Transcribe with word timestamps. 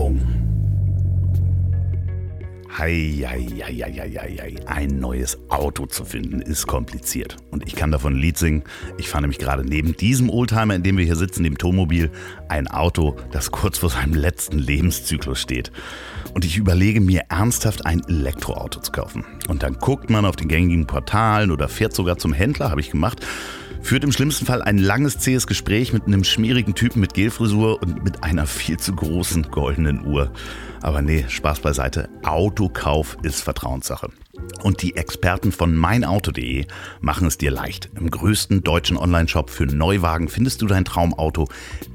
Werbung. 0.00 0.20
Hei, 2.78 3.22
hei, 3.26 3.46
hei, 3.62 3.92
hei, 3.92 4.36
hei. 4.40 4.54
Ein 4.64 4.98
neues 4.98 5.38
Auto 5.50 5.84
zu 5.84 6.06
finden 6.06 6.40
ist 6.40 6.66
kompliziert. 6.66 7.36
Und 7.50 7.66
ich 7.66 7.76
kann 7.76 7.90
davon 7.90 8.14
ein 8.14 8.18
Lied 8.18 8.38
singen. 8.38 8.62
Ich 8.96 9.10
fahre 9.10 9.22
nämlich 9.22 9.38
gerade 9.38 9.62
neben 9.62 9.94
diesem 9.94 10.30
Oldtimer, 10.30 10.74
in 10.74 10.82
dem 10.82 10.96
wir 10.96 11.04
hier 11.04 11.16
sitzen, 11.16 11.42
dem 11.42 11.58
Tomobil, 11.58 12.10
ein 12.48 12.68
Auto, 12.68 13.16
das 13.32 13.50
kurz 13.50 13.76
vor 13.76 13.90
seinem 13.90 14.14
letzten 14.14 14.58
Lebenszyklus 14.58 15.38
steht. 15.38 15.70
Und 16.32 16.46
ich 16.46 16.56
überlege 16.56 17.02
mir 17.02 17.24
ernsthaft 17.28 17.84
ein 17.84 18.02
Elektroauto 18.08 18.80
zu 18.80 18.92
kaufen. 18.92 19.26
Und 19.48 19.62
dann 19.62 19.74
guckt 19.74 20.08
man 20.08 20.24
auf 20.24 20.36
den 20.36 20.48
gängigen 20.48 20.86
Portalen 20.86 21.50
oder 21.50 21.68
fährt 21.68 21.92
sogar 21.92 22.16
zum 22.16 22.32
Händler, 22.32 22.70
habe 22.70 22.80
ich 22.80 22.90
gemacht 22.90 23.26
führt 23.82 24.04
im 24.04 24.12
schlimmsten 24.12 24.46
Fall 24.46 24.62
ein 24.62 24.78
langes, 24.78 25.18
zähes 25.18 25.46
Gespräch 25.46 25.92
mit 25.92 26.06
einem 26.06 26.24
schmierigen 26.24 26.74
Typen 26.74 27.00
mit 27.00 27.14
Gelfrisur 27.14 27.82
und 27.82 28.04
mit 28.04 28.22
einer 28.22 28.46
viel 28.46 28.78
zu 28.78 28.94
großen 28.94 29.50
goldenen 29.50 30.06
Uhr. 30.06 30.32
Aber 30.82 31.02
nee, 31.02 31.26
Spaß 31.28 31.60
beiseite. 31.60 32.08
Autokauf 32.22 33.18
ist 33.22 33.42
Vertrauenssache. 33.42 34.10
Und 34.62 34.82
die 34.82 34.96
Experten 34.96 35.52
von 35.52 35.74
meinauto.de 35.74 36.66
machen 37.00 37.26
es 37.26 37.38
dir 37.38 37.50
leicht. 37.50 37.90
Im 37.98 38.10
größten 38.10 38.62
deutschen 38.62 38.96
Onlineshop 38.96 39.50
für 39.50 39.66
Neuwagen 39.66 40.28
findest 40.28 40.62
du 40.62 40.66
dein 40.66 40.84
Traumauto 40.84 41.48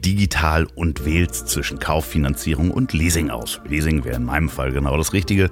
digital 0.03 0.67
und 0.75 1.05
wählst 1.05 1.47
zwischen 1.47 1.79
Kauffinanzierung 1.79 2.71
und 2.71 2.93
Leasing 2.93 3.29
aus. 3.29 3.61
Leasing 3.67 4.03
wäre 4.03 4.17
in 4.17 4.25
meinem 4.25 4.49
Fall 4.49 4.71
genau 4.71 4.97
das 4.97 5.13
Richtige. 5.13 5.49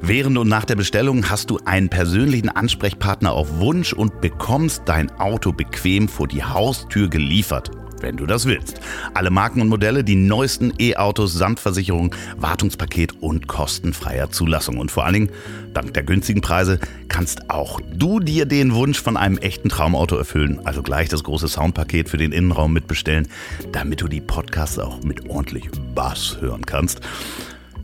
Während 0.00 0.38
und 0.38 0.48
nach 0.48 0.64
der 0.64 0.76
Bestellung 0.76 1.30
hast 1.30 1.50
du 1.50 1.58
einen 1.64 1.88
persönlichen 1.88 2.48
Ansprechpartner 2.48 3.32
auf 3.32 3.58
Wunsch 3.58 3.92
und 3.92 4.20
bekommst 4.20 4.82
dein 4.86 5.10
Auto 5.12 5.52
bequem 5.52 6.08
vor 6.08 6.28
die 6.28 6.44
Haustür 6.44 7.08
geliefert. 7.08 7.70
Wenn 8.00 8.18
du 8.18 8.26
das 8.26 8.44
willst. 8.44 8.80
Alle 9.14 9.30
Marken 9.30 9.62
und 9.62 9.68
Modelle, 9.68 10.04
die 10.04 10.16
neuesten 10.16 10.72
E-Autos 10.78 11.32
samt 11.32 11.60
Versicherung, 11.60 12.14
Wartungspaket 12.36 13.22
und 13.22 13.48
kostenfreier 13.48 14.30
Zulassung. 14.30 14.76
Und 14.76 14.90
vor 14.90 15.06
allen 15.06 15.14
Dingen, 15.14 15.30
dank 15.72 15.94
der 15.94 16.02
günstigen 16.02 16.42
Preise, 16.42 16.78
kannst 17.08 17.48
auch 17.50 17.80
du 17.94 18.20
dir 18.20 18.44
den 18.44 18.74
Wunsch 18.74 19.00
von 19.00 19.16
einem 19.16 19.38
echten 19.38 19.70
Traumauto 19.70 20.16
erfüllen. 20.16 20.60
Also 20.64 20.82
gleich 20.82 21.08
das 21.08 21.24
große 21.24 21.48
Soundpaket 21.48 22.10
für 22.10 22.18
den 22.18 22.32
Innenraum 22.32 22.74
mitbestellen, 22.74 23.28
damit 23.72 24.02
du 24.02 24.08
die 24.08 24.20
Podcasts 24.20 24.78
auch 24.78 25.02
mit 25.02 25.30
ordentlich 25.30 25.64
Bass 25.94 26.36
hören 26.40 26.66
kannst. 26.66 27.00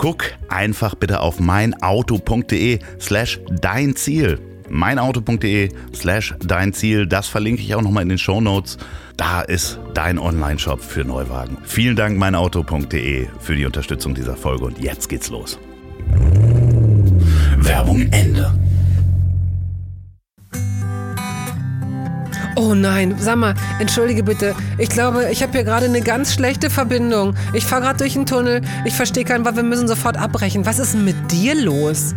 Guck 0.02 0.24
einfach 0.48 0.96
bitte 0.96 1.20
auf 1.20 1.38
meinauto.de 1.38 2.80
slash 3.00 3.38
dein 3.48 3.94
Ziel. 3.94 4.40
meinauto.de 4.68 5.68
slash 5.94 6.34
dein 6.40 6.72
Ziel. 6.72 7.06
Das 7.06 7.28
verlinke 7.28 7.62
ich 7.62 7.72
auch 7.76 7.82
nochmal 7.82 8.02
in 8.02 8.08
den 8.08 8.18
Show 8.18 8.40
Notes. 8.40 8.78
Da 9.16 9.42
ist 9.42 9.78
dein 9.94 10.18
Online-Shop 10.18 10.80
für 10.82 11.04
Neuwagen. 11.04 11.58
Vielen 11.62 11.94
Dank 11.94 12.18
meinauto.de 12.18 13.28
für 13.38 13.54
die 13.54 13.64
Unterstützung 13.64 14.12
dieser 14.16 14.34
Folge 14.34 14.64
und 14.64 14.80
jetzt 14.80 15.08
geht's 15.08 15.30
los. 15.30 15.60
Werbung 17.58 18.00
Ende. 18.10 18.52
Oh 22.54 22.74
nein, 22.74 23.14
sag 23.18 23.36
mal, 23.36 23.54
entschuldige 23.78 24.22
bitte. 24.22 24.54
Ich 24.76 24.90
glaube, 24.90 25.30
ich 25.30 25.42
habe 25.42 25.52
hier 25.52 25.64
gerade 25.64 25.86
eine 25.86 26.02
ganz 26.02 26.34
schlechte 26.34 26.68
Verbindung. 26.68 27.34
Ich 27.54 27.64
fahre 27.64 27.82
gerade 27.82 27.98
durch 27.98 28.12
den 28.12 28.26
Tunnel. 28.26 28.60
Ich 28.84 28.94
verstehe 28.94 29.24
keinen 29.24 29.44
Wort, 29.46 29.56
wir 29.56 29.62
müssen 29.62 29.88
sofort 29.88 30.18
abbrechen. 30.18 30.66
Was 30.66 30.78
ist 30.78 30.92
denn 30.92 31.04
mit 31.04 31.16
dir 31.32 31.54
los? 31.54 32.14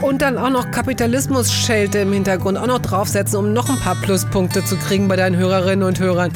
Und 0.00 0.22
dann 0.22 0.38
auch 0.38 0.50
noch 0.50 0.70
Kapitalismus-Schelte 0.70 1.98
im 1.98 2.12
Hintergrund 2.12 2.56
auch 2.56 2.66
noch 2.66 2.80
draufsetzen, 2.80 3.38
um 3.38 3.52
noch 3.52 3.68
ein 3.68 3.78
paar 3.78 3.96
Pluspunkte 3.96 4.64
zu 4.64 4.76
kriegen 4.76 5.08
bei 5.08 5.16
deinen 5.16 5.36
Hörerinnen 5.36 5.86
und 5.86 6.00
Hörern. 6.00 6.32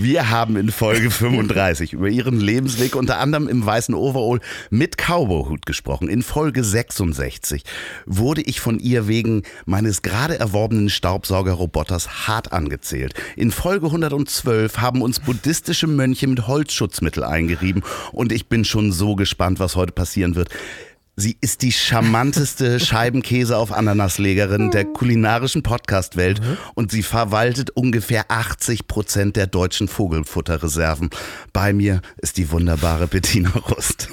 Wir 0.00 0.30
haben 0.30 0.54
in 0.54 0.70
Folge 0.70 1.10
35 1.10 1.92
über 1.92 2.08
ihren 2.08 2.38
Lebensweg 2.38 2.94
unter 2.94 3.18
anderem 3.18 3.48
im 3.48 3.66
weißen 3.66 3.96
Overall 3.96 4.38
mit 4.70 4.96
Cowboyhut 4.96 5.66
gesprochen. 5.66 6.08
In 6.08 6.22
Folge 6.22 6.62
66 6.62 7.64
wurde 8.06 8.42
ich 8.42 8.60
von 8.60 8.78
ihr 8.78 9.08
wegen 9.08 9.42
meines 9.66 10.02
gerade 10.02 10.38
erworbenen 10.38 10.88
Staubsaugerroboters 10.88 12.28
hart 12.28 12.52
angezählt. 12.52 13.14
In 13.34 13.50
Folge 13.50 13.86
112 13.86 14.78
haben 14.78 15.02
uns 15.02 15.18
buddhistische 15.18 15.88
Mönche 15.88 16.28
mit 16.28 16.46
Holzschutzmittel 16.46 17.24
eingerieben 17.24 17.82
und 18.12 18.30
ich 18.30 18.48
bin 18.48 18.64
schon 18.64 18.92
so 18.92 19.16
gespannt, 19.16 19.58
was 19.58 19.74
heute 19.74 19.92
passieren 19.92 20.36
wird. 20.36 20.50
Sie 21.20 21.36
ist 21.40 21.62
die 21.62 21.72
charmanteste 21.72 22.78
Scheibenkäse 22.88 23.56
auf 23.56 23.72
Ananaslegerin 23.72 24.70
der 24.70 24.84
kulinarischen 24.84 25.64
Podcast-Welt 25.64 26.40
mhm. 26.40 26.56
und 26.76 26.92
sie 26.92 27.02
verwaltet 27.02 27.70
ungefähr 27.70 28.26
80 28.28 28.86
Prozent 28.86 29.34
der 29.34 29.48
deutschen 29.48 29.88
Vogelfutterreserven. 29.88 31.10
Bei 31.52 31.72
mir 31.72 32.02
ist 32.18 32.36
die 32.36 32.52
wunderbare 32.52 33.08
Bettina 33.08 33.50
Rust. 33.50 34.08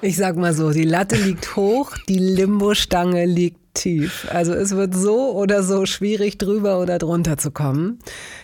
Ich 0.00 0.16
sag 0.16 0.36
mal 0.36 0.54
so, 0.54 0.70
die 0.70 0.84
Latte 0.84 1.16
liegt 1.16 1.54
hoch, 1.54 1.96
die 2.08 2.18
Limbo-Stange 2.18 3.26
liegt 3.26 3.61
tief. 3.74 4.26
Also 4.30 4.52
es 4.52 4.76
wird 4.76 4.94
so 4.94 5.32
oder 5.32 5.62
so 5.62 5.86
schwierig, 5.86 6.38
drüber 6.38 6.80
oder 6.80 6.98
drunter 6.98 7.36
zu 7.38 7.50
kommen. 7.50 7.98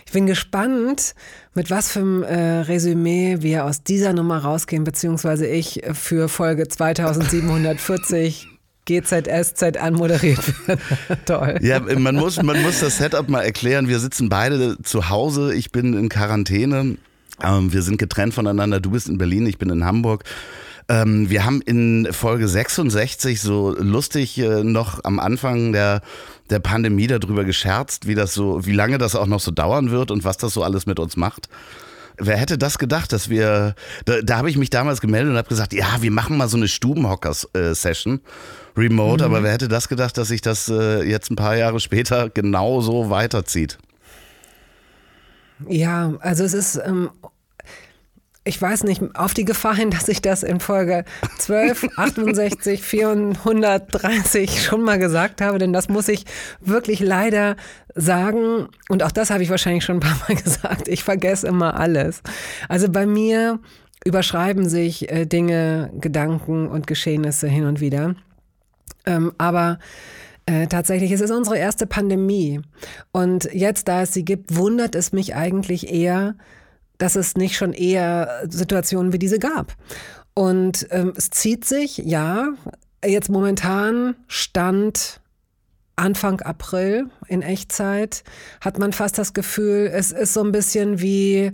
Ich 0.05 0.11
bin 0.11 0.25
gespannt, 0.25 1.15
mit 1.53 1.69
was 1.69 1.91
für 1.91 1.99
einem 1.99 2.23
äh, 2.23 2.61
Resümee 2.61 3.37
wir 3.41 3.65
aus 3.65 3.83
dieser 3.83 4.13
Nummer 4.13 4.39
rausgehen, 4.39 4.83
beziehungsweise 4.83 5.47
ich 5.47 5.81
für 5.93 6.29
Folge 6.29 6.67
2740 6.67 8.47
GZSZ 8.85 9.77
anmoderiert 9.77 10.67
wird. 10.67 10.79
Toll. 11.25 11.59
Ja, 11.61 11.79
man 11.79 12.15
muss, 12.15 12.41
man 12.41 12.61
muss 12.63 12.79
das 12.79 12.97
Setup 12.97 13.29
mal 13.29 13.41
erklären. 13.41 13.87
Wir 13.87 13.99
sitzen 13.99 14.29
beide 14.29 14.81
zu 14.81 15.09
Hause. 15.09 15.53
Ich 15.53 15.71
bin 15.71 15.93
in 15.93 16.09
Quarantäne. 16.09 16.97
Ähm, 17.43 17.71
wir 17.71 17.83
sind 17.83 17.97
getrennt 17.97 18.33
voneinander. 18.33 18.79
Du 18.79 18.91
bist 18.91 19.07
in 19.07 19.19
Berlin, 19.19 19.45
ich 19.45 19.59
bin 19.59 19.69
in 19.69 19.85
Hamburg. 19.85 20.23
Ähm, 20.89 21.29
wir 21.29 21.45
haben 21.45 21.61
in 21.61 22.09
Folge 22.11 22.47
66 22.47 23.39
so 23.41 23.75
lustig 23.77 24.37
äh, 24.39 24.63
noch 24.63 25.03
am 25.03 25.19
Anfang 25.19 25.71
der 25.71 26.01
der 26.49 26.59
Pandemie 26.59 27.07
darüber 27.07 27.43
gescherzt, 27.43 28.07
wie 28.07 28.15
das 28.15 28.33
so, 28.33 28.65
wie 28.65 28.73
lange 28.73 28.97
das 28.97 29.15
auch 29.15 29.27
noch 29.27 29.39
so 29.39 29.51
dauern 29.51 29.91
wird 29.91 30.11
und 30.11 30.23
was 30.23 30.37
das 30.37 30.53
so 30.53 30.63
alles 30.63 30.85
mit 30.85 30.99
uns 30.99 31.15
macht. 31.15 31.49
Wer 32.17 32.37
hätte 32.37 32.57
das 32.57 32.77
gedacht, 32.77 33.13
dass 33.13 33.29
wir, 33.29 33.75
da, 34.05 34.21
da 34.21 34.37
habe 34.37 34.49
ich 34.49 34.57
mich 34.57 34.69
damals 34.69 34.99
gemeldet 34.99 35.31
und 35.31 35.37
habe 35.37 35.47
gesagt, 35.47 35.73
ja, 35.73 36.01
wir 36.01 36.11
machen 36.11 36.37
mal 36.37 36.49
so 36.49 36.57
eine 36.57 36.67
Stubenhockers-Session, 36.67 38.19
remote, 38.75 39.23
mhm. 39.23 39.31
aber 39.31 39.43
wer 39.43 39.53
hätte 39.53 39.69
das 39.69 39.87
gedacht, 39.87 40.17
dass 40.17 40.27
sich 40.27 40.41
das 40.41 40.67
äh, 40.67 41.03
jetzt 41.03 41.31
ein 41.31 41.37
paar 41.37 41.55
Jahre 41.55 41.79
später 41.79 42.29
genauso 42.29 43.09
weiterzieht? 43.09 43.77
Ja, 45.67 46.13
also 46.19 46.43
es 46.43 46.53
ist 46.53 46.81
ähm, 46.85 47.09
ich 48.45 48.61
weiß 48.61 48.83
nicht, 48.85 49.01
auf 49.15 49.33
die 49.33 49.45
Gefahr 49.45 49.75
hin, 49.75 49.91
dass 49.91 50.07
ich 50.07 50.21
das 50.21 50.43
in 50.43 50.59
Folge 50.59 51.03
12, 51.37 51.89
68, 51.97 52.81
430 52.81 54.63
schon 54.63 54.81
mal 54.81 54.97
gesagt 54.97 55.41
habe, 55.41 55.57
denn 55.57 55.73
das 55.73 55.89
muss 55.89 56.07
ich 56.07 56.25
wirklich 56.61 56.99
leider 56.99 57.57
sagen. 57.95 58.67
Und 58.87 59.03
auch 59.03 59.11
das 59.11 59.29
habe 59.29 59.43
ich 59.43 59.49
wahrscheinlich 59.49 59.83
schon 59.83 59.97
ein 59.97 60.01
paar 60.01 60.19
Mal 60.27 60.35
gesagt. 60.43 60.87
Ich 60.87 61.03
vergesse 61.03 61.47
immer 61.47 61.79
alles. 61.79 62.21
Also 62.69 62.89
bei 62.89 63.05
mir 63.05 63.59
überschreiben 64.05 64.67
sich 64.67 65.11
äh, 65.11 65.25
Dinge, 65.25 65.91
Gedanken 65.99 66.67
und 66.67 66.87
Geschehnisse 66.87 67.47
hin 67.47 67.65
und 67.65 67.81
wieder. 67.81 68.15
Ähm, 69.05 69.33
aber 69.37 69.79
äh, 70.45 70.67
tatsächlich 70.67 71.11
ist 71.11 71.21
es 71.21 71.31
unsere 71.31 71.57
erste 71.57 71.85
Pandemie. 71.85 72.61
Und 73.11 73.49
jetzt, 73.53 73.87
da 73.87 74.03
es 74.03 74.13
sie 74.13 74.25
gibt, 74.25 74.55
wundert 74.55 74.95
es 74.95 75.11
mich 75.11 75.35
eigentlich 75.35 75.91
eher, 75.93 76.35
dass 76.99 77.15
es 77.15 77.35
nicht 77.35 77.57
schon 77.57 77.73
eher 77.73 78.43
Situationen 78.47 79.11
wie 79.11 79.19
diese 79.19 79.39
gab. 79.39 79.75
Und 80.35 80.87
ähm, 80.91 81.13
es 81.17 81.31
zieht 81.31 81.65
sich, 81.65 81.97
ja, 81.97 82.49
jetzt 83.03 83.29
momentan 83.29 84.15
stand 84.27 85.19
Anfang 85.95 86.39
April 86.41 87.09
in 87.27 87.41
Echtzeit, 87.41 88.23
hat 88.61 88.79
man 88.79 88.93
fast 88.93 89.17
das 89.17 89.33
Gefühl, 89.33 89.89
es 89.91 90.11
ist 90.11 90.33
so 90.33 90.43
ein 90.43 90.51
bisschen 90.51 91.01
wie 91.01 91.51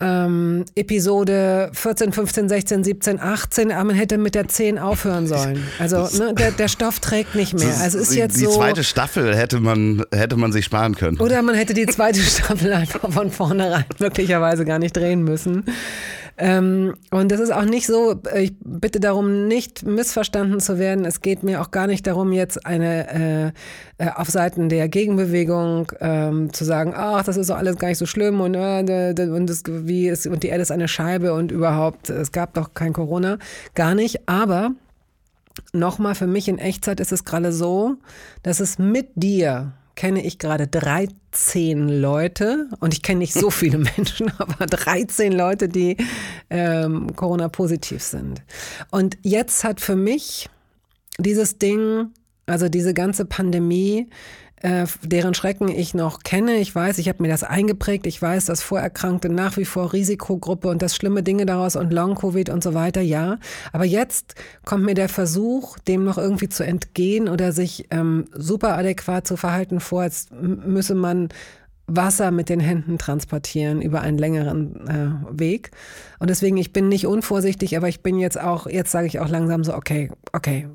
ähm, 0.00 0.64
Episode 0.74 1.70
14, 1.72 2.12
15, 2.12 2.48
16, 2.48 2.84
17, 2.84 3.20
18, 3.20 3.72
aber 3.72 3.84
man 3.84 3.96
hätte 3.96 4.18
mit 4.18 4.34
der 4.34 4.48
10 4.48 4.78
aufhören 4.78 5.26
sollen. 5.26 5.62
Also 5.78 6.08
ne, 6.18 6.34
der, 6.34 6.50
der 6.50 6.68
Stoff 6.68 6.98
trägt 6.98 7.34
nicht 7.34 7.54
mehr. 7.54 7.76
Also 7.80 7.98
ist 7.98 8.14
jetzt 8.14 8.40
die 8.40 8.44
so, 8.44 8.52
zweite 8.52 8.82
Staffel 8.82 9.36
hätte 9.36 9.60
man, 9.60 10.04
hätte 10.12 10.36
man 10.36 10.52
sich 10.52 10.64
sparen 10.64 10.94
können. 10.96 11.18
Oder 11.20 11.42
man 11.42 11.54
hätte 11.54 11.74
die 11.74 11.86
zweite 11.86 12.20
Staffel 12.22 12.72
einfach 12.72 13.10
von 13.10 13.30
vornherein 13.30 13.84
möglicherweise 13.98 14.64
gar 14.64 14.78
nicht 14.78 14.96
drehen 14.96 15.22
müssen. 15.22 15.64
Ähm, 16.36 16.94
und 17.10 17.30
das 17.30 17.40
ist 17.40 17.52
auch 17.52 17.64
nicht 17.64 17.86
so, 17.86 18.20
ich 18.34 18.54
bitte 18.60 18.98
darum, 18.98 19.46
nicht 19.46 19.84
missverstanden 19.84 20.58
zu 20.58 20.78
werden. 20.78 21.04
Es 21.04 21.20
geht 21.20 21.42
mir 21.42 21.60
auch 21.60 21.70
gar 21.70 21.86
nicht 21.86 22.06
darum, 22.06 22.32
jetzt 22.32 22.66
eine 22.66 23.52
äh, 23.98 24.04
äh 24.04 24.10
auf 24.14 24.28
Seiten 24.28 24.68
der 24.68 24.88
Gegenbewegung 24.88 25.92
ähm, 26.00 26.52
zu 26.52 26.64
sagen, 26.64 26.92
ach, 26.96 27.24
das 27.24 27.36
ist 27.36 27.50
doch 27.50 27.56
alles 27.56 27.76
gar 27.76 27.88
nicht 27.88 27.98
so 27.98 28.06
schlimm 28.06 28.40
und, 28.40 28.54
äh, 28.54 29.14
und, 29.18 29.48
das, 29.48 29.62
wie 29.66 30.08
ist, 30.08 30.26
und 30.26 30.42
die 30.42 30.48
Erde 30.48 30.62
ist 30.62 30.72
eine 30.72 30.88
Scheibe 30.88 31.34
und 31.34 31.52
überhaupt, 31.52 32.10
es 32.10 32.32
gab 32.32 32.54
doch 32.54 32.74
kein 32.74 32.92
Corona. 32.92 33.38
Gar 33.74 33.94
nicht. 33.94 34.28
Aber 34.28 34.72
nochmal 35.72 36.14
für 36.14 36.26
mich 36.26 36.48
in 36.48 36.58
Echtzeit 36.58 37.00
ist 37.00 37.12
es 37.12 37.24
gerade 37.24 37.52
so, 37.52 37.96
dass 38.42 38.60
es 38.60 38.78
mit 38.78 39.10
dir 39.14 39.72
kenne 39.96 40.24
ich 40.24 40.38
gerade 40.38 40.66
13 40.66 41.88
Leute 41.88 42.68
und 42.80 42.92
ich 42.94 43.02
kenne 43.02 43.18
nicht 43.18 43.34
so 43.34 43.50
viele 43.50 43.78
Menschen, 43.78 44.32
aber 44.38 44.66
13 44.66 45.32
Leute, 45.32 45.68
die 45.68 45.96
ähm, 46.50 47.14
Corona-positiv 47.14 48.02
sind. 48.02 48.42
Und 48.90 49.18
jetzt 49.22 49.64
hat 49.64 49.80
für 49.80 49.96
mich 49.96 50.48
dieses 51.18 51.58
Ding, 51.58 52.10
also 52.46 52.68
diese 52.68 52.94
ganze 52.94 53.24
Pandemie, 53.24 54.08
äh, 54.64 54.86
deren 55.02 55.34
Schrecken 55.34 55.68
ich 55.68 55.92
noch 55.92 56.20
kenne. 56.20 56.56
Ich 56.56 56.74
weiß, 56.74 56.96
ich 56.96 57.10
habe 57.10 57.22
mir 57.22 57.28
das 57.28 57.42
eingeprägt. 57.42 58.06
Ich 58.06 58.20
weiß, 58.20 58.46
dass 58.46 58.62
Vorerkrankte 58.62 59.28
nach 59.28 59.58
wie 59.58 59.66
vor 59.66 59.92
Risikogruppe 59.92 60.68
und 60.68 60.80
das 60.80 60.96
schlimme 60.96 61.22
Dinge 61.22 61.44
daraus 61.44 61.76
und 61.76 61.92
Long-Covid 61.92 62.48
und 62.48 62.62
so 62.62 62.72
weiter, 62.72 63.02
ja. 63.02 63.38
Aber 63.74 63.84
jetzt 63.84 64.34
kommt 64.64 64.86
mir 64.86 64.94
der 64.94 65.10
Versuch, 65.10 65.78
dem 65.80 66.04
noch 66.04 66.16
irgendwie 66.16 66.48
zu 66.48 66.64
entgehen 66.64 67.28
oder 67.28 67.52
sich 67.52 67.88
ähm, 67.90 68.24
super 68.32 68.78
adäquat 68.78 69.26
zu 69.26 69.36
verhalten 69.36 69.80
vor, 69.80 70.00
als 70.00 70.28
müsse 70.32 70.94
man 70.94 71.28
Wasser 71.86 72.30
mit 72.30 72.48
den 72.48 72.60
Händen 72.60 72.96
transportieren 72.96 73.82
über 73.82 74.00
einen 74.00 74.16
längeren 74.16 74.88
äh, 74.88 75.38
Weg. 75.38 75.72
Und 76.18 76.30
deswegen, 76.30 76.56
ich 76.56 76.72
bin 76.72 76.88
nicht 76.88 77.06
unvorsichtig, 77.06 77.76
aber 77.76 77.88
ich 77.88 78.02
bin 78.02 78.18
jetzt 78.18 78.40
auch, 78.40 78.66
jetzt 78.66 78.92
sage 78.92 79.08
ich 79.08 79.20
auch 79.20 79.28
langsam 79.28 79.62
so, 79.62 79.74
okay, 79.74 80.10
okay, 80.32 80.68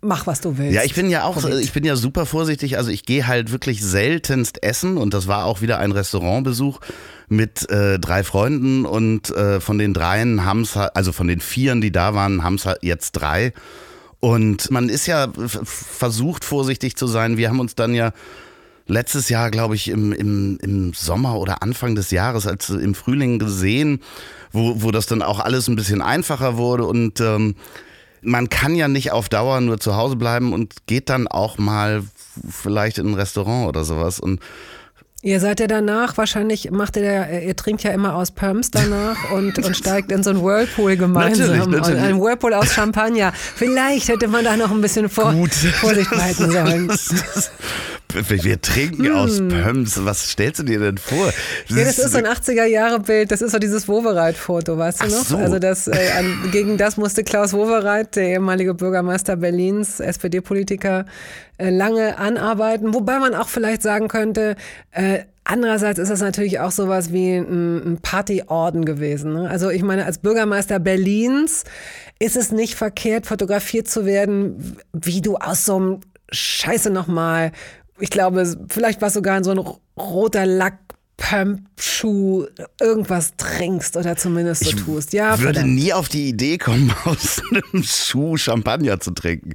mach, 0.00 0.26
was 0.26 0.40
du 0.40 0.58
willst. 0.58 0.74
Ja, 0.74 0.82
ich 0.82 0.94
bin 0.94 1.08
ja 1.08 1.24
auch, 1.24 1.44
ich 1.44 1.72
bin 1.72 1.84
ja 1.84 1.96
super 1.96 2.26
vorsichtig. 2.26 2.76
Also 2.76 2.90
ich 2.90 3.04
gehe 3.04 3.26
halt 3.26 3.52
wirklich 3.52 3.82
seltenst 3.82 4.62
essen 4.62 4.96
und 4.96 5.14
das 5.14 5.26
war 5.26 5.44
auch 5.44 5.60
wieder 5.60 5.78
ein 5.78 5.92
Restaurantbesuch 5.92 6.80
mit 7.28 7.68
äh, 7.70 7.98
drei 7.98 8.24
Freunden 8.24 8.84
und 8.84 9.30
äh, 9.30 9.60
von 9.60 9.78
den 9.78 9.94
dreien 9.94 10.44
haben 10.44 10.62
es, 10.62 10.76
also 10.76 11.12
von 11.12 11.28
den 11.28 11.40
vieren, 11.40 11.80
die 11.80 11.92
da 11.92 12.14
waren, 12.14 12.44
haben 12.44 12.56
es 12.56 12.68
jetzt 12.82 13.12
drei. 13.12 13.52
Und 14.20 14.70
man 14.70 14.88
ist 14.88 15.06
ja 15.06 15.28
versucht, 15.64 16.44
vorsichtig 16.44 16.96
zu 16.96 17.06
sein. 17.06 17.36
Wir 17.36 17.48
haben 17.48 17.58
uns 17.58 17.74
dann 17.74 17.94
ja 17.94 18.12
letztes 18.86 19.28
Jahr, 19.28 19.50
glaube 19.50 19.74
ich, 19.74 19.88
im, 19.88 20.12
im, 20.12 20.58
im 20.62 20.92
Sommer 20.92 21.38
oder 21.38 21.62
Anfang 21.62 21.94
des 21.94 22.10
Jahres, 22.10 22.46
als 22.46 22.70
im 22.70 22.94
Frühling 22.94 23.38
gesehen, 23.38 24.00
wo, 24.52 24.82
wo 24.82 24.90
das 24.90 25.06
dann 25.06 25.22
auch 25.22 25.40
alles 25.40 25.68
ein 25.68 25.76
bisschen 25.76 26.02
einfacher 26.02 26.56
wurde 26.56 26.84
und 26.84 27.20
ähm, 27.20 27.56
man 28.22 28.48
kann 28.48 28.74
ja 28.74 28.88
nicht 28.88 29.12
auf 29.12 29.28
Dauer 29.28 29.60
nur 29.60 29.78
zu 29.78 29.96
Hause 29.96 30.16
bleiben 30.16 30.52
und 30.52 30.86
geht 30.86 31.10
dann 31.10 31.28
auch 31.28 31.58
mal 31.58 32.02
vielleicht 32.48 32.98
in 32.98 33.08
ein 33.08 33.14
Restaurant 33.14 33.68
oder 33.68 33.84
sowas 33.84 34.20
und 34.20 34.40
Ihr 35.24 35.38
seid 35.38 35.60
ja 35.60 35.68
danach, 35.68 36.16
wahrscheinlich 36.16 36.72
macht 36.72 36.96
ihr, 36.96 37.04
ja, 37.04 37.38
ihr 37.38 37.54
trinkt 37.54 37.84
ja 37.84 37.92
immer 37.92 38.16
aus 38.16 38.32
Pumps 38.32 38.72
danach 38.72 39.30
und, 39.32 39.56
und 39.56 39.76
steigt 39.76 40.10
in 40.10 40.24
so 40.24 40.30
ein 40.30 40.42
Whirlpool 40.42 40.96
gemeinsam. 40.96 41.46
Natürlich, 41.46 41.66
natürlich. 41.68 42.02
Ein 42.02 42.20
Whirlpool 42.20 42.52
aus 42.54 42.72
Champagner. 42.72 43.32
Vielleicht 43.32 44.08
hätte 44.08 44.26
man 44.26 44.44
da 44.44 44.56
noch 44.56 44.72
ein 44.72 44.80
bisschen 44.80 45.08
vor, 45.08 45.32
Vorsicht 45.80 46.10
walten 46.10 46.50
sollen. 46.50 46.90
wir 48.14 48.60
trinken 48.60 49.06
hm. 49.06 49.14
aus 49.14 49.38
Pumps. 49.38 50.04
Was 50.04 50.30
stellst 50.30 50.60
du 50.60 50.64
dir 50.64 50.78
denn 50.78 50.98
vor? 50.98 51.32
Das 51.68 51.78
ja, 51.78 51.84
das 51.84 51.98
ist 51.98 52.12
so 52.12 52.18
ein 52.18 52.26
80er-Jahre-Bild. 52.26 53.30
Das 53.30 53.42
ist 53.42 53.52
so 53.52 53.58
dieses 53.58 53.88
Wowereit-Foto, 53.88 54.76
weißt 54.78 55.02
du 55.02 55.06
noch? 55.06 55.24
So. 55.24 55.36
Also 55.36 55.58
das, 55.58 55.88
äh, 55.88 56.10
an, 56.18 56.50
gegen 56.52 56.76
das 56.76 56.96
musste 56.96 57.24
Klaus 57.24 57.52
Wowereit, 57.52 58.16
der 58.16 58.28
ehemalige 58.28 58.74
Bürgermeister 58.74 59.36
Berlins, 59.36 60.00
SPD-Politiker, 60.00 61.06
äh, 61.58 61.70
lange 61.70 62.18
anarbeiten. 62.18 62.94
Wobei 62.94 63.18
man 63.18 63.34
auch 63.34 63.48
vielleicht 63.48 63.82
sagen 63.82 64.08
könnte, 64.08 64.56
äh, 64.90 65.20
Andererseits 65.44 65.98
ist 65.98 66.08
das 66.08 66.20
natürlich 66.20 66.60
auch 66.60 66.70
sowas 66.70 67.12
wie 67.12 67.34
ein, 67.34 67.94
ein 67.94 67.98
Partyorden 68.00 68.84
gewesen. 68.84 69.32
Ne? 69.32 69.50
Also 69.50 69.70
ich 69.70 69.82
meine, 69.82 70.06
als 70.06 70.18
Bürgermeister 70.18 70.78
Berlins 70.78 71.64
ist 72.20 72.36
es 72.36 72.52
nicht 72.52 72.76
verkehrt, 72.76 73.26
fotografiert 73.26 73.88
zu 73.88 74.06
werden, 74.06 74.76
wie 74.92 75.20
du 75.20 75.36
aus 75.36 75.64
so 75.64 75.76
einem 75.76 76.00
Scheiße 76.30 76.90
nochmal 76.90 77.50
ich 78.02 78.10
glaube, 78.10 78.44
vielleicht 78.68 79.00
war 79.00 79.08
es 79.08 79.14
sogar 79.14 79.38
in 79.38 79.44
so 79.44 79.52
ein 79.52 79.60
roter 79.96 80.44
Lack. 80.44 80.78
Pump-Schuh 81.18 82.46
irgendwas 82.80 83.36
trinkst 83.36 83.96
oder 83.96 84.16
zumindest 84.16 84.64
so 84.64 84.70
ich 84.70 84.76
tust. 84.76 85.12
Ja, 85.12 85.38
würde 85.38 85.60
verdammt. 85.60 85.74
nie 85.74 85.92
auf 85.92 86.08
die 86.08 86.28
Idee 86.28 86.58
kommen, 86.58 86.92
aus 87.04 87.40
einem 87.50 87.84
Schuh 87.84 88.36
Champagner 88.36 88.98
zu 88.98 89.12
trinken. 89.12 89.52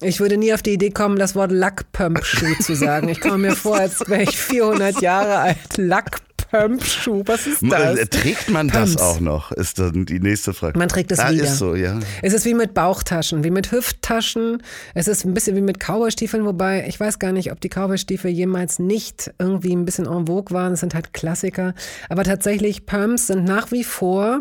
Ich 0.00 0.20
würde 0.20 0.38
nie 0.38 0.54
auf 0.54 0.62
die 0.62 0.72
Idee 0.72 0.88
kommen, 0.88 1.18
das 1.18 1.34
Wort 1.34 1.52
Lackpump-Schuh 1.52 2.62
zu 2.62 2.74
sagen. 2.74 3.08
Ich 3.10 3.20
komme 3.20 3.48
mir 3.48 3.56
vor, 3.56 3.76
als 3.76 4.08
wäre 4.08 4.22
ich 4.22 4.38
400 4.38 5.02
Jahre 5.02 5.38
alt. 5.38 5.76
Lackpump 5.76 6.29
Pump-Schuh, 6.50 7.22
was 7.26 7.46
ist 7.46 7.62
das? 7.62 7.98
Äh, 7.98 8.06
trägt 8.06 8.50
man 8.50 8.68
Pumps. 8.68 8.94
das 8.94 9.02
auch 9.02 9.20
noch, 9.20 9.52
ist 9.52 9.78
dann 9.78 10.04
die 10.04 10.18
nächste 10.18 10.52
Frage. 10.52 10.78
Man 10.78 10.88
trägt 10.88 11.12
es 11.12 11.18
ah, 11.18 11.30
wieder. 11.30 11.44
ist 11.44 11.58
so, 11.58 11.74
ja. 11.74 12.00
Es 12.22 12.32
ist 12.32 12.44
wie 12.44 12.54
mit 12.54 12.74
Bauchtaschen, 12.74 13.44
wie 13.44 13.50
mit 13.50 13.70
Hüfttaschen. 13.70 14.62
Es 14.94 15.06
ist 15.06 15.24
ein 15.24 15.32
bisschen 15.32 15.56
wie 15.56 15.60
mit 15.60 15.78
Cowboystiefeln, 15.78 16.44
wobei 16.44 16.86
ich 16.88 16.98
weiß 16.98 17.18
gar 17.18 17.32
nicht, 17.32 17.52
ob 17.52 17.60
die 17.60 17.68
Cowboystiefel 17.68 18.30
jemals 18.30 18.78
nicht 18.78 19.32
irgendwie 19.38 19.74
ein 19.74 19.84
bisschen 19.84 20.06
en 20.06 20.26
vogue 20.26 20.54
waren. 20.54 20.72
Das 20.72 20.80
sind 20.80 20.94
halt 20.94 21.12
Klassiker. 21.12 21.74
Aber 22.08 22.24
tatsächlich, 22.24 22.84
Pumps 22.84 23.28
sind 23.28 23.44
nach 23.44 23.70
wie 23.70 23.84
vor, 23.84 24.40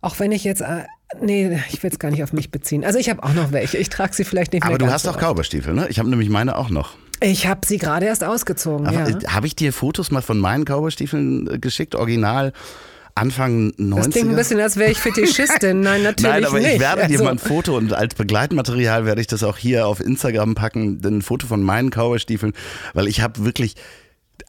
auch 0.00 0.18
wenn 0.18 0.32
ich 0.32 0.44
jetzt 0.44 0.62
äh, 0.62 0.84
Nee, 1.20 1.60
ich 1.70 1.80
will 1.82 1.90
es 1.92 2.00
gar 2.00 2.10
nicht 2.10 2.24
auf 2.24 2.32
mich 2.32 2.50
beziehen. 2.50 2.84
Also 2.84 2.98
ich 2.98 3.08
habe 3.08 3.22
auch 3.22 3.34
noch 3.34 3.52
welche. 3.52 3.78
Ich 3.78 3.88
trage 3.88 4.14
sie 4.14 4.24
vielleicht 4.24 4.52
nicht 4.52 4.64
mehr. 4.64 4.70
Aber 4.70 4.78
du 4.78 4.90
hast 4.90 5.06
doch 5.06 5.16
Cowboystiefel, 5.16 5.72
ne? 5.72 5.86
Ich 5.88 6.00
habe 6.00 6.10
nämlich 6.10 6.28
meine 6.28 6.56
auch 6.56 6.70
noch. 6.70 6.96
Ich 7.24 7.46
habe 7.46 7.66
sie 7.66 7.78
gerade 7.78 8.06
erst 8.06 8.24
ausgezogen. 8.24 8.92
Ja. 8.92 9.08
Äh, 9.08 9.14
habe 9.28 9.46
ich 9.46 9.56
dir 9.56 9.72
Fotos 9.72 10.10
mal 10.10 10.22
von 10.22 10.38
meinen 10.38 10.64
Cowboystiefeln 10.64 11.54
äh, 11.54 11.58
geschickt, 11.58 11.94
original? 11.94 12.52
Anfang 13.16 13.70
90er. 13.78 13.96
Das 13.96 14.10
klingt 14.10 14.30
ein 14.30 14.36
bisschen, 14.36 14.60
als 14.60 14.76
wäre 14.76 14.90
ich 14.90 14.98
Fetischistin. 14.98 15.80
Nein, 15.80 16.02
natürlich 16.02 16.32
Nein, 16.32 16.44
aber 16.44 16.58
nicht. 16.58 16.74
ich 16.74 16.80
werde 16.80 17.06
dir 17.06 17.12
also. 17.12 17.24
mal 17.24 17.30
ein 17.30 17.38
Foto 17.38 17.76
und 17.76 17.92
als 17.92 18.16
Begleitmaterial 18.16 19.06
werde 19.06 19.20
ich 19.20 19.28
das 19.28 19.44
auch 19.44 19.56
hier 19.56 19.86
auf 19.86 20.00
Instagram 20.00 20.56
packen, 20.56 21.00
ein 21.04 21.22
Foto 21.22 21.46
von 21.46 21.62
meinen 21.62 21.90
Cowboystiefeln, 21.90 22.54
weil 22.92 23.06
ich 23.06 23.20
habe 23.20 23.44
wirklich, 23.44 23.76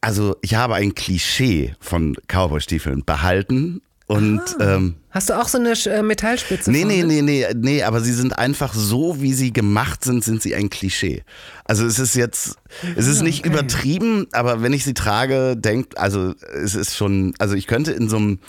also 0.02 0.36
ich 0.42 0.56
habe 0.56 0.74
ein 0.74 0.96
Klischee 0.96 1.76
von 1.80 2.16
Cowboystiefeln 2.28 3.06
behalten 3.06 3.82
und 4.08 4.42
ah. 4.60 4.76
ähm, 4.76 4.96
hast 5.10 5.30
du 5.30 5.40
auch 5.40 5.48
so 5.48 5.58
eine 5.58 5.72
äh, 5.72 6.04
Metallspitze? 6.04 6.72
Nee, 6.72 6.86
nee, 6.86 7.04
nee, 7.04 7.24
nee, 7.24 7.48
nee, 7.56 7.82
aber 7.82 8.02
sie 8.02 8.14
sind 8.14 8.38
einfach 8.38 8.74
so, 8.76 9.20
wie 9.20 9.34
sie 9.34 9.52
gemacht 9.52 10.04
sind, 10.04 10.24
sind 10.24 10.44
sie 10.44 10.54
ein 10.54 10.70
Klischee. 10.70 11.24
Also 11.64 11.88
es 11.88 11.98
ist 11.98 12.16
jetzt, 12.16 12.58
es 12.96 13.08
ist 13.08 13.22
ah, 13.22 13.24
nicht 13.24 13.40
okay. 13.40 13.50
übertrieben, 13.50 14.28
aber 14.32 14.62
wenn 14.62 14.74
ich 14.74 14.84
sie 14.84 14.94
trage, 14.94 15.58
denkt, 15.58 15.98
also 15.98 16.36
es 16.54 16.76
ist 16.76 16.96
schon, 16.96 17.34
also 17.40 17.56
ich 17.56 17.66
könnte 17.66 17.94
in 17.94 18.08
so 18.08 18.18
einem 18.18 18.40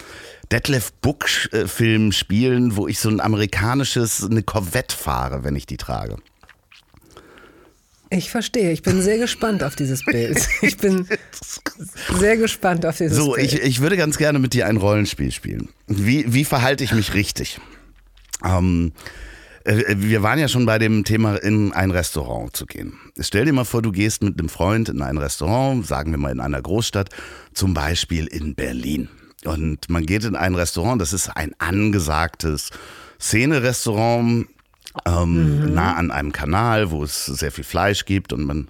Detlef 0.52 0.92
Book 0.92 1.26
äh, 1.52 1.66
Film 1.66 2.12
spielen, 2.12 2.76
wo 2.76 2.86
ich 2.86 2.98
so 2.98 3.08
ein 3.08 3.20
amerikanisches, 3.20 4.24
eine 4.24 4.42
Corvette 4.42 4.94
fahre, 4.94 5.42
wenn 5.42 5.56
ich 5.56 5.64
die 5.64 5.78
trage. 5.78 6.16
Ich 8.10 8.30
verstehe. 8.30 8.70
Ich 8.72 8.82
bin 8.82 9.02
sehr 9.02 9.18
gespannt 9.18 9.62
auf 9.62 9.76
dieses 9.76 10.04
Bild. 10.04 10.38
Ich 10.62 10.76
bin 10.76 11.06
sehr 12.18 12.36
gespannt 12.36 12.86
auf 12.86 12.98
dieses 12.98 13.16
so, 13.16 13.32
Bild. 13.32 13.50
So, 13.50 13.56
ich, 13.56 13.62
ich 13.62 13.80
würde 13.80 13.96
ganz 13.96 14.16
gerne 14.16 14.38
mit 14.38 14.52
dir 14.52 14.66
ein 14.66 14.76
Rollenspiel 14.76 15.32
spielen. 15.32 15.68
Wie, 15.86 16.32
wie 16.32 16.44
verhalte 16.44 16.84
ich 16.84 16.92
mich 16.92 17.14
richtig? 17.14 17.60
Ähm, 18.44 18.92
äh, 19.64 19.96
wir 19.98 20.22
waren 20.22 20.38
ja 20.38 20.48
schon 20.48 20.66
bei 20.66 20.78
dem 20.78 21.04
Thema, 21.04 21.36
in 21.36 21.72
ein 21.72 21.90
Restaurant 21.90 22.56
zu 22.56 22.66
gehen. 22.66 22.94
Stell 23.18 23.44
dir 23.44 23.52
mal 23.52 23.64
vor, 23.64 23.82
du 23.82 23.92
gehst 23.92 24.22
mit 24.22 24.38
einem 24.38 24.48
Freund 24.48 24.88
in 24.88 25.02
ein 25.02 25.18
Restaurant, 25.18 25.86
sagen 25.86 26.12
wir 26.12 26.18
mal 26.18 26.32
in 26.32 26.40
einer 26.40 26.62
Großstadt, 26.62 27.10
zum 27.54 27.74
Beispiel 27.74 28.26
in 28.26 28.54
Berlin. 28.54 29.08
Und 29.44 29.88
man 29.90 30.06
geht 30.06 30.24
in 30.24 30.36
ein 30.36 30.54
Restaurant, 30.54 31.00
das 31.00 31.12
ist 31.12 31.28
ein 31.28 31.54
angesagtes 31.58 32.70
Szene-Restaurant 33.20 34.46
ähm, 35.04 35.60
mhm. 35.66 35.74
nah 35.74 35.94
an 35.94 36.10
einem 36.10 36.32
Kanal, 36.32 36.90
wo 36.90 37.04
es 37.04 37.26
sehr 37.26 37.52
viel 37.52 37.64
Fleisch 37.64 38.04
gibt 38.04 38.32
und 38.32 38.44
man. 38.44 38.68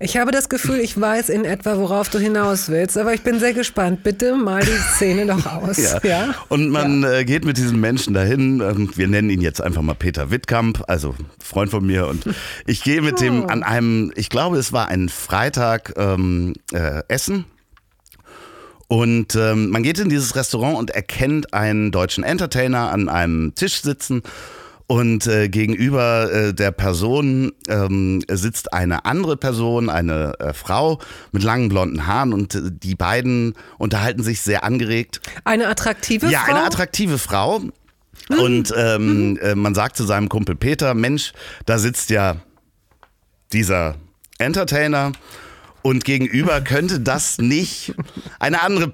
Ich 0.00 0.16
habe 0.16 0.32
das 0.32 0.48
Gefühl, 0.48 0.80
ich 0.80 1.00
weiß 1.00 1.28
in 1.28 1.44
etwa, 1.44 1.76
worauf 1.78 2.08
du 2.08 2.18
hinaus 2.18 2.68
willst, 2.68 2.98
aber 2.98 3.14
ich 3.14 3.22
bin 3.22 3.38
sehr 3.38 3.54
gespannt. 3.54 4.02
Bitte 4.02 4.34
mal 4.34 4.62
die 4.62 4.76
Szene 4.94 5.26
doch 5.26 5.46
aus. 5.46 5.76
ja. 5.78 6.00
ja. 6.02 6.34
Und 6.48 6.70
man 6.70 7.02
ja. 7.02 7.12
äh, 7.12 7.24
geht 7.24 7.44
mit 7.44 7.56
diesem 7.56 7.80
Menschen 7.80 8.12
dahin. 8.12 8.60
Ähm, 8.60 8.90
wir 8.94 9.06
nennen 9.06 9.30
ihn 9.30 9.40
jetzt 9.40 9.62
einfach 9.62 9.82
mal 9.82 9.94
Peter 9.94 10.30
Wittkamp, 10.30 10.82
also 10.88 11.14
Freund 11.42 11.70
von 11.70 11.86
mir. 11.86 12.08
Und 12.08 12.24
ich 12.66 12.82
gehe 12.82 13.00
mit 13.02 13.14
oh. 13.14 13.22
dem 13.22 13.48
an 13.48 13.62
einem, 13.62 14.12
ich 14.16 14.28
glaube, 14.28 14.58
es 14.58 14.72
war 14.72 14.88
ein 14.88 15.08
Freitag 15.08 15.94
ähm, 15.96 16.54
äh, 16.72 17.02
essen. 17.06 17.44
Und 18.88 19.36
ähm, 19.36 19.70
man 19.70 19.82
geht 19.82 19.98
in 20.00 20.10
dieses 20.10 20.36
Restaurant 20.36 20.76
und 20.76 20.90
erkennt 20.90 21.54
einen 21.54 21.92
deutschen 21.92 22.24
Entertainer 22.24 22.90
an 22.90 23.08
einem 23.08 23.54
Tisch 23.54 23.80
sitzen 23.80 24.22
und 24.92 25.26
äh, 25.26 25.48
gegenüber 25.48 26.30
äh, 26.30 26.52
der 26.52 26.70
Person 26.70 27.52
ähm, 27.66 28.22
sitzt 28.30 28.74
eine 28.74 29.06
andere 29.06 29.38
Person, 29.38 29.88
eine 29.88 30.34
äh, 30.38 30.52
Frau 30.52 30.98
mit 31.30 31.42
langen 31.42 31.70
blonden 31.70 32.06
Haaren 32.06 32.34
und 32.34 32.54
äh, 32.54 32.60
die 32.70 32.94
beiden 32.94 33.54
unterhalten 33.78 34.22
sich 34.22 34.42
sehr 34.42 34.64
angeregt. 34.64 35.22
Eine 35.44 35.68
attraktive 35.68 36.26
ja, 36.26 36.40
Frau? 36.40 36.50
Ja, 36.50 36.56
eine 36.56 36.66
attraktive 36.66 37.16
Frau. 37.16 37.60
Mhm. 37.60 38.38
Und 38.38 38.74
ähm, 38.76 39.30
mhm. 39.30 39.36
Äh, 39.38 39.54
man 39.54 39.74
sagt 39.74 39.96
zu 39.96 40.04
seinem 40.04 40.28
Kumpel 40.28 40.56
Peter, 40.56 40.92
Mensch, 40.92 41.32
da 41.64 41.78
sitzt 41.78 42.10
ja 42.10 42.36
dieser 43.54 43.94
Entertainer 44.36 45.12
Und 45.82 46.04
gegenüber 46.04 46.60
könnte 46.60 47.00
das 47.00 47.38
nicht 47.38 47.92
eine 48.38 48.62
andere, 48.62 48.92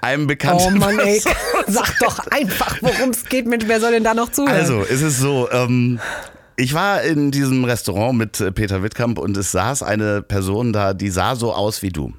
einem 0.00 0.26
bekannte 0.26 0.64
Oh 0.68 0.70
Mann, 0.70 0.98
ey, 1.00 1.20
sag 1.66 1.98
doch 1.98 2.18
einfach, 2.30 2.78
worum 2.80 3.10
es 3.10 3.24
geht, 3.24 3.46
Mensch, 3.46 3.64
wer 3.66 3.80
soll 3.80 3.90
denn 3.92 4.04
da 4.04 4.14
noch 4.14 4.30
zuhören? 4.30 4.54
Also, 4.54 4.82
es 4.82 5.02
ist 5.02 5.18
so, 5.18 5.48
ähm, 5.50 5.98
ich 6.56 6.74
war 6.74 7.02
in 7.02 7.32
diesem 7.32 7.64
Restaurant 7.64 8.16
mit 8.16 8.40
äh, 8.40 8.52
Peter 8.52 8.82
Wittkamp 8.84 9.18
und 9.18 9.36
es 9.36 9.50
saß 9.50 9.82
eine 9.82 10.22
Person 10.22 10.72
da, 10.72 10.94
die 10.94 11.10
sah 11.10 11.34
so 11.34 11.52
aus 11.52 11.82
wie 11.82 11.90
du. 11.90 12.12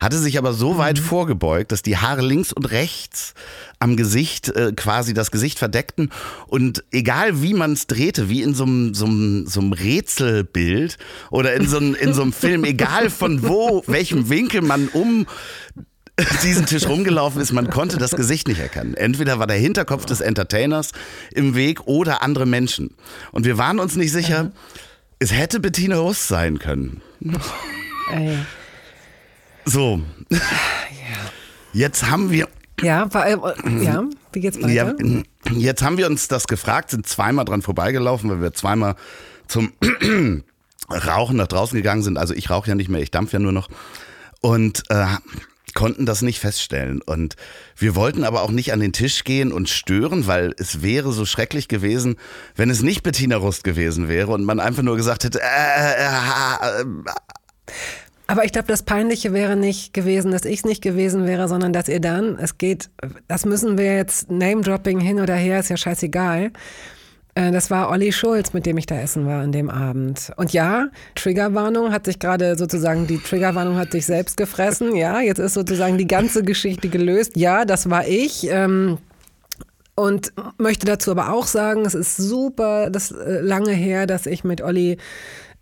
Hatte 0.00 0.18
sich 0.18 0.38
aber 0.38 0.52
so 0.54 0.78
weit 0.78 0.98
Mhm. 0.98 1.04
vorgebeugt, 1.04 1.72
dass 1.72 1.82
die 1.82 1.96
Haare 1.98 2.22
links 2.22 2.52
und 2.52 2.70
rechts 2.70 3.34
am 3.84 3.96
Gesicht 3.96 4.48
äh, 4.48 4.72
quasi 4.74 5.12
das 5.12 5.30
Gesicht 5.30 5.58
verdeckten. 5.58 6.10
Und 6.46 6.82
egal 6.90 7.42
wie 7.42 7.52
man 7.52 7.74
es 7.74 7.86
drehte, 7.86 8.30
wie 8.30 8.40
in 8.40 8.54
so 8.54 8.64
einem 8.64 9.72
Rätselbild 9.72 10.96
oder 11.30 11.52
in 11.52 11.68
so 11.68 11.76
einem 11.76 11.94
in 11.94 12.14
so 12.14 12.22
einem 12.22 12.32
Film, 12.44 12.64
egal 12.64 13.10
von 13.10 13.46
wo, 13.46 13.84
welchem 13.86 14.30
Winkel 14.30 14.62
man 14.62 14.88
um 14.88 15.26
diesen 16.42 16.64
Tisch 16.64 16.86
rumgelaufen 16.86 17.42
ist, 17.42 17.52
man 17.52 17.68
konnte 17.68 17.98
das 17.98 18.12
Gesicht 18.12 18.48
nicht 18.48 18.60
erkennen. 18.60 18.94
Entweder 18.94 19.38
war 19.38 19.46
der 19.46 19.58
Hinterkopf 19.58 20.06
des 20.06 20.22
Entertainers 20.22 20.92
im 21.34 21.54
Weg 21.54 21.86
oder 21.86 22.22
andere 22.22 22.46
Menschen. 22.46 22.94
Und 23.32 23.44
wir 23.44 23.58
waren 23.58 23.80
uns 23.80 23.96
nicht 23.96 24.12
sicher, 24.12 24.52
es 25.18 25.32
hätte 25.32 25.60
Bettina 25.60 25.98
Rust 25.98 26.26
sein 26.28 26.58
können. 26.58 27.02
ey. 28.12 28.38
So. 29.66 30.00
Jetzt 31.72 32.08
haben 32.08 32.30
wir, 32.30 32.48
Ja, 32.84 33.12
war, 33.12 33.26
äh, 33.26 33.36
ja, 33.82 34.04
wie 34.32 34.40
geht's 34.40 34.58
weiter? 34.62 34.70
ja, 34.70 34.94
jetzt 35.56 35.82
haben 35.82 35.98
wir 35.98 36.06
uns 36.06 36.28
das 36.28 36.46
gefragt, 36.46 36.90
sind 36.90 37.06
zweimal 37.06 37.44
dran 37.44 37.62
vorbeigelaufen, 37.62 38.30
weil 38.30 38.40
wir 38.40 38.52
zweimal 38.52 38.96
zum 39.48 39.72
Rauchen 40.90 41.36
nach 41.36 41.48
draußen 41.48 41.76
gegangen 41.76 42.02
sind. 42.02 42.18
Also 42.18 42.34
ich 42.34 42.50
rauche 42.50 42.68
ja 42.68 42.74
nicht 42.74 42.88
mehr, 42.88 43.00
ich 43.00 43.10
dampf 43.10 43.32
ja 43.32 43.38
nur 43.38 43.52
noch. 43.52 43.68
Und 44.40 44.82
äh, 44.90 45.06
konnten 45.74 46.06
das 46.06 46.22
nicht 46.22 46.40
feststellen. 46.40 47.02
Und 47.02 47.36
wir 47.76 47.94
wollten 47.94 48.24
aber 48.24 48.42
auch 48.42 48.50
nicht 48.50 48.72
an 48.72 48.80
den 48.80 48.92
Tisch 48.92 49.24
gehen 49.24 49.52
und 49.52 49.68
stören, 49.68 50.26
weil 50.26 50.54
es 50.56 50.82
wäre 50.82 51.12
so 51.12 51.26
schrecklich 51.26 51.68
gewesen, 51.68 52.16
wenn 52.56 52.70
es 52.70 52.82
nicht 52.82 53.02
Bettina 53.02 53.36
Rust 53.36 53.64
gewesen 53.64 54.08
wäre 54.08 54.32
und 54.32 54.44
man 54.44 54.60
einfach 54.60 54.82
nur 54.82 54.96
gesagt 54.96 55.24
hätte, 55.24 55.40
äh, 55.42 56.04
äh, 56.04 56.82
äh, 56.82 56.84
Aber 58.26 58.44
ich 58.44 58.52
glaube, 58.52 58.68
das 58.68 58.82
Peinliche 58.82 59.32
wäre 59.32 59.54
nicht 59.54 59.92
gewesen, 59.92 60.30
dass 60.30 60.44
ich 60.44 60.60
es 60.60 60.64
nicht 60.64 60.82
gewesen 60.82 61.26
wäre, 61.26 61.46
sondern 61.46 61.72
dass 61.72 61.88
ihr 61.88 62.00
dann, 62.00 62.38
es 62.38 62.56
geht, 62.56 62.88
das 63.28 63.44
müssen 63.44 63.76
wir 63.76 63.94
jetzt 63.96 64.30
Name-Dropping 64.30 64.98
hin 64.98 65.20
oder 65.20 65.34
her, 65.34 65.60
ist 65.60 65.68
ja 65.68 65.76
scheißegal. 65.76 66.50
Äh, 67.34 67.52
Das 67.52 67.70
war 67.70 67.90
Olli 67.90 68.12
Schulz, 68.12 68.54
mit 68.54 68.64
dem 68.64 68.78
ich 68.78 68.86
da 68.86 68.98
essen 68.98 69.26
war 69.26 69.42
an 69.42 69.52
dem 69.52 69.68
Abend. 69.68 70.32
Und 70.36 70.52
ja, 70.54 70.86
Triggerwarnung 71.14 71.92
hat 71.92 72.06
sich 72.06 72.18
gerade 72.18 72.56
sozusagen, 72.56 73.06
die 73.06 73.18
Triggerwarnung 73.18 73.76
hat 73.76 73.92
sich 73.92 74.06
selbst 74.06 74.38
gefressen. 74.38 74.96
Ja, 74.96 75.20
jetzt 75.20 75.38
ist 75.38 75.54
sozusagen 75.54 75.98
die 75.98 76.06
ganze 76.06 76.42
Geschichte 76.42 76.88
gelöst. 76.88 77.36
Ja, 77.36 77.66
das 77.66 77.90
war 77.90 78.06
ich. 78.06 78.48
Ähm, 78.50 78.98
und 79.96 80.32
möchte 80.58 80.86
dazu 80.86 81.12
aber 81.12 81.32
auch 81.32 81.46
sagen, 81.46 81.84
es 81.84 81.94
ist 81.94 82.16
super, 82.16 82.90
das 82.90 83.12
äh, 83.12 83.40
lange 83.40 83.72
her, 83.72 84.06
dass 84.06 84.26
ich 84.26 84.42
mit 84.42 84.60
Olli 84.60 84.96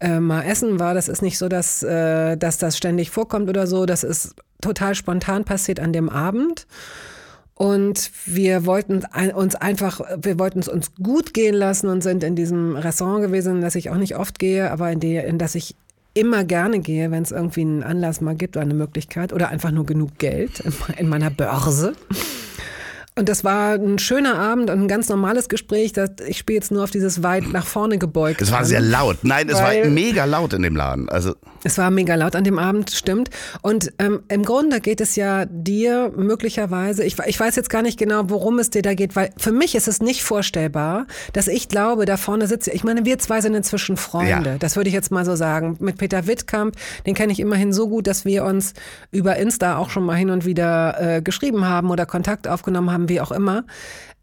äh, 0.03 0.21
mal 0.21 0.43
essen 0.43 0.79
war. 0.79 0.95
Das 0.95 1.09
ist 1.09 1.23
nicht 1.23 1.39
so, 1.39 1.49
dass, 1.49 1.83
äh, 1.83 2.37
dass 2.37 2.59
das 2.59 2.77
ständig 2.77 3.11
vorkommt 3.11 3.49
oder 3.49 3.67
so. 3.67 3.87
Das 3.87 4.05
ist 4.05 4.35
total 4.61 4.95
spontan 4.95 5.45
passiert 5.45 5.81
an 5.81 5.93
dem 5.93 6.09
Abend. 6.09 6.67
Und 7.55 8.11
wir 8.25 8.67
wollten 8.67 9.03
uns 9.35 9.55
einfach, 9.55 10.01
wir 10.21 10.39
wollten 10.39 10.59
es 10.59 10.69
uns 10.69 10.95
gut 11.01 11.33
gehen 11.33 11.55
lassen 11.55 11.89
und 11.89 12.03
sind 12.03 12.25
in 12.25 12.35
diesem 12.35 12.77
Restaurant 12.77 13.23
gewesen, 13.23 13.57
in 13.57 13.61
das 13.61 13.75
ich 13.75 13.91
auch 13.91 13.99
nicht 13.99 14.17
oft 14.17 14.39
gehe, 14.39 14.71
aber 14.71 14.91
in, 14.91 15.01
die, 15.01 15.17
in 15.17 15.39
das 15.39 15.55
ich 15.55 15.77
immer 16.15 16.45
gerne 16.45 16.81
gehe, 16.81 17.11
wenn 17.11 17.23
es 17.23 17.31
irgendwie 17.31 17.61
einen 17.61 17.83
Anlass 17.83 18.21
mal 18.21 18.35
gibt 18.35 18.57
oder 18.57 18.65
eine 18.65 18.75
Möglichkeit 18.75 19.33
oder 19.33 19.49
einfach 19.51 19.71
nur 19.71 19.87
genug 19.87 20.19
Geld 20.19 20.63
in 20.97 21.09
meiner 21.09 21.31
Börse. 21.31 21.95
Und 23.15 23.29
das 23.29 23.45
war 23.45 23.75
ein 23.75 23.99
schöner 23.99 24.39
Abend 24.39 24.71
und 24.71 24.81
ein 24.81 24.89
ganz 24.89 25.11
normales 25.11 25.51
Gespräch. 25.51 25.93
Das, 25.93 26.11
ich 26.27 26.39
spiele 26.39 26.59
jetzt 26.59 26.71
nur 26.71 26.83
auf 26.83 26.91
dieses 26.91 27.23
weit 27.23 27.53
nach 27.53 27.67
vorne 27.67 27.99
gebeugt. 27.99 28.41
es 28.41 28.51
war 28.51 28.65
sehr 28.65 28.81
laut. 28.81 29.19
Nein, 29.23 29.51
es 29.51 29.61
war 29.61 29.73
mega 29.85 30.25
laut 30.25 30.55
in 30.55 30.63
dem 30.63 30.75
Laden. 30.77 31.11
Also 31.11 31.35
Es 31.63 31.77
war 31.77 31.91
mega 31.91 32.15
laut 32.15 32.35
an 32.37 32.45
dem 32.45 32.59
Abend, 32.59 32.91
stimmt. 32.91 33.29
Und 33.61 33.93
ähm, 33.99 34.21
im 34.29 34.45
Grunde 34.47 34.81
geht 34.81 35.03
es 35.03 35.15
ja 35.17 35.45
dir 35.45 36.11
möglicherweise, 36.17 37.05
ich, 37.05 37.19
ich 37.27 37.39
weiß 37.39 37.55
jetzt 37.57 37.69
gar 37.69 37.83
nicht 37.83 37.99
genau, 37.99 38.23
worum 38.29 38.59
es 38.59 38.71
dir 38.71 38.81
da 38.81 38.95
geht, 38.95 39.15
weil 39.15 39.31
für 39.37 39.53
mich 39.53 39.75
ist 39.75 39.89
es 39.89 40.01
nicht 40.01 40.23
vorstellbar, 40.25 41.07
dass 41.35 41.49
ich 41.49 41.69
glaube, 41.69 42.07
da 42.07 42.17
vorne 42.17 42.47
sitze, 42.47 42.71
ich 42.71 42.83
meine, 42.83 43.05
wir 43.05 43.19
zwei 43.19 43.43
sind 43.43 43.55
inzwischen 43.55 43.99
Freunde, 43.99 44.51
Ja. 44.53 44.59
das 44.59 44.77
würde 44.77 44.89
ich 44.89 44.95
jetzt 44.95 45.11
mal 45.11 45.27
so 45.27 45.37
sagen. 45.37 45.77
Mit 45.81 45.99
Peter 45.99 46.27
Wittkamp, 46.27 46.77
den 47.05 47.15
kenne 47.15 47.31
ich 47.33 47.41
immerhin 47.41 47.75
so 47.75 47.89
gut, 47.91 48.07
dass 48.07 48.25
wir 48.25 48.45
uns 48.45 48.73
über 49.11 49.37
Insta 49.37 49.77
auch 49.77 49.91
schon 49.91 50.05
mal 50.07 50.15
hin 50.17 50.31
und 50.31 50.47
wieder 50.47 50.97
äh, 51.17 51.21
geschrieben 51.23 51.67
haben 51.69 51.91
oder 51.91 52.07
Kontakt 52.07 52.49
aufgenommen 52.49 52.91
haben, 52.91 53.02
wie 53.09 53.21
auch 53.21 53.33
immer. 53.33 53.65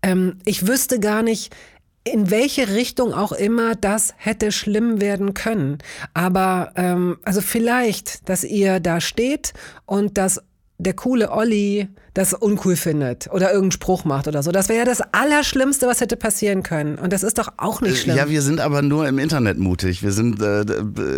Ähm, 0.02 0.38
ich 0.46 0.68
wüsste 0.68 1.00
gar 1.00 1.24
nicht, 1.24 1.56
in 2.04 2.32
welche 2.32 2.70
Richtung 2.70 3.14
auch 3.14 3.32
immer 3.32 3.76
das 3.76 4.14
hätte 4.18 4.52
schlimm 4.52 5.02
werden 5.02 5.34
können. 5.34 5.80
Aber 6.14 6.72
ähm, 6.76 7.18
also 7.24 7.42
vielleicht, 7.42 8.28
dass 8.30 8.44
ihr 8.44 8.80
da 8.80 9.02
steht 9.02 9.54
und 9.86 10.18
dass 10.18 10.42
der 10.78 10.94
coole 10.94 11.32
Olli 11.32 11.90
das 12.20 12.34
uncool 12.34 12.76
findet 12.76 13.28
oder 13.28 13.48
irgendeinen 13.48 13.72
Spruch 13.72 14.04
macht 14.04 14.28
oder 14.28 14.44
so. 14.44 14.52
Das 14.52 14.68
wäre 14.68 14.80
ja 14.80 14.86
das 14.86 15.00
Allerschlimmste, 15.14 15.88
was 15.88 16.02
hätte 16.02 16.18
passieren 16.18 16.64
können. 16.64 16.98
Und 16.98 17.14
das 17.14 17.24
ist 17.24 17.38
doch 17.38 17.48
auch 17.56 17.80
nicht 17.80 18.02
schlimm. 18.02 18.18
Ja, 18.18 18.30
wir 18.30 18.42
sind 18.42 18.60
aber 18.60 18.82
nur 18.82 19.08
im 19.08 19.20
Internet 19.20 19.58
mutig. 19.58 20.04
Wir 20.04 20.12
sind 20.12 20.42
äh, 20.42 20.64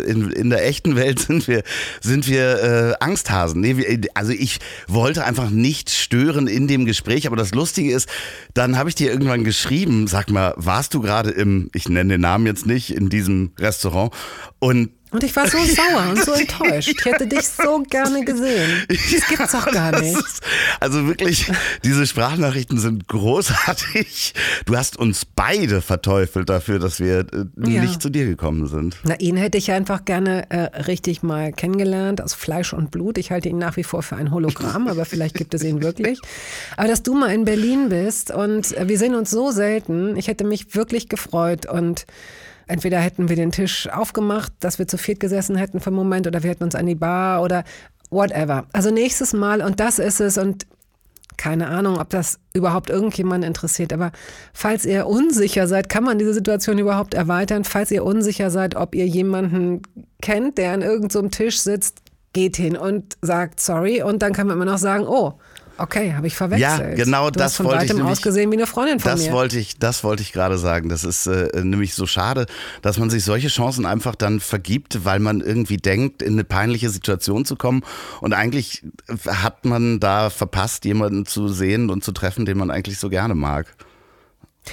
in, 0.06 0.30
in 0.30 0.48
der 0.48 0.64
echten 0.64 0.94
Welt 0.94 1.18
sind 1.26 1.48
wir 1.48 1.64
sind 2.00 2.28
wir 2.28 2.62
äh, 2.62 3.04
Angsthasen. 3.04 3.60
Nee, 3.60 3.78
wir, 3.78 4.00
also 4.14 4.30
ich 4.30 4.60
wollte 4.86 5.24
einfach 5.24 5.50
nicht 5.50 5.90
stören 5.90 6.46
in 6.46 6.68
dem 6.68 6.84
Gespräch, 6.84 7.26
aber 7.26 7.34
das 7.34 7.52
lustige 7.52 7.92
ist, 7.92 8.08
dann 8.54 8.78
habe 8.78 8.88
ich 8.88 8.94
dir 8.94 9.10
irgendwann 9.10 9.42
geschrieben, 9.42 10.06
sag 10.06 10.30
mal, 10.30 10.54
warst 10.56 10.94
du 10.94 11.00
gerade 11.00 11.30
im 11.30 11.68
ich 11.74 11.88
nenne 11.88 12.14
den 12.14 12.20
Namen 12.20 12.46
jetzt 12.46 12.64
nicht 12.64 12.94
in 12.94 13.08
diesem 13.08 13.50
Restaurant 13.58 14.14
und 14.60 14.90
Und 15.12 15.22
ich 15.24 15.34
war 15.36 15.46
so 15.48 15.58
sauer 15.58 16.08
und 16.10 16.24
so 16.24 16.32
enttäuscht. 16.42 16.88
Ich 16.98 17.04
hätte 17.04 17.26
dich 17.26 17.46
so 17.46 17.82
gerne 17.88 18.24
gesehen. 18.24 18.82
Das 18.88 19.28
gibt's 19.28 19.52
doch 19.52 19.70
gar 19.70 20.00
nicht. 20.00 20.16
ist- 20.16 20.40
Also 20.80 21.06
wirklich, 21.06 21.50
diese 21.84 22.06
Sprachnachrichten 22.06 22.78
sind 22.78 23.06
großartig. 23.08 24.34
Du 24.64 24.76
hast 24.76 24.96
uns 24.96 25.24
beide 25.24 25.80
verteufelt 25.82 26.48
dafür, 26.48 26.78
dass 26.78 26.98
wir 27.00 27.20
äh, 27.32 27.70
Ja. 27.70 27.82
nicht 27.82 28.00
zu 28.02 28.08
dir 28.10 28.24
gekommen 28.24 28.66
sind. 28.66 28.96
Na, 29.04 29.14
ihn 29.16 29.36
hätte 29.36 29.58
ich 29.58 29.70
einfach 29.70 30.04
gerne 30.04 30.50
äh, 30.50 30.56
richtig 30.82 31.22
mal 31.22 31.52
kennengelernt, 31.52 32.20
aus 32.22 32.34
Fleisch 32.34 32.72
und 32.72 32.90
Blut. 32.90 33.18
Ich 33.18 33.30
halte 33.30 33.48
ihn 33.48 33.58
nach 33.58 33.76
wie 33.76 33.84
vor 33.84 34.02
für 34.02 34.16
ein 34.16 34.30
Hologramm, 34.30 34.88
aber 34.88 35.04
vielleicht 35.04 35.34
gibt 35.36 35.54
es 35.54 35.62
ihn 35.62 35.82
wirklich. 35.82 36.20
Aber 36.76 36.88
dass 36.88 37.02
du 37.02 37.14
mal 37.14 37.32
in 37.32 37.44
Berlin 37.44 37.88
bist 37.90 38.30
und 38.30 38.76
äh, 38.76 38.88
wir 38.88 38.98
sehen 38.98 39.14
uns 39.14 39.30
so 39.30 39.50
selten, 39.50 40.16
ich 40.16 40.28
hätte 40.28 40.44
mich 40.44 40.74
wirklich 40.74 41.08
gefreut 41.08 41.66
und 41.66 42.06
entweder 42.66 42.98
hätten 42.98 43.28
wir 43.28 43.36
den 43.36 43.52
Tisch 43.52 43.88
aufgemacht, 43.88 44.52
dass 44.60 44.78
wir 44.78 44.88
zu 44.88 44.98
viert 44.98 45.20
gesessen 45.20 45.56
hätten 45.56 45.80
für 45.80 45.88
einen 45.88 45.96
Moment 45.96 46.26
oder 46.26 46.42
wir 46.42 46.50
hätten 46.50 46.64
uns 46.64 46.74
an 46.74 46.86
die 46.86 46.94
Bar 46.94 47.42
oder 47.42 47.64
whatever. 48.10 48.66
Also 48.72 48.90
nächstes 48.90 49.32
Mal 49.32 49.62
und 49.62 49.80
das 49.80 49.98
ist 49.98 50.20
es 50.20 50.38
und 50.38 50.66
keine 51.36 51.68
Ahnung, 51.68 51.98
ob 51.98 52.10
das 52.10 52.38
überhaupt 52.52 52.90
irgendjemanden 52.90 53.48
interessiert, 53.48 53.92
aber 53.92 54.12
falls 54.52 54.84
ihr 54.84 55.06
unsicher 55.06 55.66
seid, 55.66 55.88
kann 55.88 56.04
man 56.04 56.18
diese 56.18 56.34
Situation 56.34 56.78
überhaupt 56.78 57.14
erweitern? 57.14 57.64
Falls 57.64 57.90
ihr 57.90 58.04
unsicher 58.04 58.50
seid, 58.50 58.76
ob 58.76 58.94
ihr 58.94 59.06
jemanden 59.06 59.82
kennt, 60.20 60.58
der 60.58 60.72
an 60.72 60.82
irgendeinem 60.82 61.30
Tisch 61.30 61.60
sitzt, 61.60 62.00
geht 62.32 62.56
hin 62.56 62.76
und 62.76 63.16
sagt 63.22 63.60
sorry 63.60 64.02
und 64.02 64.22
dann 64.22 64.32
kann 64.32 64.46
man 64.46 64.56
immer 64.56 64.64
noch 64.64 64.78
sagen, 64.78 65.04
oh, 65.06 65.34
okay, 65.78 66.14
habe 66.14 66.26
ich 66.26 66.34
verwechselt. 66.36 66.80
Ja, 66.80 66.94
genau 66.94 67.26
du 67.30 67.38
das 67.38 67.52
hast 67.52 67.56
von 67.56 67.66
wollte 67.66 67.78
ich 67.78 67.90
weitem 67.90 67.96
nämlich- 67.98 68.12
ausgesehen 68.12 68.50
wie 68.50 68.56
eine 68.56 68.66
Freundin 68.66 69.00
von 69.00 69.10
Das 69.12 69.26
mir. 69.26 69.32
wollte 69.32 69.58
ich, 69.58 69.78
das 69.78 70.04
wollte 70.04 70.22
ich 70.22 70.32
gerade 70.32 70.58
sagen. 70.58 70.88
Das 70.88 71.04
ist 71.04 71.26
äh, 71.26 71.48
nämlich 71.62 71.94
so 71.94 72.06
schade, 72.06 72.46
dass 72.82 72.98
man 72.98 73.10
sich 73.10 73.24
solche 73.24 73.48
Chancen 73.48 73.86
einfach 73.86 74.14
dann 74.14 74.40
vergibt, 74.40 75.04
weil 75.04 75.18
man 75.20 75.40
irgendwie 75.40 75.76
denkt, 75.76 76.22
in 76.22 76.34
eine 76.34 76.44
peinliche 76.44 76.90
Situation 76.90 77.44
zu 77.44 77.56
kommen. 77.56 77.82
Und 78.20 78.32
eigentlich 78.32 78.82
hat 79.26 79.64
man 79.64 80.00
da 80.00 80.30
verpasst, 80.30 80.84
jemanden 80.84 81.26
zu 81.26 81.48
sehen 81.48 81.90
und 81.90 82.04
zu 82.04 82.12
treffen, 82.12 82.44
den 82.46 82.58
man 82.58 82.70
eigentlich 82.70 82.98
so 82.98 83.08
gerne 83.08 83.34
mag. 83.34 83.74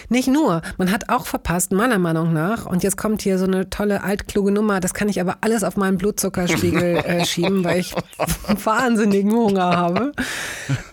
Nicht 0.10 0.28
nur, 0.28 0.62
man 0.78 0.92
hat 0.92 1.10
auch 1.10 1.26
verpasst, 1.26 1.72
meiner 1.72 1.98
Meinung 1.98 2.32
nach, 2.32 2.66
und 2.66 2.84
jetzt 2.84 2.96
kommt 2.96 3.22
hier 3.22 3.40
so 3.40 3.46
eine 3.46 3.70
tolle 3.70 4.04
altkluge 4.04 4.52
Nummer, 4.52 4.80
das 4.80 4.94
kann 4.94 5.10
ich 5.10 5.20
aber 5.20 5.38
alles 5.42 5.64
auf 5.64 5.78
meinen 5.78 5.98
Blutzuckerspiegel 5.98 6.98
äh, 7.06 7.26
schieben, 7.26 7.64
weil 7.64 7.80
ich 7.80 7.96
wahnsinnigen 8.64 9.32
Hunger 9.32 9.76
habe. 9.76 10.12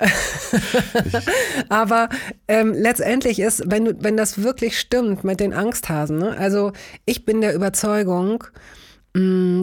aber 1.69 2.09
ähm, 2.49 2.73
letztendlich 2.73 3.39
ist, 3.39 3.65
wenn, 3.67 3.85
du, 3.85 3.97
wenn 4.01 4.17
das 4.17 4.43
wirklich 4.43 4.79
stimmt 4.79 5.25
mit 5.25 5.41
den 5.41 5.53
Angsthasen, 5.53 6.19
ne? 6.19 6.37
also 6.39 6.73
ich 7.05 7.25
bin 7.27 7.43
der 7.43 7.55
Überzeugung, 7.55 8.45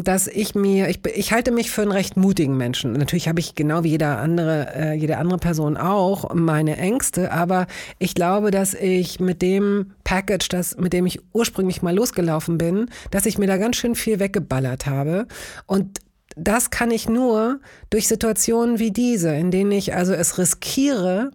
dass 0.03 0.25
ich 0.27 0.55
mir, 0.55 0.89
ich, 0.89 1.05
ich 1.05 1.31
halte 1.31 1.51
mich 1.51 1.69
für 1.69 1.83
einen 1.83 1.91
recht 1.91 2.17
mutigen 2.17 2.57
Menschen. 2.57 2.93
Natürlich 2.93 3.27
habe 3.27 3.39
ich 3.39 3.53
genau 3.53 3.83
wie 3.83 3.89
jeder 3.89 4.17
andere, 4.17 4.74
äh, 4.75 4.93
jede 4.93 5.17
andere 5.17 5.38
Person 5.38 5.77
auch 5.77 6.33
meine 6.33 6.77
Ängste, 6.77 7.31
aber 7.31 7.67
ich 8.00 8.15
glaube, 8.15 8.50
dass 8.50 8.74
ich 8.74 9.19
mit 9.19 9.43
dem 9.43 9.91
Package, 10.05 10.48
das, 10.50 10.77
mit 10.77 10.91
dem 10.91 11.05
ich 11.05 11.19
ursprünglich 11.33 11.83
mal 11.83 11.93
losgelaufen 11.93 12.57
bin, 12.57 12.89
dass 13.12 13.27
ich 13.27 13.38
mir 13.38 13.45
da 13.45 13.57
ganz 13.57 13.75
schön 13.75 13.93
viel 13.93 14.19
weggeballert 14.19 14.88
habe 14.88 15.27
und 15.67 16.00
das 16.36 16.72
kann 16.72 16.89
ich 16.89 17.07
nur 17.07 17.60
durch 17.91 18.07
Situationen 18.07 18.79
wie 18.79 18.89
diese, 18.89 19.36
in 19.36 19.51
denen 19.51 19.72
ich 19.72 19.93
also 19.93 20.13
es 20.13 20.39
riskiere, 20.39 21.29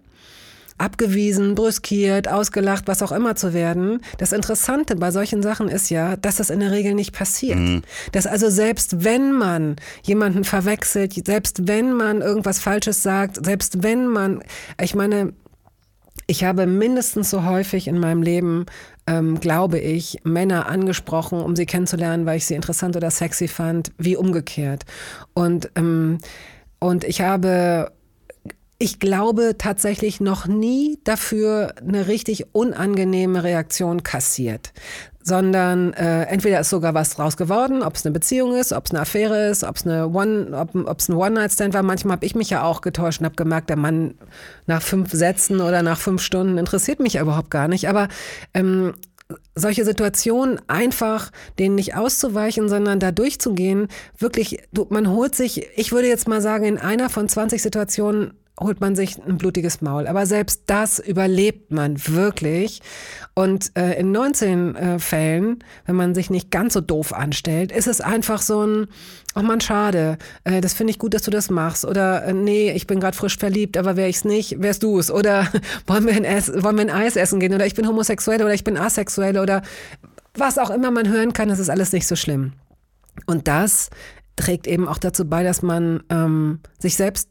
abgewiesen, 0.79 1.55
brüskiert, 1.55 2.27
ausgelacht, 2.27 2.87
was 2.87 3.01
auch 3.01 3.11
immer 3.11 3.35
zu 3.35 3.53
werden. 3.53 4.01
Das 4.17 4.31
Interessante 4.31 4.95
bei 4.95 5.11
solchen 5.11 5.43
Sachen 5.43 5.67
ist 5.67 5.89
ja, 5.89 6.15
dass 6.15 6.37
das 6.37 6.49
in 6.49 6.59
der 6.59 6.71
Regel 6.71 6.93
nicht 6.93 7.13
passiert. 7.13 7.59
Mhm. 7.59 7.81
Dass 8.11 8.25
also 8.25 8.49
selbst 8.49 9.03
wenn 9.03 9.33
man 9.33 9.75
jemanden 10.03 10.43
verwechselt, 10.43 11.13
selbst 11.25 11.67
wenn 11.67 11.93
man 11.93 12.21
irgendwas 12.21 12.59
Falsches 12.59 13.03
sagt, 13.03 13.45
selbst 13.45 13.83
wenn 13.83 14.07
man, 14.07 14.41
ich 14.81 14.95
meine, 14.95 15.33
ich 16.27 16.43
habe 16.43 16.67
mindestens 16.67 17.31
so 17.31 17.43
häufig 17.43 17.87
in 17.87 17.99
meinem 17.99 18.21
Leben, 18.21 18.65
ähm, 19.07 19.39
glaube 19.39 19.79
ich, 19.79 20.19
Männer 20.23 20.67
angesprochen, 20.67 21.41
um 21.41 21.55
sie 21.55 21.65
kennenzulernen, 21.65 22.27
weil 22.27 22.37
ich 22.37 22.45
sie 22.45 22.53
interessant 22.53 22.95
oder 22.95 23.09
sexy 23.09 23.47
fand, 23.47 23.91
wie 23.97 24.15
umgekehrt. 24.15 24.85
Und, 25.33 25.71
ähm, 25.75 26.19
und 26.77 27.03
ich 27.03 27.21
habe 27.21 27.91
ich 28.81 28.99
glaube 28.99 29.55
tatsächlich 29.57 30.21
noch 30.21 30.47
nie 30.47 30.99
dafür 31.03 31.73
eine 31.85 32.07
richtig 32.07 32.55
unangenehme 32.55 33.43
Reaktion 33.43 34.03
kassiert, 34.03 34.71
sondern 35.21 35.91
äh, 35.93 36.23
entweder 36.23 36.61
ist 36.61 36.69
sogar 36.69 36.93
was 36.93 37.09
draus 37.09 37.35
geworden, 37.35 37.83
ob 37.83 37.95
es 37.95 38.05
eine 38.05 38.13
Beziehung 38.13 38.55
ist, 38.55 38.71
ob 38.71 38.85
es 38.85 38.91
eine 38.91 39.01
Affäre 39.01 39.49
ist, 39.49 39.65
ob 39.65 39.75
es 39.75 39.85
eine 39.85 40.07
One, 40.07 40.65
ob 40.85 40.99
es 40.99 41.09
ein 41.09 41.15
One-Night-Stand 41.15 41.73
war. 41.73 41.83
Manchmal 41.83 42.13
habe 42.13 42.25
ich 42.25 42.35
mich 42.35 42.49
ja 42.49 42.63
auch 42.63 42.79
getäuscht 42.79 43.19
und 43.19 43.25
habe 43.25 43.35
gemerkt, 43.35 43.69
der 43.69 43.75
Mann 43.75 44.15
nach 44.65 44.81
fünf 44.81 45.11
Sätzen 45.11 45.59
oder 45.59 45.83
nach 45.83 45.99
fünf 45.99 46.21
Stunden 46.21 46.57
interessiert 46.57 47.01
mich 47.01 47.13
ja 47.13 47.21
überhaupt 47.21 47.51
gar 47.51 47.67
nicht. 47.67 47.89
Aber 47.89 48.07
ähm, 48.53 48.93
solche 49.55 49.83
Situationen 49.83 50.61
einfach 50.67 51.31
denen 51.59 51.75
nicht 51.75 51.95
auszuweichen, 51.95 52.69
sondern 52.69 53.01
da 53.01 53.11
durchzugehen, 53.11 53.89
wirklich, 54.17 54.61
du, 54.71 54.87
man 54.89 55.09
holt 55.09 55.35
sich, 55.35 55.67
ich 55.77 55.91
würde 55.91 56.07
jetzt 56.07 56.29
mal 56.29 56.41
sagen, 56.41 56.63
in 56.63 56.77
einer 56.77 57.09
von 57.09 57.27
20 57.27 57.61
Situationen 57.61 58.33
holt 58.59 58.81
man 58.81 58.95
sich 58.95 59.17
ein 59.17 59.37
blutiges 59.37 59.81
Maul. 59.81 60.07
Aber 60.07 60.25
selbst 60.25 60.63
das 60.67 60.99
überlebt 60.99 61.71
man 61.71 61.95
wirklich. 62.07 62.81
Und 63.33 63.71
äh, 63.77 63.99
in 63.99 64.11
19 64.11 64.75
äh, 64.75 64.99
Fällen, 64.99 65.63
wenn 65.85 65.95
man 65.95 66.13
sich 66.13 66.29
nicht 66.29 66.51
ganz 66.51 66.73
so 66.73 66.81
doof 66.81 67.13
anstellt, 67.13 67.71
ist 67.71 67.87
es 67.87 68.01
einfach 68.01 68.41
so 68.41 68.65
ein, 68.65 68.87
oh 69.35 69.41
man, 69.41 69.61
schade, 69.61 70.17
äh, 70.43 70.61
das 70.61 70.73
finde 70.73 70.91
ich 70.91 70.99
gut, 70.99 71.13
dass 71.13 71.21
du 71.21 71.31
das 71.31 71.49
machst. 71.49 71.85
Oder 71.85 72.25
äh, 72.25 72.33
nee, 72.33 72.71
ich 72.71 72.87
bin 72.87 72.99
gerade 72.99 73.15
frisch 73.15 73.37
verliebt, 73.37 73.77
aber 73.77 73.95
wäre 73.95 74.09
ich's 74.09 74.25
nicht, 74.25 74.61
wärst 74.61 74.83
du 74.83 74.99
es. 74.99 75.09
Oder 75.11 75.47
wollen 75.87 76.05
wir, 76.05 76.13
ein 76.13 76.25
Ess, 76.25 76.51
wollen 76.63 76.75
wir 76.75 76.83
ein 76.83 76.89
Eis 76.89 77.15
essen 77.15 77.39
gehen? 77.39 77.53
Oder 77.53 77.65
ich 77.65 77.75
bin 77.75 77.87
homosexuell 77.87 78.41
oder 78.41 78.53
ich 78.53 78.63
bin 78.63 78.77
asexuell 78.77 79.37
oder 79.37 79.61
was 80.35 80.57
auch 80.57 80.69
immer 80.69 80.91
man 80.91 81.07
hören 81.09 81.33
kann, 81.33 81.49
das 81.49 81.59
ist 81.59 81.69
alles 81.69 81.91
nicht 81.91 82.07
so 82.07 82.15
schlimm. 82.15 82.53
Und 83.25 83.47
das 83.47 83.89
trägt 84.35 84.67
eben 84.67 84.87
auch 84.87 84.97
dazu 84.97 85.25
bei, 85.27 85.43
dass 85.43 85.61
man 85.61 86.03
ähm, 86.09 86.59
sich 86.77 86.95
selbst 86.95 87.29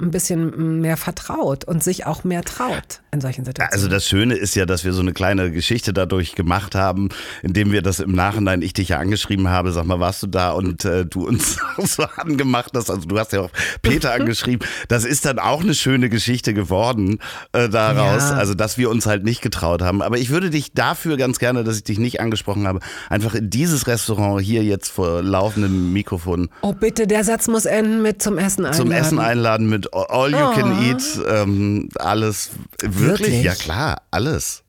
ein 0.00 0.12
bisschen 0.12 0.80
mehr 0.80 0.96
vertraut 0.96 1.64
und 1.64 1.82
sich 1.82 2.06
auch 2.06 2.22
mehr 2.22 2.42
traut 2.42 3.00
in 3.10 3.20
solchen 3.20 3.44
Situationen. 3.44 3.74
Also 3.74 3.88
das 3.88 4.06
Schöne 4.06 4.34
ist 4.34 4.54
ja, 4.54 4.64
dass 4.64 4.84
wir 4.84 4.92
so 4.92 5.00
eine 5.00 5.12
kleine 5.12 5.50
Geschichte 5.50 5.92
dadurch 5.92 6.36
gemacht 6.36 6.76
haben, 6.76 7.08
indem 7.42 7.72
wir 7.72 7.82
das 7.82 7.98
im 7.98 8.12
Nachhinein, 8.12 8.62
ich 8.62 8.72
dich 8.72 8.90
ja 8.90 9.00
angeschrieben 9.00 9.48
habe, 9.48 9.72
sag 9.72 9.86
mal, 9.86 9.98
warst 9.98 10.22
du 10.22 10.28
da 10.28 10.52
und 10.52 10.84
äh, 10.84 11.04
du 11.04 11.26
uns 11.26 11.58
so 11.78 12.04
angemacht 12.16 12.70
hast, 12.76 12.90
also 12.90 13.08
du 13.08 13.18
hast 13.18 13.32
ja 13.32 13.40
auch 13.40 13.50
Peter 13.82 14.12
angeschrieben, 14.14 14.66
das 14.86 15.04
ist 15.04 15.24
dann 15.24 15.40
auch 15.40 15.62
eine 15.62 15.74
schöne 15.74 16.08
Geschichte 16.08 16.54
geworden 16.54 17.18
äh, 17.52 17.68
daraus, 17.68 18.30
ja. 18.30 18.36
also 18.36 18.54
dass 18.54 18.78
wir 18.78 18.90
uns 18.90 19.06
halt 19.06 19.24
nicht 19.24 19.42
getraut 19.42 19.82
haben. 19.82 20.00
Aber 20.00 20.18
ich 20.18 20.30
würde 20.30 20.50
dich 20.50 20.72
dafür 20.72 21.16
ganz 21.16 21.40
gerne, 21.40 21.64
dass 21.64 21.76
ich 21.76 21.84
dich 21.84 21.98
nicht 21.98 22.20
angesprochen 22.20 22.68
habe, 22.68 22.78
einfach 23.10 23.34
in 23.34 23.50
dieses 23.50 23.88
Restaurant 23.88 24.40
hier 24.40 24.62
jetzt 24.62 24.90
vor 24.90 25.22
laufendem 25.22 25.92
Mikrofon. 25.92 26.50
Oh 26.62 26.72
bitte, 26.72 27.08
der 27.08 27.24
Satz 27.24 27.48
muss 27.48 27.64
enden 27.64 28.00
mit 28.02 28.22
zum 28.22 28.38
Essen 28.38 28.64
einladen. 28.64 28.76
Zum 28.76 28.92
Essen 28.92 29.18
einladen 29.18 29.68
mit 29.68 29.87
all 29.92 30.30
you 30.30 30.52
can 30.54 30.78
oh. 30.78 30.82
eat, 30.82 31.20
ähm, 31.26 31.88
alles. 31.96 32.50
Wirklich? 32.80 33.00
wirklich? 33.00 33.42
Ja 33.44 33.54
klar, 33.54 34.02
alles. 34.10 34.62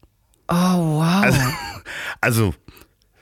Oh 0.47 0.55
wow. 0.55 1.23
Also, 1.23 1.41
also 2.21 2.53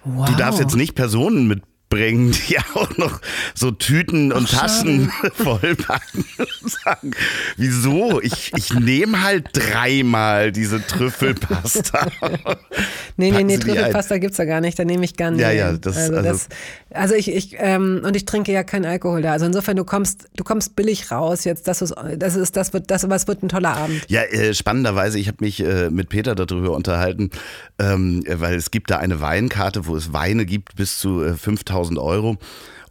wow. 0.04 0.30
du 0.30 0.36
darfst 0.36 0.60
jetzt 0.60 0.76
nicht 0.76 0.96
Personen 0.96 1.48
mit 1.48 1.64
bringen, 1.90 2.32
die 2.50 2.58
auch 2.74 2.98
noch 2.98 3.22
so 3.54 3.72
Tüten 3.72 4.32
und 4.32 4.48
Ach, 4.54 4.60
Taschen 4.60 5.12
vollpacken 5.34 6.26
und 6.38 6.72
sagen, 6.72 7.12
wieso? 7.56 8.22
Ich, 8.22 8.52
ich 8.56 8.74
nehme 8.74 9.24
halt 9.24 9.50
dreimal 9.54 10.52
diese 10.52 10.86
Trüffelpasta. 10.86 12.08
nee, 13.18 13.32
nee, 13.32 13.44
nee, 13.44 13.58
Trüffelpasta 13.58 14.18
gibt 14.18 14.34
es 14.34 14.38
ja 14.38 14.46
gar 14.46 14.62
nicht, 14.62 14.78
da 14.78 14.86
nehme 14.86 15.06
ich 15.06 15.16
gar 15.16 15.32
nicht. 15.32 15.42
Ja, 15.42 15.52
ja, 15.52 15.74
das, 15.74 15.98
also, 15.98 16.16
also, 16.18 16.30
das, 16.30 16.50
also 16.92 17.16
ich, 17.16 17.32
ich 17.32 17.56
ähm, 17.58 18.02
und 18.04 18.16
ich 18.16 18.26
trinke 18.26 18.52
ja 18.52 18.64
keinen 18.64 18.86
Alkohol 18.86 19.22
da. 19.22 19.34
Also 19.34 19.46
insofern, 19.46 19.78
du 19.78 19.84
kommst, 19.84 20.28
du 20.36 20.44
kommst 20.44 20.76
billig 20.76 21.12
raus 21.12 21.44
jetzt. 21.44 21.68
Das 21.68 21.82
ist, 21.82 21.96
das 22.18 22.36
ist, 22.36 22.56
das 22.56 22.74
wird, 22.74 22.92
das, 22.92 23.10
was 23.10 23.28
wird 23.28 23.44
ein 23.44 23.50
toller 23.50 23.76
Abend. 23.76 24.04
Ja, 24.08 24.24
äh, 24.24 24.54
spannenderweise, 24.54 25.20
ich 25.20 25.28
habe 25.28 25.38
mich 25.42 25.64
äh, 25.64 25.90
mit 25.90 26.10
Peter 26.10 26.36
darüber 26.36 26.72
unterhalten, 26.72 27.32
ähm, 27.80 28.24
weil 28.28 28.56
es 28.56 28.72
gibt 28.72 28.90
da 28.92 28.98
eine 28.98 29.22
Weinkarte, 29.22 29.86
wo 29.88 29.96
es 29.96 30.14
Weine 30.14 30.46
gibt 30.46 30.76
bis 30.76 31.00
zu 31.00 31.24
äh, 31.24 31.34
5000 31.34 31.77
1000 31.78 32.00
Euro 32.00 32.38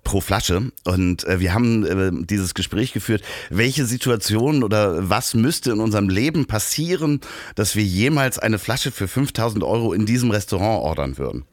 pro 0.05 0.21
Flasche. 0.21 0.71
Und 0.85 1.25
äh, 1.25 1.41
wir 1.41 1.53
haben 1.53 1.85
äh, 1.85 2.11
dieses 2.25 2.55
Gespräch 2.55 2.93
geführt, 2.93 3.23
welche 3.51 3.85
Situation 3.85 4.63
oder 4.63 5.11
was 5.11 5.35
müsste 5.35 5.73
in 5.73 5.81
unserem 5.81 6.09
Leben 6.09 6.47
passieren, 6.47 7.21
dass 7.57 7.75
wir 7.75 7.83
jemals 7.83 8.39
eine 8.39 8.59
Flasche 8.59 8.93
für 8.93 9.09
5000 9.09 9.65
Euro 9.65 9.93
in 9.93 10.07
diesem 10.07 10.31
Restaurant 10.31 10.83
ordern 10.85 11.19
würden. 11.19 11.45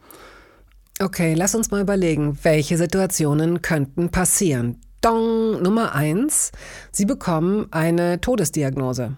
Okay, 0.99 1.33
lass 1.33 1.55
uns 1.55 1.71
mal 1.71 1.81
überlegen, 1.81 2.37
welche 2.43 2.77
Situationen 2.77 3.63
könnten 3.63 4.09
passieren. 4.09 4.79
Dong, 5.01 5.61
Nummer 5.61 5.95
eins, 5.95 6.51
Sie 6.91 7.05
bekommen 7.05 7.65
eine 7.71 8.21
Todesdiagnose. 8.21 9.17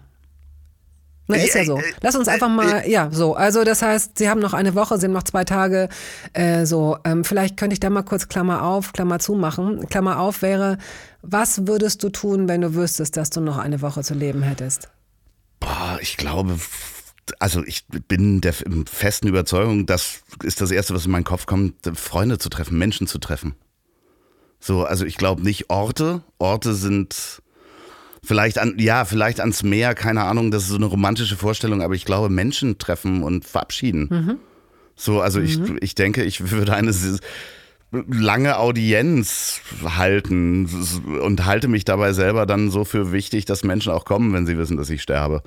Na, 1.28 1.36
ist 1.36 1.54
ja 1.54 1.64
so. 1.64 1.80
Lass 2.02 2.14
uns 2.14 2.28
einfach 2.28 2.48
mal, 2.48 2.88
ja, 2.88 3.08
so. 3.10 3.34
Also 3.34 3.64
das 3.64 3.82
heißt, 3.82 4.16
Sie 4.18 4.28
haben 4.28 4.40
noch 4.40 4.54
eine 4.54 4.74
Woche, 4.74 4.98
Sie 4.98 5.06
haben 5.06 5.12
noch 5.12 5.24
zwei 5.24 5.44
Tage. 5.44 5.88
Äh, 6.32 6.66
so, 6.66 6.98
ähm, 7.04 7.24
vielleicht 7.24 7.56
könnte 7.56 7.74
ich 7.74 7.80
da 7.80 7.90
mal 7.90 8.02
kurz 8.02 8.28
Klammer 8.28 8.62
auf, 8.62 8.92
Klammer 8.92 9.18
zu 9.18 9.34
machen. 9.34 9.88
Klammer 9.88 10.20
auf 10.20 10.42
wäre, 10.42 10.78
was 11.22 11.66
würdest 11.66 12.02
du 12.04 12.10
tun, 12.10 12.48
wenn 12.48 12.60
du 12.60 12.74
wüsstest, 12.74 13.16
dass 13.16 13.30
du 13.30 13.40
noch 13.40 13.58
eine 13.58 13.82
Woche 13.82 14.02
zu 14.04 14.14
leben 14.14 14.42
hättest? 14.42 14.88
Boah, 15.58 15.98
ich 16.00 16.16
glaube, 16.16 16.58
also 17.40 17.64
ich 17.64 17.84
bin 17.86 18.40
der 18.40 18.52
festen 18.52 19.26
Überzeugung, 19.26 19.86
das 19.86 20.20
ist 20.44 20.60
das 20.60 20.70
Erste, 20.70 20.94
was 20.94 21.06
in 21.06 21.10
meinen 21.10 21.24
Kopf 21.24 21.46
kommt, 21.46 21.74
Freunde 21.94 22.38
zu 22.38 22.48
treffen, 22.48 22.78
Menschen 22.78 23.06
zu 23.06 23.18
treffen. 23.18 23.54
So, 24.60 24.84
also 24.84 25.04
ich 25.04 25.16
glaube 25.16 25.42
nicht 25.42 25.70
Orte. 25.70 26.22
Orte 26.38 26.74
sind 26.74 27.42
Vielleicht 28.22 28.58
an, 28.58 28.74
ja, 28.78 29.04
vielleicht 29.04 29.40
ans 29.40 29.62
Meer, 29.62 29.94
keine 29.94 30.24
Ahnung, 30.24 30.50
das 30.50 30.64
ist 30.64 30.70
so 30.70 30.76
eine 30.76 30.86
romantische 30.86 31.36
Vorstellung, 31.36 31.82
aber 31.82 31.94
ich 31.94 32.04
glaube, 32.04 32.28
Menschen 32.28 32.78
treffen 32.78 33.22
und 33.22 33.44
verabschieden. 33.44 34.08
Mhm. 34.10 34.38
So, 34.96 35.20
also 35.20 35.40
mhm. 35.40 35.44
ich, 35.46 35.82
ich 35.82 35.94
denke, 35.94 36.24
ich 36.24 36.50
würde 36.50 36.74
eine 36.74 36.92
lange 37.90 38.58
Audienz 38.58 39.60
halten 39.84 40.68
und 41.22 41.44
halte 41.44 41.68
mich 41.68 41.84
dabei 41.84 42.12
selber 42.12 42.46
dann 42.46 42.70
so 42.70 42.84
für 42.84 43.12
wichtig, 43.12 43.44
dass 43.44 43.62
Menschen 43.62 43.92
auch 43.92 44.04
kommen, 44.04 44.32
wenn 44.32 44.46
sie 44.46 44.58
wissen, 44.58 44.76
dass 44.76 44.90
ich 44.90 45.02
sterbe. 45.02 45.42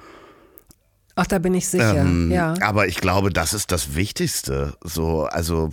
Ach, 1.16 1.28
da 1.28 1.40
bin 1.40 1.54
ich 1.54 1.68
sicher, 1.68 1.98
ähm, 1.98 2.32
ja. 2.32 2.54
Aber 2.62 2.88
ich 2.88 3.02
glaube, 3.02 3.30
das 3.30 3.54
ist 3.54 3.74
das 3.74 3.96
Wichtigste. 3.96 4.78
So, 4.82 5.26
also 5.26 5.70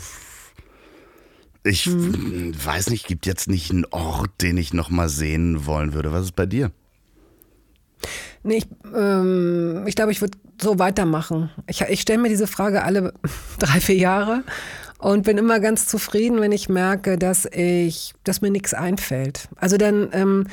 ich 1.63 1.85
hm. 1.85 2.53
weiß 2.65 2.91
nicht, 2.91 3.07
gibt 3.07 3.27
jetzt 3.27 3.49
nicht 3.49 3.71
einen 3.71 3.85
Ort, 3.87 4.31
den 4.41 4.57
ich 4.57 4.75
noch 4.75 4.91
mal 4.91 5.09
sehen 5.09 5.67
wollen 5.67 5.93
würde. 5.93 6.13
Was 6.13 6.25
ist 6.25 6.37
bei 6.37 6.47
dir? 6.47 6.73
Nee, 8.43 8.59
ich, 8.59 8.69
ähm, 8.95 9.85
ich 9.87 9.95
glaube, 9.97 10.13
ich 10.13 10.21
würde 10.21 10.39
so 10.61 10.79
weitermachen. 10.79 11.51
Ich, 11.67 11.81
ich 11.83 12.01
stelle 12.01 12.21
mir 12.21 12.29
diese 12.29 12.47
Frage 12.47 12.83
alle 12.85 13.13
drei, 13.59 13.81
vier 13.81 13.97
Jahre 13.97 14.43
und 14.99 15.25
bin 15.25 15.39
immer 15.39 15.61
ganz 15.61 15.87
zufrieden, 15.87 16.41
wenn 16.41 16.53
ich 16.53 16.69
merke, 16.69 17.19
dass 17.19 17.47
ich, 17.47 18.15
dass 18.25 18.41
mir 18.41 18.51
nichts 18.51 18.75
einfällt. 18.75 19.49
Also 19.57 19.77
dann, 19.77 20.09
ähm, 20.13 20.47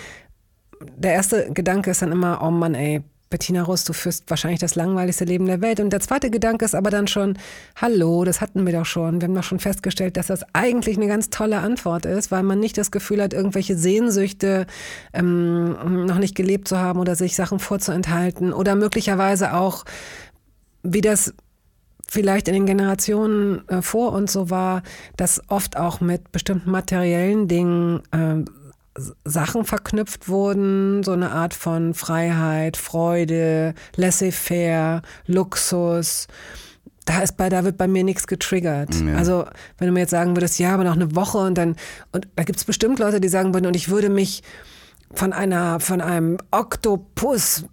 der 0.97 1.13
erste 1.13 1.51
Gedanke 1.53 1.91
ist 1.91 2.01
dann 2.01 2.11
immer, 2.11 2.41
oh 2.43 2.51
Mann, 2.51 2.75
ey, 2.75 3.03
Bettina 3.33 3.63
Rust, 3.63 3.89
du 3.89 3.93
führst 3.93 4.29
wahrscheinlich 4.29 4.59
das 4.59 4.75
langweiligste 4.75 5.25
Leben 5.25 5.47
der 5.47 5.59
Welt. 5.59 5.79
Und 5.79 5.89
der 5.91 6.01
zweite 6.01 6.29
Gedanke 6.29 6.65
ist 6.65 6.75
aber 6.75 6.91
dann 6.91 7.07
schon, 7.07 7.39
hallo, 7.75 8.25
das 8.25 8.41
hatten 8.41 8.63
wir 8.63 8.73
doch 8.73 8.85
schon. 8.85 9.19
Wir 9.19 9.27
haben 9.27 9.33
doch 9.33 9.41
schon 9.41 9.59
festgestellt, 9.59 10.17
dass 10.17 10.27
das 10.27 10.45
eigentlich 10.53 10.97
eine 10.97 11.07
ganz 11.07 11.31
tolle 11.31 11.57
Antwort 11.57 12.05
ist, 12.05 12.29
weil 12.29 12.43
man 12.43 12.59
nicht 12.59 12.77
das 12.77 12.91
Gefühl 12.91 13.23
hat, 13.23 13.33
irgendwelche 13.33 13.75
Sehnsüchte 13.75 14.67
ähm, 15.13 16.05
noch 16.05 16.19
nicht 16.19 16.35
gelebt 16.35 16.67
zu 16.67 16.77
haben 16.77 16.99
oder 16.99 17.15
sich 17.15 17.35
Sachen 17.35 17.57
vorzuenthalten 17.57 18.53
oder 18.53 18.75
möglicherweise 18.75 19.55
auch, 19.55 19.83
wie 20.83 21.01
das 21.01 21.33
vielleicht 22.07 22.47
in 22.47 22.53
den 22.53 22.67
Generationen 22.67 23.67
äh, 23.67 23.81
vor 23.81 24.11
uns 24.11 24.31
so 24.31 24.51
war, 24.51 24.83
dass 25.17 25.41
oft 25.47 25.75
auch 25.75 26.01
mit 26.01 26.31
bestimmten 26.31 26.69
materiellen 26.69 27.47
Dingen 27.47 28.03
äh, 28.11 28.45
Sachen 29.25 29.65
verknüpft 29.65 30.29
wurden, 30.29 31.03
so 31.03 31.11
eine 31.13 31.31
Art 31.31 31.53
von 31.53 31.93
Freiheit, 31.93 32.77
Freude, 32.77 33.73
laissez-faire, 33.95 35.01
Luxus. 35.25 36.27
da 37.05 37.21
ist 37.21 37.35
bei, 37.35 37.49
da 37.49 37.63
wird 37.63 37.77
bei 37.77 37.87
mir 37.87 38.03
nichts 38.03 38.27
getriggert. 38.27 38.95
Ja. 38.95 39.15
Also, 39.15 39.45
wenn 39.77 39.87
du 39.87 39.93
mir 39.93 40.01
jetzt 40.01 40.11
sagen 40.11 40.35
würdest, 40.35 40.59
ja, 40.59 40.73
aber 40.73 40.83
noch 40.83 40.95
eine 40.95 41.15
Woche 41.15 41.39
und 41.39 41.57
dann, 41.57 41.75
und 42.11 42.27
da 42.35 42.43
gibt 42.43 42.59
es 42.59 42.65
bestimmt 42.65 42.99
Leute, 42.99 43.19
die 43.19 43.29
sagen 43.29 43.53
würden, 43.53 43.65
und 43.65 43.75
ich 43.75 43.89
würde 43.89 44.09
mich 44.09 44.43
von 45.13 45.33
einer, 45.33 45.79
von 45.79 46.01
einem 46.01 46.37
Oktopus 46.51 47.65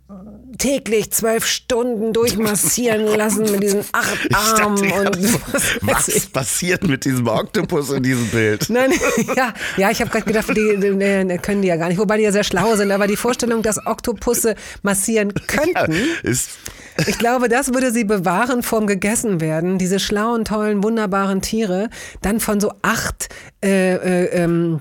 täglich 0.58 1.10
zwölf 1.12 1.46
Stunden 1.46 2.12
durchmassieren 2.12 3.06
lassen 3.16 3.50
mit 3.50 3.62
diesen 3.62 3.84
acht 3.92 4.34
Armen 4.34 4.92
und 4.92 5.42
was, 5.82 6.08
was 6.08 6.26
passiert 6.26 6.86
mit 6.86 7.04
diesem 7.04 7.26
Oktopus 7.26 7.90
in 7.90 8.02
diesem 8.02 8.28
Bild? 8.28 8.66
Nein, 8.68 8.92
ja, 9.36 9.54
ja, 9.76 9.90
ich 9.90 10.00
habe 10.00 10.10
gerade 10.10 10.24
gedacht, 10.24 10.48
die, 10.50 10.76
die, 10.78 11.38
können 11.38 11.62
die 11.62 11.68
ja 11.68 11.76
gar 11.76 11.88
nicht, 11.88 11.98
wobei 11.98 12.18
die 12.18 12.24
ja 12.24 12.32
sehr 12.32 12.44
schlau 12.44 12.76
sind, 12.76 12.90
aber 12.90 13.06
die 13.06 13.16
Vorstellung, 13.16 13.62
dass 13.62 13.84
Oktopusse 13.86 14.54
massieren 14.82 15.32
könnten, 15.46 15.92
ja, 15.92 16.30
ist 16.30 16.50
ich 17.06 17.18
glaube, 17.18 17.48
das 17.48 17.72
würde 17.72 17.92
sie 17.92 18.04
bewahren 18.04 18.62
vorm 18.62 18.86
gegessen 18.86 19.40
werden. 19.40 19.78
Diese 19.78 19.98
schlauen, 19.98 20.44
tollen, 20.44 20.82
wunderbaren 20.82 21.40
Tiere, 21.40 21.88
dann 22.20 22.40
von 22.40 22.60
so 22.60 22.72
acht 22.82 23.28
äh, 23.64 23.94
äh, 23.94 24.24
ähm, 24.42 24.80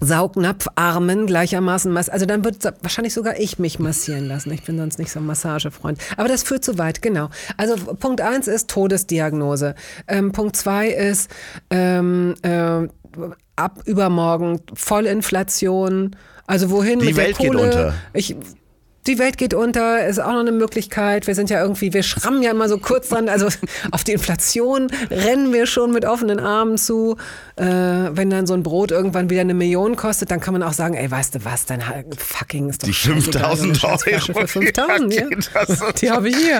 Saugnapfarmen 0.00 1.26
gleichermaßen 1.26 1.96
Also 1.96 2.26
dann 2.26 2.44
wird 2.44 2.64
wahrscheinlich 2.82 3.14
sogar 3.14 3.38
ich 3.38 3.58
mich 3.58 3.78
massieren 3.78 4.26
lassen. 4.26 4.50
Ich 4.52 4.62
bin 4.62 4.78
sonst 4.78 4.98
nicht 4.98 5.10
so 5.10 5.20
ein 5.20 5.26
Massagefreund. 5.26 5.98
Aber 6.16 6.28
das 6.28 6.42
führt 6.42 6.64
zu 6.64 6.78
weit, 6.78 7.02
genau. 7.02 7.30
Also 7.56 7.76
Punkt 7.94 8.20
eins 8.20 8.48
ist 8.48 8.68
Todesdiagnose. 8.68 9.74
Ähm, 10.08 10.32
Punkt 10.32 10.56
zwei 10.56 10.88
ist 10.88 11.30
ähm, 11.70 12.34
äh, 12.42 12.88
ab 13.56 13.82
übermorgen 13.86 14.60
Vollinflation. 14.74 16.16
Also 16.46 16.70
wohin 16.70 17.00
Die 17.00 17.06
mit 17.06 17.16
Welt 17.16 17.38
der 17.40 17.46
Kohle? 17.46 17.58
Geht 17.58 17.66
unter. 17.66 17.94
Ich, 18.12 18.36
die 19.06 19.18
Welt 19.18 19.38
geht 19.38 19.54
unter, 19.54 20.04
ist 20.06 20.18
auch 20.18 20.32
noch 20.32 20.40
eine 20.40 20.52
Möglichkeit. 20.52 21.26
Wir 21.26 21.34
sind 21.34 21.50
ja 21.50 21.60
irgendwie, 21.62 21.92
wir 21.92 22.02
schrammen 22.02 22.42
ja 22.42 22.50
immer 22.50 22.68
so 22.68 22.78
kurz 22.78 23.08
dran, 23.08 23.28
also 23.28 23.48
auf 23.92 24.04
die 24.04 24.12
Inflation 24.12 24.88
rennen 25.10 25.52
wir 25.52 25.66
schon 25.66 25.92
mit 25.92 26.04
offenen 26.04 26.40
Armen 26.40 26.76
zu. 26.76 27.16
Äh, 27.56 27.64
wenn 27.64 28.28
dann 28.28 28.46
so 28.46 28.52
ein 28.52 28.62
Brot 28.62 28.90
irgendwann 28.90 29.30
wieder 29.30 29.40
eine 29.40 29.54
Million 29.54 29.96
kostet, 29.96 30.30
dann 30.30 30.40
kann 30.40 30.52
man 30.52 30.62
auch 30.62 30.74
sagen, 30.74 30.94
ey, 30.94 31.10
weißt 31.10 31.36
du 31.36 31.44
was, 31.46 31.64
dein 31.64 31.82
fucking 32.18 32.68
ist 32.68 32.82
doch 32.82 32.88
Die 32.88 32.92
5000 32.92 33.82
Euro 33.82 33.98
für 34.20 34.46
5000, 34.46 35.14
ja. 35.14 35.26
Die 35.98 36.10
habe 36.10 36.28
ich 36.28 36.36
hier. 36.36 36.58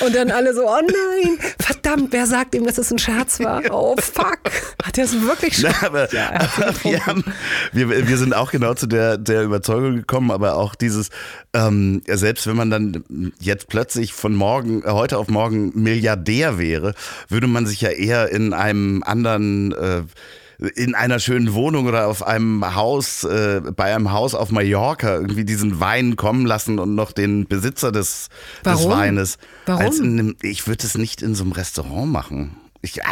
Und 0.00 0.14
dann 0.14 0.30
alle 0.30 0.54
so, 0.54 0.62
oh 0.66 0.80
nein, 0.80 1.38
verdammt, 1.58 2.12
wer 2.12 2.26
sagt 2.26 2.54
ihm, 2.54 2.64
dass 2.64 2.78
es 2.78 2.90
ein 2.90 2.98
Scherz 2.98 3.40
war? 3.40 3.62
Oh 3.72 3.96
fuck, 3.96 4.38
hat 4.82 4.98
er 4.98 5.04
es 5.04 5.20
wirklich 5.22 5.56
schon? 5.56 5.70
Na, 5.80 5.86
aber, 5.86 6.12
ja, 6.12 6.30
aber 6.32 6.74
wir, 6.84 7.06
haben, 7.06 7.24
wir, 7.72 8.08
wir 8.08 8.18
sind 8.18 8.34
auch 8.34 8.50
genau 8.50 8.74
zu 8.74 8.86
der, 8.86 9.18
der 9.18 9.42
Überzeugung 9.42 9.96
gekommen, 9.96 10.30
aber 10.30 10.56
auch 10.56 10.74
dieses, 10.74 11.08
ähm, 11.54 12.02
selbst 12.06 12.46
wenn 12.46 12.56
man 12.56 12.70
dann 12.70 13.32
jetzt 13.40 13.68
plötzlich 13.68 14.12
von 14.12 14.34
morgen, 14.34 14.82
äh, 14.82 14.90
heute 14.90 15.18
auf 15.18 15.28
morgen 15.28 15.72
Milliardär 15.74 16.58
wäre, 16.58 16.94
würde 17.28 17.46
man 17.46 17.66
sich 17.66 17.80
ja 17.80 17.90
eher 17.90 18.30
in 18.30 18.52
einem 18.52 19.02
anderen 19.02 19.72
äh, 19.82 20.02
in 20.76 20.94
einer 20.94 21.18
schönen 21.18 21.54
Wohnung 21.54 21.86
oder 21.86 22.06
auf 22.06 22.24
einem 22.24 22.74
Haus, 22.74 23.24
äh, 23.24 23.60
bei 23.74 23.94
einem 23.94 24.12
Haus 24.12 24.34
auf 24.34 24.50
Mallorca 24.50 25.16
irgendwie 25.16 25.44
diesen 25.44 25.80
Wein 25.80 26.16
kommen 26.16 26.46
lassen 26.46 26.78
und 26.78 26.94
noch 26.94 27.12
den 27.12 27.46
Besitzer 27.46 27.90
des, 27.90 28.28
des 28.64 28.88
Weines. 28.88 29.38
Warum? 29.66 29.82
Als 29.82 29.98
in 29.98 30.18
einem, 30.18 30.36
ich 30.40 30.66
würde 30.68 30.86
es 30.86 30.96
nicht 30.96 31.22
in 31.22 31.34
so 31.34 31.42
einem 31.42 31.52
Restaurant 31.52 32.12
machen. 32.12 32.56
Ich, 32.84 32.96
ja, 32.96 33.04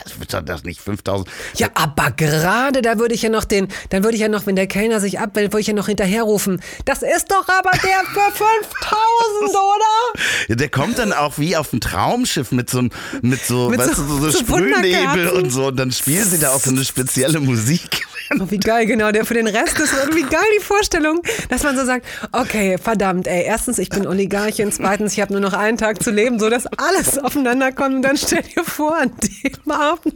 das 0.42 0.64
nicht 0.64 0.80
5000. 0.80 1.28
Ja, 1.54 1.68
aber 1.74 2.10
gerade 2.10 2.82
da 2.82 2.98
würde 2.98 3.14
ich 3.14 3.22
ja 3.22 3.28
noch 3.28 3.44
den, 3.44 3.68
dann 3.90 4.02
würde 4.02 4.16
ich 4.16 4.20
ja 4.20 4.28
noch, 4.28 4.46
wenn 4.46 4.56
der 4.56 4.66
Kellner 4.66 4.98
sich 4.98 5.20
abwählt, 5.20 5.52
würde 5.52 5.60
ich 5.60 5.68
ja 5.68 5.74
noch 5.74 5.86
hinterherrufen. 5.86 6.60
Das 6.84 7.02
ist 7.02 7.30
doch 7.30 7.46
aber 7.48 7.70
der 7.70 8.00
für 8.10 8.32
5000, 8.34 9.50
oder? 9.50 10.22
Ja, 10.48 10.54
der 10.56 10.68
kommt 10.68 10.98
dann 10.98 11.12
auch 11.12 11.38
wie 11.38 11.56
auf 11.56 11.72
ein 11.72 11.80
Traumschiff 11.80 12.50
mit 12.50 12.68
so, 12.68 12.82
mit 13.22 13.44
so, 13.44 13.70
mit 13.70 13.78
weißt 13.78 13.94
so, 13.94 14.02
du, 14.02 14.18
so, 14.18 14.30
so 14.30 14.38
Sprühnebel 14.38 15.28
und 15.28 15.50
so. 15.50 15.68
Und 15.68 15.76
dann 15.76 15.92
spielen 15.92 16.28
sie 16.28 16.40
da 16.40 16.50
auch 16.50 16.60
so 16.60 16.70
eine 16.70 16.84
spezielle 16.84 17.38
Musik. 17.38 18.02
Oh, 18.38 18.46
wie 18.48 18.58
geil, 18.58 18.86
genau, 18.86 19.10
der 19.10 19.24
für 19.24 19.34
den 19.34 19.48
Rest 19.48 19.78
ist. 19.80 19.92
Wie 20.14 20.22
geil 20.22 20.40
die 20.56 20.62
Vorstellung, 20.62 21.20
dass 21.48 21.64
man 21.64 21.76
so 21.76 21.84
sagt, 21.84 22.06
okay, 22.30 22.78
verdammt, 22.78 23.26
ey, 23.26 23.44
erstens, 23.44 23.78
ich 23.78 23.88
bin 23.88 24.06
Oligarchin, 24.06 24.70
zweitens, 24.70 25.14
ich 25.14 25.20
habe 25.20 25.32
nur 25.32 25.40
noch 25.40 25.52
einen 25.52 25.78
Tag 25.78 26.00
zu 26.02 26.10
leben, 26.10 26.38
so 26.38 26.48
dass 26.48 26.66
alles 26.66 27.18
aufeinander 27.18 27.72
kommt. 27.72 27.96
Und 27.96 28.02
dann 28.02 28.16
stell 28.16 28.42
dir 28.42 28.62
vor, 28.64 28.96
an 28.96 29.10
dem 29.20 29.52
Abend 29.68 30.14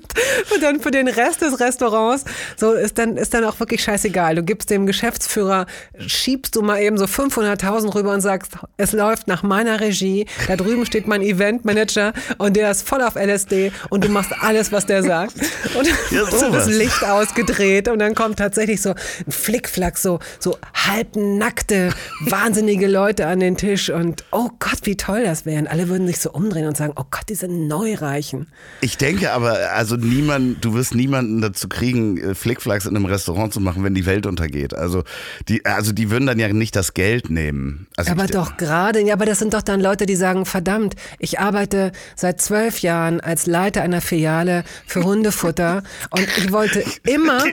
und 0.54 0.62
dann 0.62 0.80
für 0.80 0.90
den 0.90 1.08
Rest 1.08 1.42
des 1.42 1.60
Restaurants, 1.60 2.24
so 2.56 2.72
ist 2.72 2.98
dann, 2.98 3.16
ist 3.16 3.34
dann 3.34 3.44
auch 3.44 3.60
wirklich 3.60 3.82
scheißegal. 3.82 4.34
Du 4.34 4.42
gibst 4.42 4.70
dem 4.70 4.86
Geschäftsführer, 4.86 5.66
schiebst 6.06 6.56
du 6.56 6.62
mal 6.62 6.80
eben 6.80 6.98
so 6.98 7.04
500.000 7.04 7.94
rüber 7.94 8.12
und 8.12 8.20
sagst, 8.20 8.52
es 8.76 8.92
läuft 8.92 9.28
nach 9.28 9.42
meiner 9.42 9.80
Regie. 9.80 10.26
Da 10.46 10.56
drüben 10.56 10.86
steht 10.86 11.06
mein 11.06 11.22
Eventmanager 11.22 12.12
und 12.38 12.56
der 12.56 12.70
ist 12.70 12.88
voll 12.88 13.02
auf 13.02 13.14
LSD 13.16 13.72
und 13.90 14.04
du 14.04 14.08
machst 14.08 14.32
alles, 14.40 14.72
was 14.72 14.86
der 14.86 15.02
sagt. 15.02 15.34
Und 15.74 15.86
ja, 16.10 16.24
so 16.30 16.50
das 16.50 16.66
Licht 16.66 17.04
ausgedreht 17.04 17.88
und 17.88 17.98
dann 17.98 18.14
kommt 18.14 18.38
tatsächlich 18.38 18.80
so 18.80 18.90
ein 18.90 19.32
Flickflack, 19.32 19.98
so, 19.98 20.20
so 20.38 20.58
halbnackte, 20.74 21.90
wahnsinnige 22.20 22.86
Leute 22.86 23.26
an 23.26 23.40
den 23.40 23.56
Tisch 23.56 23.90
und 23.90 24.24
oh 24.30 24.50
Gott, 24.58 24.80
wie 24.82 24.96
toll 24.96 25.24
das 25.24 25.46
wäre. 25.46 25.60
Und 25.60 25.68
alle 25.68 25.88
würden 25.88 26.06
sich 26.06 26.20
so 26.20 26.30
umdrehen 26.30 26.66
und 26.66 26.76
sagen, 26.76 26.92
oh 26.96 27.04
Gott, 27.10 27.24
diese 27.28 27.48
Neureichen. 27.48 28.48
Ich 28.80 28.98
denke 28.98 29.32
aber, 29.34 29.72
also 29.72 29.96
niemand, 29.96 30.64
du 30.64 30.74
wirst 30.74 30.94
niemanden 30.94 31.40
dazu 31.40 31.68
kriegen, 31.68 32.16
äh, 32.18 32.34
Flickflacks 32.34 32.86
in 32.86 32.96
einem 32.96 33.04
Restaurant 33.04 33.52
zu 33.52 33.60
machen, 33.60 33.84
wenn 33.84 33.94
die 33.94 34.06
Welt 34.06 34.26
untergeht. 34.26 34.74
Also 34.74 35.04
die, 35.48 35.64
also 35.64 35.92
die 35.92 36.10
würden 36.10 36.26
dann 36.26 36.38
ja 36.38 36.48
nicht 36.52 36.76
das 36.76 36.94
Geld 36.94 37.30
nehmen. 37.30 37.86
Also 37.96 38.12
aber 38.12 38.26
doch 38.26 38.56
gerade, 38.56 39.00
ja, 39.00 39.14
aber 39.14 39.26
das 39.26 39.38
sind 39.38 39.54
doch 39.54 39.62
dann 39.62 39.80
Leute, 39.80 40.06
die 40.06 40.16
sagen, 40.16 40.46
verdammt, 40.46 40.94
ich 41.18 41.40
arbeite 41.40 41.92
seit 42.16 42.40
zwölf 42.40 42.78
Jahren 42.78 43.20
als 43.20 43.46
Leiter 43.46 43.82
einer 43.82 44.00
Filiale 44.00 44.64
für 44.86 45.02
Hundefutter 45.02 45.82
und 46.10 46.28
ich 46.38 46.52
wollte 46.52 46.84
immer 47.04 47.44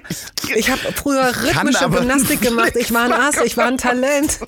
ich 0.55 0.69
habe 0.69 0.79
früher 0.95 1.31
rhythmische 1.43 1.89
Gymnastik 1.89 2.41
gemacht. 2.41 2.75
Ich 2.75 2.93
war 2.93 3.05
ein 3.05 3.13
Ass, 3.13 3.37
ich 3.43 3.57
war 3.57 3.67
ein 3.67 3.77
Talent. 3.77 4.39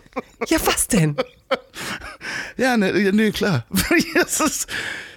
Ja, 0.47 0.57
was 0.65 0.87
denn? 0.87 1.15
Ja, 2.57 2.77
ne, 2.77 3.11
nee, 3.11 3.31
klar. 3.31 3.65
Das 4.15 4.39
ist, 4.39 4.67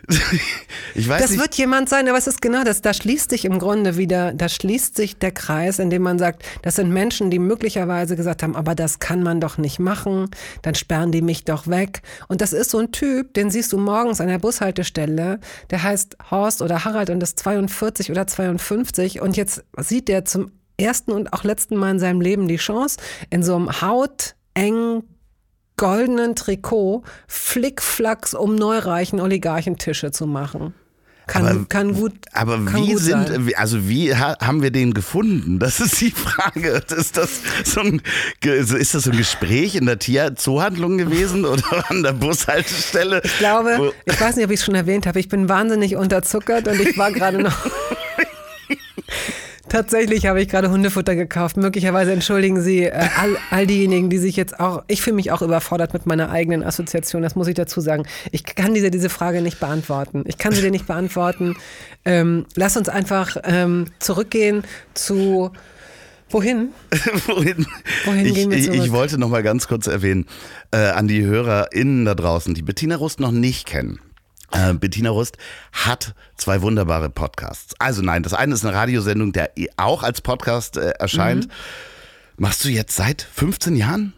ich 0.94 1.08
weiß 1.08 1.20
das 1.20 1.30
nicht. 1.32 1.40
wird 1.40 1.54
jemand 1.56 1.88
sein, 1.88 2.08
aber 2.08 2.18
es 2.18 2.26
ist 2.26 2.40
genau 2.40 2.62
das. 2.64 2.80
Da 2.80 2.94
schließt 2.94 3.30
sich 3.30 3.44
im 3.44 3.58
Grunde 3.58 3.96
wieder, 3.96 4.32
da 4.32 4.48
schließt 4.48 4.96
sich 4.96 5.18
der 5.18 5.32
Kreis, 5.32 5.78
indem 5.78 6.02
man 6.02 6.18
sagt, 6.18 6.44
das 6.62 6.76
sind 6.76 6.92
Menschen, 6.92 7.30
die 7.30 7.38
möglicherweise 7.38 8.14
gesagt 8.14 8.42
haben, 8.42 8.54
aber 8.54 8.74
das 8.74 8.98
kann 8.98 9.22
man 9.22 9.40
doch 9.40 9.58
nicht 9.58 9.78
machen, 9.78 10.30
dann 10.62 10.74
sperren 10.74 11.10
die 11.10 11.22
mich 11.22 11.44
doch 11.44 11.66
weg. 11.66 12.02
Und 12.28 12.40
das 12.40 12.52
ist 12.52 12.70
so 12.70 12.78
ein 12.78 12.92
Typ, 12.92 13.34
den 13.34 13.50
siehst 13.50 13.72
du 13.72 13.78
morgens 13.78 14.20
an 14.20 14.28
der 14.28 14.38
Bushaltestelle, 14.38 15.40
der 15.70 15.82
heißt 15.82 16.16
Horst 16.30 16.62
oder 16.62 16.84
Harald 16.84 17.10
und 17.10 17.22
ist 17.22 17.38
42 17.40 18.10
oder 18.10 18.26
52 18.26 19.20
und 19.20 19.36
jetzt 19.36 19.64
sieht 19.78 20.08
der 20.08 20.24
zum 20.24 20.52
ersten 20.78 21.10
und 21.10 21.32
auch 21.32 21.42
letzten 21.42 21.76
Mal 21.76 21.92
in 21.92 21.98
seinem 21.98 22.20
Leben 22.20 22.48
die 22.48 22.56
Chance, 22.56 22.98
in 23.30 23.42
so 23.42 23.56
einem 23.56 23.80
hautengen 23.80 25.02
goldenen 25.76 26.34
Trikot 26.34 27.02
Flickflacks 27.28 28.34
um 28.34 28.54
neureichen 28.54 29.20
Oligarchentische 29.20 30.10
zu 30.10 30.26
machen. 30.26 30.74
Kann, 31.26 31.44
aber, 31.44 31.64
kann 31.68 31.94
gut. 31.94 32.12
Aber 32.32 32.64
kann 32.64 32.82
wie 32.82 32.92
gut 32.92 33.00
sind, 33.00 33.26
sein. 33.26 33.50
also 33.56 33.88
wie 33.88 34.14
haben 34.14 34.62
wir 34.62 34.70
den 34.70 34.94
gefunden? 34.94 35.58
Das 35.66 35.80
ist 35.80 36.00
die 36.00 36.12
Frage. 36.12 36.82
Ist 36.96 37.16
das 37.16 37.40
so 37.64 37.80
ein, 37.80 38.00
ist 38.40 38.94
das 38.94 39.02
so 39.04 39.10
ein 39.10 39.16
Gespräch 39.16 39.74
in 39.74 39.86
der 39.86 39.98
Tierzoohandlung 39.98 40.98
gewesen 40.98 41.44
oder 41.44 41.90
an 41.90 42.04
der 42.04 42.12
Bushaltestelle? 42.12 43.22
Ich 43.24 43.38
glaube, 43.38 43.92
ich 44.04 44.20
weiß 44.20 44.36
nicht, 44.36 44.44
ob 44.44 44.52
ich 44.52 44.60
es 44.60 44.64
schon 44.64 44.76
erwähnt 44.76 45.06
habe. 45.06 45.18
Ich 45.18 45.28
bin 45.28 45.48
wahnsinnig 45.48 45.96
unterzuckert 45.96 46.68
und 46.68 46.80
ich 46.80 46.96
war 46.96 47.10
gerade 47.10 47.42
noch. 47.42 47.56
Tatsächlich 49.68 50.26
habe 50.26 50.40
ich 50.40 50.48
gerade 50.48 50.70
Hundefutter 50.70 51.16
gekauft. 51.16 51.56
Möglicherweise 51.56 52.12
entschuldigen 52.12 52.60
Sie 52.60 52.84
äh, 52.84 52.92
all, 52.92 53.36
all 53.50 53.66
diejenigen, 53.66 54.10
die 54.10 54.18
sich 54.18 54.36
jetzt 54.36 54.60
auch, 54.60 54.84
ich 54.86 55.02
fühle 55.02 55.16
mich 55.16 55.32
auch 55.32 55.42
überfordert 55.42 55.92
mit 55.92 56.06
meiner 56.06 56.30
eigenen 56.30 56.62
Assoziation, 56.62 57.22
das 57.22 57.34
muss 57.34 57.48
ich 57.48 57.54
dazu 57.54 57.80
sagen. 57.80 58.04
Ich 58.30 58.44
kann 58.44 58.74
diese, 58.74 58.90
diese 58.90 59.08
Frage 59.08 59.42
nicht 59.42 59.58
beantworten. 59.58 60.22
Ich 60.26 60.38
kann 60.38 60.52
sie 60.52 60.62
dir 60.62 60.70
nicht 60.70 60.86
beantworten. 60.86 61.56
Ähm, 62.04 62.46
lass 62.54 62.76
uns 62.76 62.88
einfach 62.88 63.36
ähm, 63.44 63.86
zurückgehen 63.98 64.62
zu, 64.94 65.50
Wohin? 66.30 66.70
Wohin? 67.26 67.66
Wohin 68.04 68.26
ich, 68.26 68.34
gehen 68.34 68.50
wir 68.50 68.60
zurück? 68.60 68.80
Ich 68.84 68.92
wollte 68.92 69.18
noch 69.18 69.28
mal 69.28 69.42
ganz 69.42 69.68
kurz 69.68 69.86
erwähnen 69.86 70.26
äh, 70.72 70.78
an 70.78 71.06
die 71.06 71.24
HörerInnen 71.24 72.04
da 72.04 72.14
draußen, 72.14 72.52
die 72.54 72.62
Bettina 72.62 72.96
Rust 72.96 73.20
noch 73.20 73.30
nicht 73.30 73.66
kennen. 73.66 74.00
Äh, 74.52 74.74
Bettina 74.74 75.10
Rust 75.10 75.38
hat 75.72 76.14
zwei 76.36 76.62
wunderbare 76.62 77.10
Podcasts. 77.10 77.74
Also 77.78 78.02
nein, 78.02 78.22
das 78.22 78.34
eine 78.34 78.54
ist 78.54 78.64
eine 78.64 78.74
Radiosendung, 78.76 79.32
der 79.32 79.50
auch 79.76 80.02
als 80.02 80.20
Podcast 80.20 80.76
äh, 80.76 80.90
erscheint. 80.98 81.46
Mhm. 81.46 81.52
Machst 82.38 82.64
du 82.64 82.68
jetzt 82.68 82.94
seit 82.96 83.22
15 83.22 83.76
Jahren? 83.76 84.12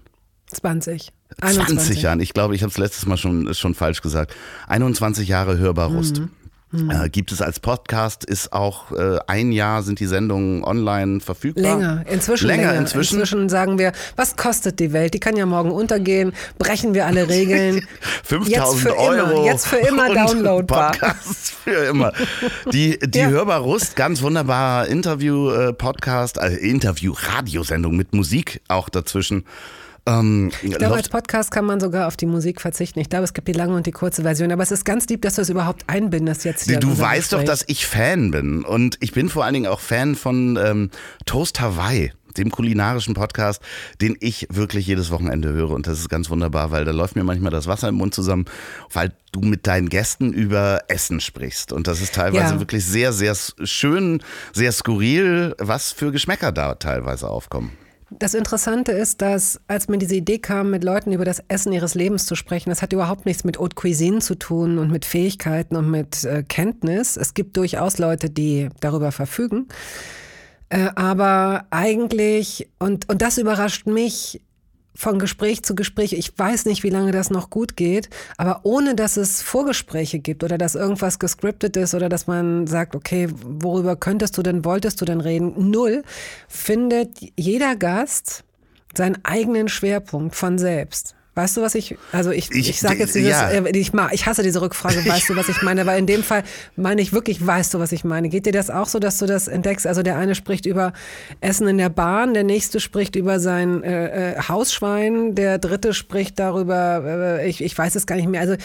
20. 0.48 1.12
21. 1.40 1.76
20 1.76 2.02
Jahren. 2.02 2.20
Ich 2.20 2.32
glaube, 2.32 2.54
ich 2.54 2.62
habe 2.62 2.70
es 2.70 2.78
letztes 2.78 3.06
Mal 3.06 3.16
schon, 3.16 3.52
schon 3.54 3.74
falsch 3.74 4.02
gesagt. 4.02 4.34
21 4.66 5.28
Jahre 5.28 5.58
hörbar 5.58 5.88
Rust. 5.88 6.20
Mhm. 6.20 6.30
Mhm. 6.70 6.90
Äh, 6.90 7.08
gibt 7.08 7.32
es 7.32 7.40
als 7.40 7.60
Podcast, 7.60 8.24
ist 8.24 8.52
auch 8.52 8.92
äh, 8.92 9.18
ein 9.26 9.52
Jahr 9.52 9.82
sind 9.82 10.00
die 10.00 10.06
Sendungen 10.06 10.62
online 10.64 11.20
verfügbar. 11.20 11.62
Länger, 11.62 12.04
inzwischen. 12.10 12.46
Länger, 12.46 12.68
länger. 12.68 12.80
inzwischen. 12.80 13.20
Inzwischen 13.20 13.48
sagen 13.48 13.78
wir, 13.78 13.92
was 14.16 14.36
kostet 14.36 14.78
die 14.78 14.92
Welt? 14.92 15.14
Die 15.14 15.20
kann 15.20 15.36
ja 15.36 15.46
morgen 15.46 15.70
untergehen, 15.70 16.32
brechen 16.58 16.92
wir 16.92 17.06
alle 17.06 17.28
Regeln. 17.28 17.86
5000 18.24 18.90
Euro. 18.98 19.30
Immer, 19.30 19.44
jetzt 19.46 19.66
für 19.66 19.76
immer 19.76 20.12
downloadbar. 20.12 20.92
Podcast 20.92 21.52
für 21.52 21.86
immer. 21.86 22.12
Die, 22.70 22.98
die 22.98 23.18
ja. 23.18 23.28
Hörbar 23.28 23.60
Rust, 23.60 23.96
ganz 23.96 24.20
wunderbarer 24.20 24.88
Interview-Podcast, 24.88 26.38
also 26.38 26.56
Interview-Radiosendung 26.56 27.96
mit 27.96 28.12
Musik 28.12 28.60
auch 28.68 28.90
dazwischen. 28.90 29.44
Ähm, 30.08 30.50
ich 30.62 30.72
glaube, 30.72 30.96
als 30.96 31.08
Podcast 31.08 31.50
kann 31.50 31.64
man 31.64 31.80
sogar 31.80 32.08
auf 32.08 32.16
die 32.16 32.26
Musik 32.26 32.60
verzichten. 32.60 32.98
Ich 33.00 33.10
glaube, 33.10 33.24
es 33.24 33.34
gibt 33.34 33.46
die 33.48 33.52
lange 33.52 33.74
und 33.74 33.86
die 33.86 33.92
kurze 33.92 34.22
Version. 34.22 34.50
Aber 34.50 34.62
es 34.62 34.72
ist 34.72 34.84
ganz 34.84 35.06
lieb, 35.08 35.22
dass 35.22 35.34
du 35.34 35.42
es 35.42 35.50
überhaupt 35.50 35.84
einbindest 35.86 36.44
jetzt 36.44 36.64
hier. 36.64 36.80
Du 36.80 36.98
weißt 36.98 37.30
Gespräch. 37.30 37.40
doch, 37.40 37.44
dass 37.44 37.64
ich 37.66 37.86
Fan 37.86 38.30
bin. 38.30 38.64
Und 38.64 38.96
ich 39.00 39.12
bin 39.12 39.28
vor 39.28 39.44
allen 39.44 39.54
Dingen 39.54 39.66
auch 39.66 39.80
Fan 39.80 40.14
von 40.14 40.58
ähm, 40.62 40.90
Toast 41.26 41.60
Hawaii 41.60 42.12
dem 42.36 42.50
kulinarischen 42.50 43.14
Podcast, 43.14 43.60
den 44.00 44.16
ich 44.20 44.46
wirklich 44.50 44.86
jedes 44.86 45.10
Wochenende 45.10 45.52
höre. 45.52 45.70
Und 45.70 45.88
das 45.88 45.98
ist 45.98 46.08
ganz 46.08 46.30
wunderbar, 46.30 46.70
weil 46.70 46.84
da 46.84 46.92
läuft 46.92 47.16
mir 47.16 47.24
manchmal 47.24 47.50
das 47.50 47.66
Wasser 47.66 47.88
im 47.88 47.96
Mund 47.96 48.14
zusammen, 48.14 48.44
weil 48.92 49.12
du 49.32 49.40
mit 49.40 49.66
deinen 49.66 49.88
Gästen 49.88 50.32
über 50.32 50.82
Essen 50.88 51.20
sprichst. 51.20 51.72
Und 51.72 51.88
das 51.88 52.00
ist 52.00 52.14
teilweise 52.14 52.54
ja. 52.54 52.60
wirklich 52.60 52.84
sehr, 52.84 53.12
sehr 53.12 53.34
schön, 53.64 54.22
sehr 54.52 54.70
skurril, 54.70 55.56
was 55.58 55.90
für 55.90 56.12
Geschmäcker 56.12 56.52
da 56.52 56.74
teilweise 56.76 57.28
aufkommen. 57.28 57.72
Das 58.10 58.32
Interessante 58.32 58.92
ist, 58.92 59.20
dass 59.20 59.60
als 59.68 59.88
mir 59.88 59.98
diese 59.98 60.14
Idee 60.14 60.38
kam, 60.38 60.70
mit 60.70 60.82
Leuten 60.82 61.12
über 61.12 61.26
das 61.26 61.42
Essen 61.48 61.72
ihres 61.72 61.94
Lebens 61.94 62.24
zu 62.24 62.36
sprechen, 62.36 62.70
das 62.70 62.80
hat 62.80 62.94
überhaupt 62.94 63.26
nichts 63.26 63.44
mit 63.44 63.58
Haute 63.58 63.76
Cuisine 63.76 64.20
zu 64.20 64.34
tun 64.34 64.78
und 64.78 64.90
mit 64.90 65.04
Fähigkeiten 65.04 65.76
und 65.76 65.90
mit 65.90 66.24
äh, 66.24 66.42
Kenntnis. 66.42 67.18
Es 67.18 67.34
gibt 67.34 67.56
durchaus 67.58 67.98
Leute, 67.98 68.30
die 68.30 68.70
darüber 68.80 69.12
verfügen. 69.12 69.68
Äh, 70.70 70.88
aber 70.94 71.66
eigentlich, 71.70 72.70
und, 72.78 73.08
und 73.10 73.20
das 73.20 73.36
überrascht 73.36 73.86
mich, 73.86 74.40
von 74.98 75.20
Gespräch 75.20 75.62
zu 75.62 75.76
Gespräch. 75.76 76.12
Ich 76.12 76.36
weiß 76.36 76.64
nicht, 76.64 76.82
wie 76.82 76.90
lange 76.90 77.12
das 77.12 77.30
noch 77.30 77.50
gut 77.50 77.76
geht, 77.76 78.10
aber 78.36 78.60
ohne 78.64 78.96
dass 78.96 79.16
es 79.16 79.42
Vorgespräche 79.42 80.18
gibt 80.18 80.42
oder 80.42 80.58
dass 80.58 80.74
irgendwas 80.74 81.20
gescriptet 81.20 81.76
ist 81.76 81.94
oder 81.94 82.08
dass 82.08 82.26
man 82.26 82.66
sagt, 82.66 82.96
okay, 82.96 83.28
worüber 83.32 83.94
könntest 83.94 84.36
du 84.36 84.42
denn, 84.42 84.64
wolltest 84.64 85.00
du 85.00 85.04
denn 85.04 85.20
reden? 85.20 85.70
Null, 85.70 86.02
findet 86.48 87.16
jeder 87.36 87.76
Gast 87.76 88.42
seinen 88.92 89.24
eigenen 89.24 89.68
Schwerpunkt 89.68 90.34
von 90.34 90.58
selbst. 90.58 91.14
Weißt 91.38 91.56
du, 91.56 91.62
was 91.62 91.76
ich, 91.76 91.96
also 92.10 92.32
ich, 92.32 92.50
ich, 92.50 92.68
ich 92.68 92.80
sage 92.80 92.98
jetzt 92.98 93.14
dieses, 93.14 93.30
ja. 93.30 93.48
Äh, 93.48 93.70
ich, 93.70 93.92
ich 94.10 94.26
hasse 94.26 94.42
diese 94.42 94.60
Rückfrage, 94.60 94.96
weißt 95.06 95.28
du, 95.28 95.36
was 95.36 95.48
ich 95.48 95.62
meine, 95.62 95.86
weil 95.86 96.00
in 96.00 96.06
dem 96.06 96.24
Fall 96.24 96.42
meine 96.74 97.00
ich 97.00 97.12
wirklich, 97.12 97.46
weißt 97.46 97.74
du, 97.74 97.78
was 97.78 97.92
ich 97.92 98.02
meine. 98.02 98.28
Geht 98.28 98.46
dir 98.46 98.52
das 98.52 98.70
auch 98.70 98.88
so, 98.88 98.98
dass 98.98 99.18
du 99.18 99.26
das 99.26 99.46
entdeckst? 99.46 99.86
Also 99.86 100.02
der 100.02 100.16
eine 100.16 100.34
spricht 100.34 100.66
über 100.66 100.92
Essen 101.40 101.68
in 101.68 101.78
der 101.78 101.90
Bahn, 101.90 102.34
der 102.34 102.42
nächste 102.42 102.80
spricht 102.80 103.14
über 103.14 103.38
sein 103.38 103.84
äh, 103.84 104.32
äh 104.32 104.42
Hausschwein, 104.48 105.36
der 105.36 105.58
dritte 105.58 105.94
spricht 105.94 106.40
darüber, 106.40 107.04
äh, 107.04 107.48
ich, 107.48 107.62
ich 107.62 107.78
weiß 107.78 107.94
es 107.94 108.06
gar 108.06 108.16
nicht 108.16 108.28
mehr. 108.28 108.40
Also 108.40 108.56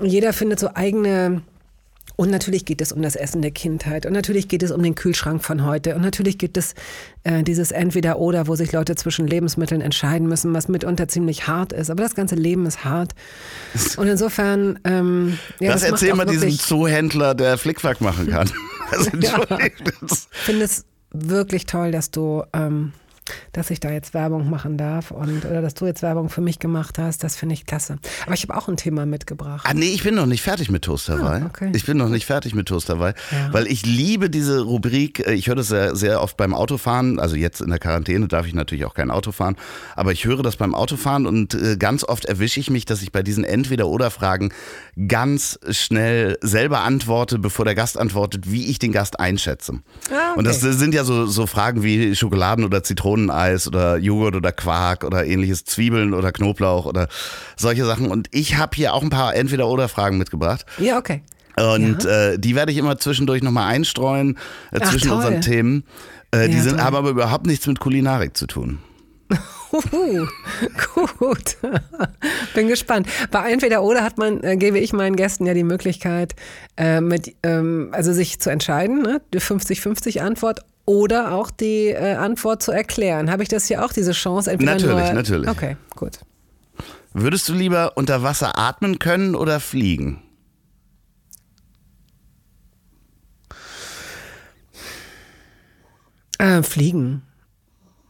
jeder 0.00 0.32
findet 0.32 0.60
so 0.60 0.70
eigene 0.72 1.42
und 2.22 2.30
natürlich 2.30 2.64
geht 2.64 2.80
es 2.80 2.92
um 2.92 3.02
das 3.02 3.16
Essen 3.16 3.42
der 3.42 3.50
Kindheit. 3.50 4.06
Und 4.06 4.12
natürlich 4.12 4.46
geht 4.46 4.62
es 4.62 4.70
um 4.70 4.80
den 4.80 4.94
Kühlschrank 4.94 5.42
von 5.42 5.64
heute. 5.66 5.96
Und 5.96 6.02
natürlich 6.02 6.38
gibt 6.38 6.56
es 6.56 6.76
äh, 7.24 7.42
dieses 7.42 7.72
Entweder-Oder, 7.72 8.46
wo 8.46 8.54
sich 8.54 8.70
Leute 8.70 8.94
zwischen 8.94 9.26
Lebensmitteln 9.26 9.80
entscheiden 9.80 10.28
müssen, 10.28 10.54
was 10.54 10.68
mitunter 10.68 11.08
ziemlich 11.08 11.48
hart 11.48 11.72
ist. 11.72 11.90
Aber 11.90 12.00
das 12.00 12.14
ganze 12.14 12.36
Leben 12.36 12.64
ist 12.64 12.84
hart. 12.84 13.16
Und 13.96 14.06
insofern. 14.06 14.78
Ähm, 14.84 15.36
ja, 15.58 15.72
das, 15.72 15.80
das 15.80 15.90
erzähl 15.90 16.14
mal 16.14 16.24
diesem 16.24 16.50
Zoohändler, 16.50 17.34
der 17.34 17.58
Flickflack 17.58 18.00
machen 18.00 18.28
kann. 18.28 18.48
Also, 18.92 19.10
ja. 19.16 19.40
Ich 19.58 20.44
finde 20.44 20.66
es 20.66 20.84
wirklich 21.12 21.64
toll, 21.64 21.92
dass 21.92 22.10
du. 22.10 22.44
Ähm, 22.52 22.92
dass 23.52 23.70
ich 23.70 23.80
da 23.80 23.90
jetzt 23.90 24.14
Werbung 24.14 24.50
machen 24.50 24.76
darf 24.76 25.10
und 25.10 25.44
oder 25.44 25.62
dass 25.62 25.74
du 25.74 25.86
jetzt 25.86 26.02
Werbung 26.02 26.28
für 26.28 26.40
mich 26.40 26.58
gemacht 26.58 26.98
hast, 26.98 27.22
das 27.22 27.36
finde 27.36 27.54
ich 27.54 27.66
klasse. 27.66 27.98
Aber 28.24 28.34
ich 28.34 28.42
habe 28.42 28.56
auch 28.56 28.68
ein 28.68 28.76
Thema 28.76 29.06
mitgebracht. 29.06 29.66
Ah, 29.68 29.74
nee, 29.74 29.90
ich 29.90 30.02
bin 30.02 30.14
noch 30.14 30.26
nicht 30.26 30.42
fertig 30.42 30.70
mit 30.70 30.82
Toast 30.82 31.08
Hawaii. 31.08 31.42
Ah, 31.42 31.46
okay. 31.46 31.70
Ich 31.74 31.84
bin 31.84 31.96
noch 31.96 32.08
nicht 32.08 32.26
fertig 32.26 32.54
mit 32.54 32.68
Toast 32.68 32.88
Hawaii, 32.88 33.14
ja. 33.30 33.52
weil 33.52 33.66
ich 33.66 33.86
liebe 33.86 34.30
diese 34.30 34.62
Rubrik. 34.62 35.26
Äh, 35.26 35.34
ich 35.34 35.48
höre 35.48 35.56
das 35.56 35.68
sehr, 35.68 35.94
sehr 35.94 36.22
oft 36.22 36.36
beim 36.36 36.54
Autofahren. 36.54 37.18
Also 37.20 37.36
jetzt 37.36 37.60
in 37.60 37.70
der 37.70 37.78
Quarantäne 37.78 38.28
darf 38.28 38.46
ich 38.46 38.54
natürlich 38.54 38.84
auch 38.84 38.94
kein 38.94 39.10
Auto 39.10 39.32
fahren, 39.32 39.56
aber 39.96 40.12
ich 40.12 40.24
höre 40.24 40.42
das 40.42 40.56
beim 40.56 40.74
Autofahren 40.74 41.26
und 41.26 41.54
äh, 41.54 41.76
ganz 41.76 42.04
oft 42.04 42.24
erwische 42.24 42.60
ich 42.60 42.70
mich, 42.70 42.84
dass 42.84 43.02
ich 43.02 43.12
bei 43.12 43.22
diesen 43.22 43.44
Entweder-Oder-Fragen 43.44 44.52
ganz 45.08 45.58
schnell 45.70 46.38
selber 46.42 46.80
antworte, 46.80 47.38
bevor 47.38 47.64
der 47.64 47.74
Gast 47.74 47.98
antwortet, 47.98 48.50
wie 48.50 48.66
ich 48.66 48.78
den 48.78 48.92
Gast 48.92 49.18
einschätze. 49.18 49.80
Ah, 50.10 50.32
okay. 50.32 50.38
Und 50.38 50.46
das 50.46 50.60
sind 50.60 50.94
ja 50.94 51.04
so, 51.04 51.26
so 51.26 51.46
Fragen 51.46 51.82
wie 51.82 52.14
Schokoladen 52.14 52.64
oder 52.64 52.82
Zitronen 52.82 53.22
Zitroneneis 53.22 53.66
oder 53.66 53.96
Joghurt 53.98 54.34
oder 54.36 54.52
Quark 54.52 55.04
oder 55.04 55.26
ähnliches, 55.26 55.64
Zwiebeln 55.64 56.14
oder 56.14 56.32
Knoblauch 56.32 56.86
oder 56.86 57.08
solche 57.56 57.84
Sachen. 57.84 58.10
Und 58.10 58.28
ich 58.30 58.56
habe 58.56 58.74
hier 58.74 58.94
auch 58.94 59.02
ein 59.02 59.10
paar 59.10 59.34
Entweder-Oder-Fragen 59.34 60.18
mitgebracht. 60.18 60.64
Ja, 60.78 60.98
okay. 60.98 61.22
Und 61.56 62.04
ja. 62.04 62.30
Äh, 62.30 62.38
die 62.38 62.54
werde 62.54 62.72
ich 62.72 62.78
immer 62.78 62.98
zwischendurch 62.98 63.42
nochmal 63.42 63.68
einstreuen 63.68 64.38
äh, 64.70 64.80
zwischen 64.80 65.10
Ach, 65.10 65.16
unseren 65.16 65.40
Themen. 65.40 65.84
Äh, 66.30 66.48
die 66.48 66.56
ja, 66.56 66.62
sind, 66.62 66.82
haben 66.82 66.96
aber 66.96 67.10
überhaupt 67.10 67.46
nichts 67.46 67.66
mit 67.66 67.78
Kulinarik 67.78 68.36
zu 68.36 68.46
tun. 68.46 68.78
Uhu, 69.72 70.26
gut. 71.18 71.56
Bin 72.54 72.68
gespannt. 72.68 73.06
Bei 73.30 73.50
entweder 73.50 73.82
oder 73.82 74.04
hat 74.04 74.18
man, 74.18 74.42
äh, 74.42 74.56
gebe 74.56 74.78
ich 74.78 74.92
meinen 74.92 75.16
Gästen 75.16 75.46
ja 75.46 75.54
die 75.54 75.64
Möglichkeit, 75.64 76.34
äh, 76.76 77.00
mit, 77.00 77.34
ähm, 77.42 77.88
also 77.92 78.12
sich 78.12 78.38
zu 78.38 78.50
entscheiden, 78.50 79.02
ne? 79.02 79.22
die 79.32 79.40
50-50 79.40 80.20
Antwort 80.20 80.60
oder 80.84 81.32
auch 81.32 81.50
die 81.50 81.88
äh, 81.88 82.14
Antwort 82.14 82.62
zu 82.62 82.72
erklären. 82.72 83.30
Habe 83.30 83.42
ich 83.42 83.48
das 83.48 83.66
hier 83.66 83.84
auch, 83.84 83.92
diese 83.92 84.12
Chance? 84.12 84.50
Entweder 84.50 84.74
natürlich, 84.74 85.04
nur, 85.04 85.12
natürlich. 85.14 85.48
Okay, 85.48 85.76
gut. 85.96 86.18
Würdest 87.14 87.48
du 87.48 87.54
lieber 87.54 87.92
unter 87.96 88.22
Wasser 88.22 88.58
atmen 88.58 88.98
können 88.98 89.34
oder 89.34 89.60
fliegen? 89.60 90.22
Äh, 96.38 96.62
fliegen. 96.62 97.22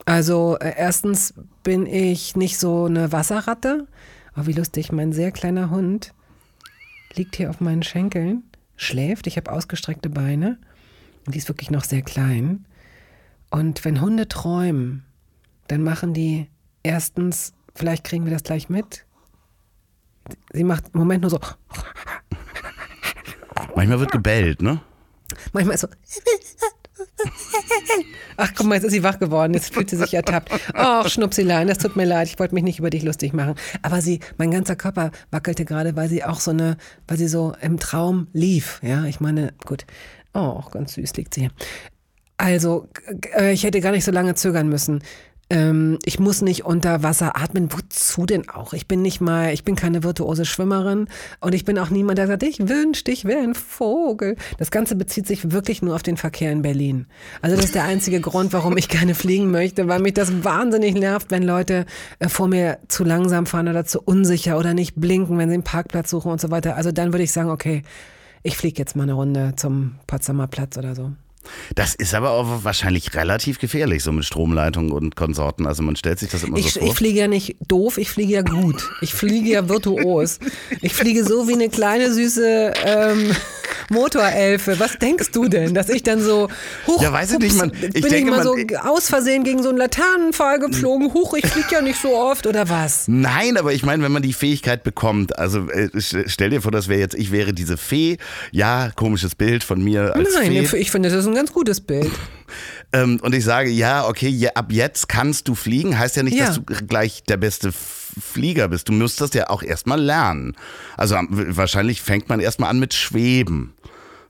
Also 0.07 0.57
äh, 0.59 0.72
erstens 0.77 1.35
bin 1.62 1.87
ich 1.87 2.37
nicht 2.37 2.59
so 2.59 2.87
eine 2.87 3.12
Wasserratte. 3.12 3.87
Oh, 4.37 4.46
wie 4.46 4.53
lustig, 4.53 4.92
mein 4.92 5.12
sehr 5.12 5.33
kleiner 5.33 5.70
Hund 5.70 6.14
liegt 7.14 7.37
hier 7.37 7.51
auf 7.51 7.61
meinen 7.61 7.83
Schenkeln, 7.83 8.44
schläft. 8.77 9.27
Ich 9.27 9.37
habe 9.37 9.53
ausgestreckte 9.53 10.09
Beine 10.09 10.59
und 11.27 11.35
die 11.35 11.38
ist 11.38 11.48
wirklich 11.48 11.70
noch 11.70 11.85
sehr 11.85 12.03
klein. 12.03 12.64
Und 13.51 13.85
wenn 13.85 14.01
Hunde 14.01 14.29
träumen, 14.29 15.05
dann 15.68 15.83
machen 15.83 16.14
die 16.14 16.48
erstens, 16.83 17.53
vielleicht 17.75 18.05
kriegen 18.05 18.25
wir 18.25 18.33
das 18.33 18.42
gleich 18.42 18.68
mit, 18.68 19.05
sie 20.53 20.64
macht 20.64 20.85
im 20.94 21.01
Moment 21.01 21.20
nur 21.22 21.31
so. 21.31 21.40
Manchmal 23.77 24.01
wird 24.01 24.12
gebellt, 24.12 24.62
ne? 24.62 24.81
Manchmal 25.53 25.75
ist 25.75 25.83
so. 25.83 25.88
Ach 28.37 28.53
guck 28.57 28.67
mal, 28.67 28.77
jetzt 28.77 28.85
ist 28.85 28.93
sie 28.93 29.03
wach 29.03 29.19
geworden, 29.19 29.55
jetzt 29.55 29.75
fühlt 29.75 29.91
sie 29.91 29.97
sich 29.97 30.15
ertappt. 30.15 30.51
Ach, 30.75 31.09
Schnupsilein, 31.09 31.69
das 31.69 31.79
tut 31.79 31.97
mir 31.97 32.05
leid, 32.05 32.29
ich 32.29 32.39
wollte 32.39 32.55
mich 32.55 32.65
nicht 32.65 32.79
über 32.79 32.91
dich 32.91 33.03
lustig 33.03 33.33
machen. 33.33 33.55
Aber 33.83 34.01
sie, 34.01 34.21
mein 34.39 34.51
ganzer 34.51 34.77
Körper 34.77 35.11
wackelte 35.31 35.65
gerade, 35.65 35.97
weil 35.97 36.09
sie 36.09 36.25
auch 36.25 36.41
so 36.41 36.51
eine, 36.51 36.77
weil 37.07 37.19
sie 37.19 37.29
so 37.29 37.55
im 37.61 37.79
Traum 37.79 38.29
lief. 38.33 38.81
Ja, 38.83 39.05
ich 39.05 39.21
meine, 39.21 39.53
gut. 39.65 39.85
Oh, 40.35 40.63
ganz 40.71 40.95
süß 40.95 41.15
liegt 41.15 41.35
sie 41.35 41.43
hier. 41.43 41.51
Also, 42.39 42.89
äh, 43.37 43.53
ich 43.53 43.65
hätte 43.65 43.81
gar 43.81 43.93
nicht 43.93 44.05
so 44.05 44.11
lange 44.11 44.35
zögern 44.35 44.69
müssen. 44.69 45.03
Ähm, 45.53 45.99
ich 46.07 46.19
muss 46.19 46.41
nicht 46.41 46.65
unter 46.65 47.03
Wasser 47.03 47.37
atmen. 47.37 47.71
Wozu 47.71 48.25
denn 48.25 48.49
auch? 48.49 48.73
Ich 48.73 48.88
bin 48.88 49.03
nicht 49.03 49.21
mal, 49.21 49.53
ich 49.53 49.65
bin 49.65 49.77
keine 49.77 50.03
virtuose 50.03 50.47
Schwimmerin 50.47 51.09
und 51.41 51.55
ich 51.55 51.67
bin 51.67 51.79
auch 51.79 51.91
niemand, 51.91 52.17
der 52.17 52.27
sagt, 52.27 52.43
ich 52.43 52.69
wünschte, 52.69 53.11
ich 53.11 53.27
wäre 53.27 53.43
ein 53.43 53.55
Vogel. 53.55 54.37
Das 54.57 54.71
Ganze 54.71 54.97
bezieht 54.97 55.27
sich 55.27 55.53
wirklich 55.53 55.83
nur 55.83 55.95
auf 55.95 56.03
den 56.03 56.17
Verkehr 56.17 56.51
in 56.51 56.62
Berlin. 56.62 57.07
Also 57.43 57.55
das 57.55 57.67
ist 57.67 57.75
der 57.75 57.85
einzige 57.85 58.23
Grund, 58.23 58.55
warum 58.55 58.79
ich 58.79 58.88
gerne 58.88 59.15
fliegen 59.15 59.51
möchte, 59.51 59.88
weil 59.88 60.01
mich 60.01 60.15
das 60.15 60.43
wahnsinnig 60.43 60.95
nervt, 60.95 61.31
wenn 61.31 61.43
Leute 61.43 61.85
äh, 62.19 62.31
vor 62.31 62.49
mir 62.49 62.79
zu 62.88 63.05
langsam 63.05 63.45
fahren 63.45 63.69
oder 63.69 63.85
zu 63.85 64.01
unsicher 64.01 64.57
oder 64.57 64.73
nicht 64.73 64.95
blinken, 64.97 65.37
wenn 65.37 65.51
sie 65.51 65.55
einen 65.55 65.65
Parkplatz 65.65 66.09
suchen 66.09 66.33
und 66.33 66.41
so 66.41 66.51
weiter. 66.51 66.77
Also 66.77 66.93
dann 66.93 67.12
würde 67.12 67.25
ich 67.25 67.33
sagen, 67.33 67.51
okay, 67.51 67.83
ich 68.43 68.57
fliege 68.57 68.79
jetzt 68.79 68.97
mal 68.97 69.03
eine 69.03 69.12
Runde 69.12 69.53
zum 69.57 69.97
Potsdamer 70.07 70.47
Platz 70.47 70.79
oder 70.79 70.95
so. 70.95 71.12
Das 71.74 71.94
ist 71.94 72.14
aber 72.14 72.31
auch 72.31 72.64
wahrscheinlich 72.64 73.14
relativ 73.14 73.59
gefährlich, 73.59 74.02
so 74.02 74.12
mit 74.12 74.24
Stromleitungen 74.24 74.92
und 74.92 75.16
Konsorten. 75.16 75.66
Also 75.66 75.83
man 75.83 75.96
stellt 75.96 76.18
sich 76.18 76.31
das 76.31 76.42
immer 76.44 76.59
ich, 76.59 76.72
so 76.72 76.81
vor. 76.81 76.88
Ich 76.88 76.94
fliege 76.94 77.18
ja 77.20 77.28
nicht 77.28 77.57
doof, 77.68 77.98
ich 77.98 78.11
fliege 78.11 78.33
ja 78.35 78.42
gut. 78.42 78.88
Ich 79.00 79.14
fliege 79.14 79.50
ja 79.50 79.68
virtuos. 79.68 80.38
Ich 80.81 80.94
fliege 80.94 81.24
so 81.24 81.48
wie 81.48 81.55
eine 81.55 81.68
kleine 81.68 82.12
süße 82.12 82.72
ähm, 82.85 83.31
Motorelfe. 83.90 84.78
Was 84.78 84.98
denkst 84.98 85.31
du 85.33 85.48
denn, 85.48 85.74
dass 85.74 85.88
ich 85.88 86.02
dann 86.02 86.20
so 86.22 86.48
hoch, 86.87 87.02
Ja, 87.02 87.12
weiß 87.12 87.33
ich 87.33 87.38
nicht, 87.38 87.57
man- 87.57 87.72
ich 87.72 87.90
bin 87.92 88.02
denke, 88.02 88.16
ich 88.18 88.24
mal 88.24 88.44
man- 88.44 88.44
so 88.44 88.57
aus 88.88 89.09
Versehen 89.09 89.44
gegen 89.44 89.62
so 89.62 89.68
einen 89.68 89.78
Laternenpfahl 89.78 90.59
geflogen. 90.59 91.12
Huch, 91.12 91.35
ich 91.35 91.46
fliege 91.46 91.68
ja 91.72 91.83
nicht 91.83 92.00
so 92.00 92.16
oft 92.16 92.46
oder 92.46 92.68
was? 92.68 93.05
Nein, 93.09 93.57
aber 93.57 93.72
ich 93.72 93.83
meine, 93.85 94.02
wenn 94.02 94.12
man 94.12 94.22
die 94.22 94.33
Fähigkeit 94.33 94.83
bekommt, 94.83 95.38
also 95.38 95.68
äh, 95.68 95.88
st- 95.94 96.24
stell 96.28 96.50
dir 96.50 96.62
vor, 96.62 96.72
das 96.72 96.88
wäre 96.88 97.00
jetzt, 97.00 97.14
ich 97.14 97.33
wäre 97.33 97.52
diese 97.52 97.76
Fee, 97.76 98.16
ja, 98.50 98.90
komisches 98.94 99.35
Bild 99.35 99.64
von 99.64 99.83
mir 99.83 100.14
als 100.14 100.28
Nein, 100.35 100.66
Fee. 100.66 100.76
ich 100.78 100.90
finde, 100.90 101.09
das 101.11 101.18
ist 101.18 101.26
ein 101.26 101.32
ganz 101.35 101.53
gutes 101.53 101.81
Bild. 101.81 102.11
Ähm, 102.95 103.18
und 103.23 103.35
ich 103.35 103.42
sage, 103.42 103.71
ja, 103.71 104.07
okay, 104.07 104.29
ja, 104.29 104.51
ab 104.55 104.66
jetzt 104.71 105.09
kannst 105.09 105.49
du 105.49 105.55
fliegen, 105.55 105.99
heißt 105.99 106.16
ja 106.16 106.23
nicht, 106.23 106.37
Ja. 106.37 106.49
dass 106.49 106.57
du 106.57 106.62
gleich 106.87 107.23
der 107.25 107.38
beste 107.38 107.73
Flieger 107.73 108.68
bist. 108.68 108.90
Du 108.90 108.92
musst 108.92 109.18
das 109.23 109.33
ja 109.33 109.49
auch 109.49 109.62
erstmal 109.62 109.99
lernen. 109.99 110.55
Also 110.99 111.16
wahrscheinlich 111.31 112.03
fängt 112.03 112.29
man 112.29 112.38
erstmal 112.40 112.68
an 112.68 112.79
mit 112.79 112.92
Schweben. 112.92 113.73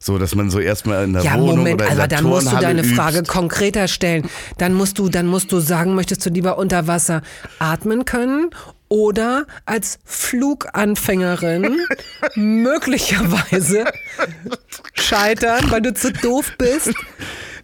So, 0.05 0.19
dass 0.19 0.35
man 0.35 0.51
so 0.51 0.59
erstmal 0.59 1.05
in 1.05 1.13
der 1.13 1.23
Ja, 1.23 1.35
Wohnung 1.39 1.59
Moment, 1.59 1.77
oder 1.81 1.87
in 1.87 1.93
aber 1.99 2.09
der 2.09 2.19
dann 2.19 2.25
musst 2.27 2.51
du 2.51 2.57
deine 2.57 2.81
übst. 2.83 2.95
Frage 2.95 3.23
konkreter 3.23 3.87
stellen. 3.87 4.29
Dann 4.59 4.75
musst 4.75 4.99
du, 4.99 5.09
dann 5.09 5.29
musst 5.29 5.53
du 5.53 5.61
sagen, 5.61 5.95
möchtest 5.95 6.27
du 6.27 6.31
lieber 6.31 6.59
unter 6.59 6.89
Wasser 6.89 7.23
atmen 7.61 8.05
können 8.05 8.51
oder 8.89 9.47
als 9.65 10.01
Fluganfängerin 10.05 11.81
möglicherweise 12.35 13.85
scheitern, 14.95 15.71
weil 15.71 15.83
du 15.83 15.95
zu 15.95 16.13
doof 16.13 16.51
bist? 16.59 16.93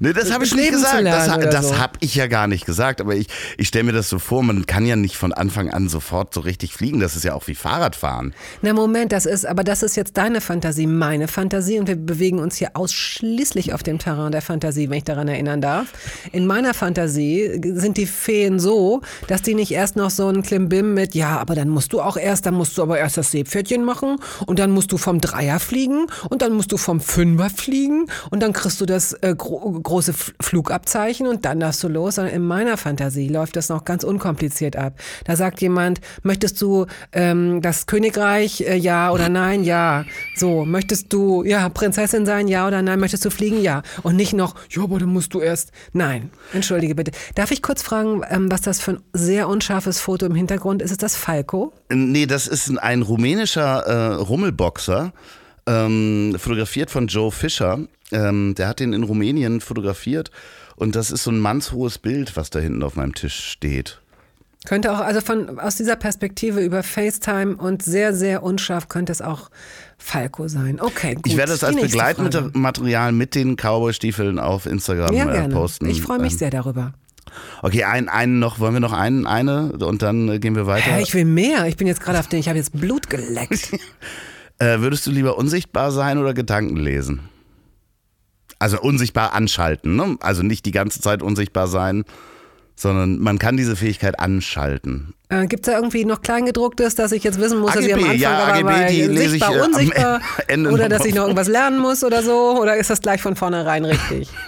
Nee, 0.00 0.12
das 0.12 0.32
habe 0.32 0.44
ich 0.44 0.54
nicht 0.54 0.70
gesagt. 0.70 1.04
Das, 1.04 1.26
das 1.50 1.68
so. 1.68 1.78
habe 1.78 1.94
ich 2.00 2.14
ja 2.14 2.26
gar 2.26 2.46
nicht 2.46 2.66
gesagt. 2.66 3.00
Aber 3.00 3.16
ich, 3.16 3.26
ich 3.56 3.68
stelle 3.68 3.84
mir 3.84 3.92
das 3.92 4.08
so 4.08 4.18
vor, 4.18 4.42
man 4.42 4.66
kann 4.66 4.86
ja 4.86 4.96
nicht 4.96 5.16
von 5.16 5.32
Anfang 5.32 5.70
an 5.70 5.88
sofort 5.88 6.32
so 6.32 6.40
richtig 6.40 6.72
fliegen. 6.72 7.00
Das 7.00 7.16
ist 7.16 7.24
ja 7.24 7.34
auch 7.34 7.46
wie 7.48 7.54
Fahrradfahren. 7.54 8.34
Na 8.62 8.72
Moment, 8.72 9.12
das 9.12 9.26
ist, 9.26 9.46
aber 9.46 9.64
das 9.64 9.82
ist 9.82 9.96
jetzt 9.96 10.16
deine 10.16 10.40
Fantasie, 10.40 10.86
meine 10.86 11.28
Fantasie 11.28 11.78
und 11.78 11.88
wir 11.88 11.96
bewegen 11.96 12.38
uns 12.38 12.56
hier 12.56 12.70
ausschließlich 12.74 13.72
auf 13.72 13.82
dem 13.82 13.98
Terrain 13.98 14.32
der 14.32 14.42
Fantasie, 14.42 14.88
wenn 14.88 14.98
ich 14.98 15.04
daran 15.04 15.28
erinnern 15.28 15.60
darf. 15.60 15.88
In 16.32 16.46
meiner 16.46 16.74
Fantasie 16.74 17.60
sind 17.74 17.96
die 17.96 18.06
Feen 18.06 18.58
so, 18.58 19.02
dass 19.26 19.42
die 19.42 19.54
nicht 19.54 19.72
erst 19.72 19.96
noch 19.96 20.10
so 20.10 20.28
ein 20.28 20.42
Klimbim 20.42 20.94
mit, 20.94 21.14
ja, 21.14 21.38
aber 21.38 21.54
dann 21.54 21.68
musst 21.68 21.92
du 21.92 22.00
auch 22.00 22.16
erst, 22.16 22.46
dann 22.46 22.54
musst 22.54 22.78
du 22.78 22.82
aber 22.82 22.98
erst 22.98 23.16
das 23.16 23.32
Seepferdchen 23.32 23.84
machen 23.84 24.16
und 24.46 24.58
dann 24.58 24.70
musst 24.70 24.92
du 24.92 24.96
vom 24.96 25.20
Dreier 25.20 25.58
fliegen 25.58 26.06
und 26.30 26.42
dann 26.42 26.52
musst 26.52 26.72
du 26.72 26.76
vom 26.76 27.00
Fünfer 27.00 27.50
fliegen 27.50 28.06
und 28.30 28.42
dann 28.42 28.52
kriegst 28.52 28.80
du 28.80 28.86
das 28.86 29.12
äh, 29.14 29.34
große 29.88 30.14
Flugabzeichen 30.40 31.26
und 31.26 31.44
dann 31.44 31.60
darfst 31.60 31.82
du 31.82 31.88
los. 31.88 32.16
Sondern 32.16 32.34
in 32.34 32.42
meiner 32.42 32.76
Fantasie 32.76 33.28
läuft 33.28 33.56
das 33.56 33.68
noch 33.68 33.84
ganz 33.84 34.04
unkompliziert 34.04 34.76
ab. 34.76 34.94
Da 35.24 35.36
sagt 35.36 35.60
jemand, 35.60 36.00
möchtest 36.22 36.60
du 36.60 36.86
ähm, 37.12 37.60
das 37.62 37.86
Königreich, 37.86 38.60
äh, 38.60 38.76
ja 38.76 39.10
oder 39.10 39.28
nein, 39.28 39.64
ja. 39.64 40.04
So, 40.36 40.64
möchtest 40.64 41.12
du, 41.12 41.42
ja, 41.42 41.68
Prinzessin 41.68 42.26
sein, 42.26 42.48
ja 42.48 42.66
oder 42.66 42.82
nein, 42.82 43.00
möchtest 43.00 43.24
du 43.24 43.30
fliegen, 43.30 43.60
ja. 43.60 43.82
Und 44.02 44.16
nicht 44.16 44.32
noch, 44.32 44.54
ja, 44.70 44.82
aber 44.82 44.98
dann 44.98 45.08
musst 45.08 45.34
du 45.34 45.40
erst, 45.40 45.72
nein. 45.92 46.30
Entschuldige 46.52 46.94
bitte. 46.94 47.12
Darf 47.34 47.50
ich 47.50 47.62
kurz 47.62 47.82
fragen, 47.82 48.22
ähm, 48.30 48.50
was 48.50 48.60
das 48.60 48.80
für 48.80 48.92
ein 48.92 49.00
sehr 49.12 49.48
unscharfes 49.48 50.00
Foto 50.00 50.26
im 50.26 50.34
Hintergrund 50.34 50.82
ist? 50.82 50.90
Ist 50.90 51.02
das 51.02 51.16
Falco? 51.16 51.72
Nee, 51.90 52.26
das 52.26 52.46
ist 52.46 52.68
ein, 52.68 52.78
ein 52.78 53.02
rumänischer 53.02 53.80
äh, 53.86 54.14
Rummelboxer, 54.14 55.12
ähm, 55.68 56.34
fotografiert 56.38 56.90
von 56.90 57.06
Joe 57.06 57.30
Fischer. 57.30 57.80
Ähm, 58.10 58.54
der 58.56 58.68
hat 58.68 58.80
den 58.80 58.92
in 58.94 59.02
Rumänien 59.02 59.60
fotografiert 59.60 60.30
und 60.76 60.96
das 60.96 61.10
ist 61.10 61.24
so 61.24 61.30
ein 61.30 61.38
mannshohes 61.38 61.98
Bild, 61.98 62.36
was 62.36 62.50
da 62.50 62.58
hinten 62.58 62.82
auf 62.82 62.96
meinem 62.96 63.14
Tisch 63.14 63.38
steht. 63.50 64.00
Könnte 64.64 64.92
auch, 64.92 64.98
also 64.98 65.20
von, 65.20 65.60
aus 65.60 65.76
dieser 65.76 65.96
Perspektive 65.96 66.60
über 66.60 66.82
FaceTime 66.82 67.56
und 67.56 67.82
sehr, 67.82 68.12
sehr 68.12 68.42
unscharf 68.42 68.88
könnte 68.88 69.12
es 69.12 69.22
auch 69.22 69.50
Falco 69.98 70.48
sein. 70.48 70.80
Okay, 70.80 71.14
gut. 71.14 71.26
Ich 71.26 71.36
werde 71.36 71.52
Die 71.60 71.64
als. 71.64 71.76
Begleitmaterial 71.76 73.12
mit 73.12 73.34
den 73.34 73.56
Cowboy-Stiefeln 73.56 74.38
auf 74.38 74.66
Instagram 74.66 75.14
ja, 75.14 75.28
äh, 75.28 75.32
gerne. 75.32 75.54
posten. 75.54 75.86
Ich 75.88 76.02
freue 76.02 76.18
mich 76.18 76.32
Ähm, 76.32 76.38
sehr 76.38 76.50
darüber. 76.50 76.92
Okay, 77.62 77.84
einen, 77.84 78.08
einen 78.08 78.38
noch, 78.38 78.58
wollen 78.58 78.74
wir 78.74 78.80
noch 78.80 78.92
einen, 78.92 79.26
eine 79.26 79.72
und 79.72 80.02
dann 80.02 80.28
äh, 80.28 80.38
gehen 80.38 80.56
wir 80.56 80.66
weiter. 80.66 80.90
Hä, 80.92 81.02
ich 81.02 81.14
will 81.14 81.24
mehr. 81.24 81.66
Ich 81.66 81.76
bin 81.76 81.86
jetzt 81.86 82.00
gerade 82.00 82.18
auf 82.18 82.26
den, 82.26 82.40
ich 82.40 82.48
habe 82.48 82.58
jetzt 82.58 82.78
Blut 82.78 83.08
geleckt. 83.10 83.70
Äh, 84.58 84.80
würdest 84.80 85.06
du 85.06 85.10
lieber 85.10 85.38
unsichtbar 85.38 85.92
sein 85.92 86.18
oder 86.18 86.34
Gedanken 86.34 86.76
lesen? 86.76 87.28
Also 88.58 88.80
unsichtbar 88.80 89.34
anschalten, 89.34 89.94
ne? 89.94 90.16
Also 90.20 90.42
nicht 90.42 90.66
die 90.66 90.72
ganze 90.72 91.00
Zeit 91.00 91.22
unsichtbar 91.22 91.68
sein, 91.68 92.04
sondern 92.74 93.18
man 93.18 93.38
kann 93.38 93.56
diese 93.56 93.76
Fähigkeit 93.76 94.18
anschalten. 94.18 95.14
Äh, 95.28 95.46
Gibt 95.46 95.66
es 95.66 95.72
da 95.72 95.78
irgendwie 95.78 96.04
noch 96.04 96.22
Kleingedrucktes, 96.22 96.94
dass 96.94 97.12
ich 97.12 97.22
jetzt 97.22 97.40
wissen 97.40 97.60
muss, 97.60 97.74
dass 97.74 97.84
ich 97.84 97.94
am 97.94 98.00
AGB, 98.00 98.10
Anfang 98.10 98.20
ja, 98.20 98.38
aber 98.38 98.52
AGB, 98.54 98.62
bei 98.64 98.90
die 98.90 99.02
lese 99.02 99.36
ich, 99.36 99.44
sichtbar, 99.44 99.54
äh, 99.54 99.60
am 99.60 99.66
unsichtbar 99.66 100.20
Ende 100.48 100.70
oder 100.70 100.88
dass 100.88 101.04
ich 101.04 101.14
noch 101.14 101.22
irgendwas 101.22 101.48
lernen 101.48 101.78
muss 101.78 102.02
oder 102.02 102.22
so? 102.22 102.58
Oder 102.60 102.76
ist 102.76 102.90
das 102.90 103.00
gleich 103.00 103.22
von 103.22 103.36
vornherein 103.36 103.84
richtig? 103.84 104.28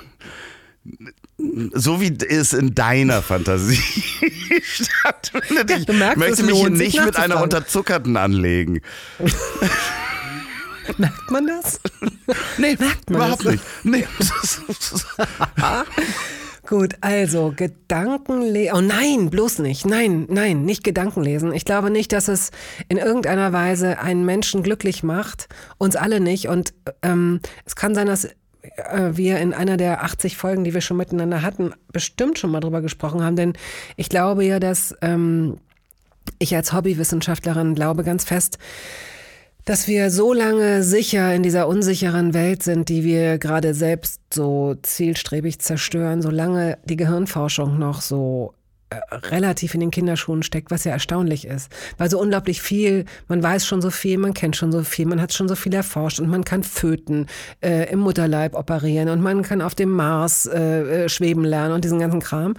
So 1.72 2.02
wie 2.02 2.14
es 2.28 2.52
in 2.52 2.74
deiner 2.74 3.22
Fantasie 3.22 3.80
stattfindet. 4.62 5.70
Ich 5.70 5.86
du 5.86 5.94
merkst, 5.94 6.18
möchte 6.18 6.42
mich 6.42 6.58
hier 6.58 6.68
nicht 6.68 7.02
mit 7.02 7.16
einer. 7.16 7.42
Unterzuckerten 7.42 8.18
anlegen. 8.18 8.82
Merkt 10.98 11.30
man 11.30 11.46
das? 11.46 11.80
Nee, 12.58 12.76
Merkt 12.78 13.10
man 13.10 13.20
überhaupt 13.20 13.44
das? 13.44 13.52
nicht. 13.52 13.64
Nee, 13.84 14.06
Gut, 16.66 16.94
also 17.00 17.52
Gedankenlesen. 17.56 18.76
Oh 18.76 18.80
nein, 18.80 19.28
bloß 19.28 19.58
nicht. 19.58 19.86
Nein, 19.86 20.26
nein, 20.28 20.64
nicht 20.64 20.84
Gedankenlesen. 20.84 21.52
Ich 21.52 21.64
glaube 21.64 21.90
nicht, 21.90 22.12
dass 22.12 22.28
es 22.28 22.52
in 22.88 22.96
irgendeiner 22.96 23.52
Weise 23.52 23.98
einen 23.98 24.24
Menschen 24.24 24.62
glücklich 24.62 25.02
macht. 25.02 25.48
Uns 25.78 25.96
alle 25.96 26.20
nicht. 26.20 26.46
Und 26.46 26.72
ähm, 27.02 27.40
es 27.64 27.74
kann 27.74 27.96
sein, 27.96 28.06
dass 28.06 28.26
äh, 28.26 29.10
wir 29.12 29.38
in 29.38 29.52
einer 29.52 29.76
der 29.76 30.04
80 30.04 30.36
Folgen, 30.36 30.62
die 30.62 30.72
wir 30.72 30.80
schon 30.80 30.96
miteinander 30.96 31.42
hatten, 31.42 31.72
bestimmt 31.92 32.38
schon 32.38 32.52
mal 32.52 32.60
drüber 32.60 32.82
gesprochen 32.82 33.24
haben. 33.24 33.34
Denn 33.34 33.54
ich 33.96 34.08
glaube 34.08 34.44
ja, 34.44 34.60
dass 34.60 34.94
ähm, 35.02 35.56
ich 36.38 36.54
als 36.54 36.72
Hobbywissenschaftlerin 36.72 37.74
glaube 37.74 38.04
ganz 38.04 38.24
fest, 38.24 38.58
dass 39.70 39.86
wir 39.86 40.10
so 40.10 40.32
lange 40.32 40.82
sicher 40.82 41.32
in 41.32 41.44
dieser 41.44 41.68
unsicheren 41.68 42.34
Welt 42.34 42.64
sind, 42.64 42.88
die 42.88 43.04
wir 43.04 43.38
gerade 43.38 43.72
selbst 43.72 44.20
so 44.34 44.74
zielstrebig 44.82 45.60
zerstören, 45.60 46.22
solange 46.22 46.76
die 46.86 46.96
Gehirnforschung 46.96 47.78
noch 47.78 48.00
so 48.00 48.52
relativ 49.12 49.74
in 49.74 49.80
den 49.80 49.90
Kinderschuhen 49.90 50.42
steckt, 50.42 50.70
was 50.70 50.84
ja 50.84 50.92
erstaunlich 50.92 51.46
ist. 51.46 51.70
Weil 51.98 52.10
so 52.10 52.20
unglaublich 52.20 52.60
viel, 52.60 53.04
man 53.28 53.42
weiß 53.42 53.66
schon 53.66 53.80
so 53.80 53.90
viel, 53.90 54.18
man 54.18 54.34
kennt 54.34 54.56
schon 54.56 54.72
so 54.72 54.82
viel, 54.82 55.06
man 55.06 55.20
hat 55.20 55.32
schon 55.32 55.48
so 55.48 55.54
viel 55.54 55.74
erforscht 55.74 56.18
und 56.18 56.28
man 56.28 56.44
kann 56.44 56.64
Föten 56.64 57.26
äh, 57.62 57.90
im 57.92 58.00
Mutterleib 58.00 58.54
operieren 58.54 59.08
und 59.08 59.20
man 59.20 59.42
kann 59.42 59.62
auf 59.62 59.74
dem 59.74 59.90
Mars 59.90 60.46
äh, 60.46 61.04
äh, 61.04 61.08
schweben 61.08 61.44
lernen 61.44 61.74
und 61.74 61.84
diesen 61.84 62.00
ganzen 62.00 62.20
Kram. 62.20 62.54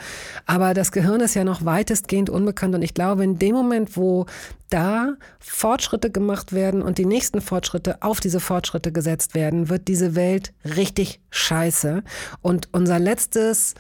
Aber 0.46 0.74
das 0.74 0.92
Gehirn 0.92 1.22
ist 1.22 1.34
ja 1.34 1.44
noch 1.44 1.66
weitestgehend 1.66 2.30
unbekannt 2.30 2.76
und 2.76 2.82
ich 2.82 2.94
glaube, 2.94 3.24
in 3.24 3.38
dem 3.38 3.54
Moment, 3.54 3.98
wo 3.98 4.26
da 4.70 5.16
Fortschritte 5.40 6.12
gemacht 6.12 6.54
werden 6.54 6.82
und 6.82 6.98
die 6.98 7.06
nächsten 7.06 7.42
Fortschritte 7.42 8.02
auf 8.02 8.22
diese 8.22 8.40
Fortschritte 8.40 8.94
gesetzt 8.94 9.36
werden, 9.36 9.68
wird 9.68 9.90
diese 9.90 10.16
Welt 10.16 10.54
richtig 10.64 11.20
scheiße. 11.30 12.04
Und 12.42 12.70
unser 12.72 12.98
letztes, 12.98 13.76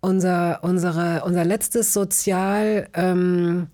unser, 0.00 0.62
unsere, 0.62 1.22
unser 1.24 1.44
letztes 1.44 1.92
Sozial, 1.92 2.88
ähm, 2.94 3.68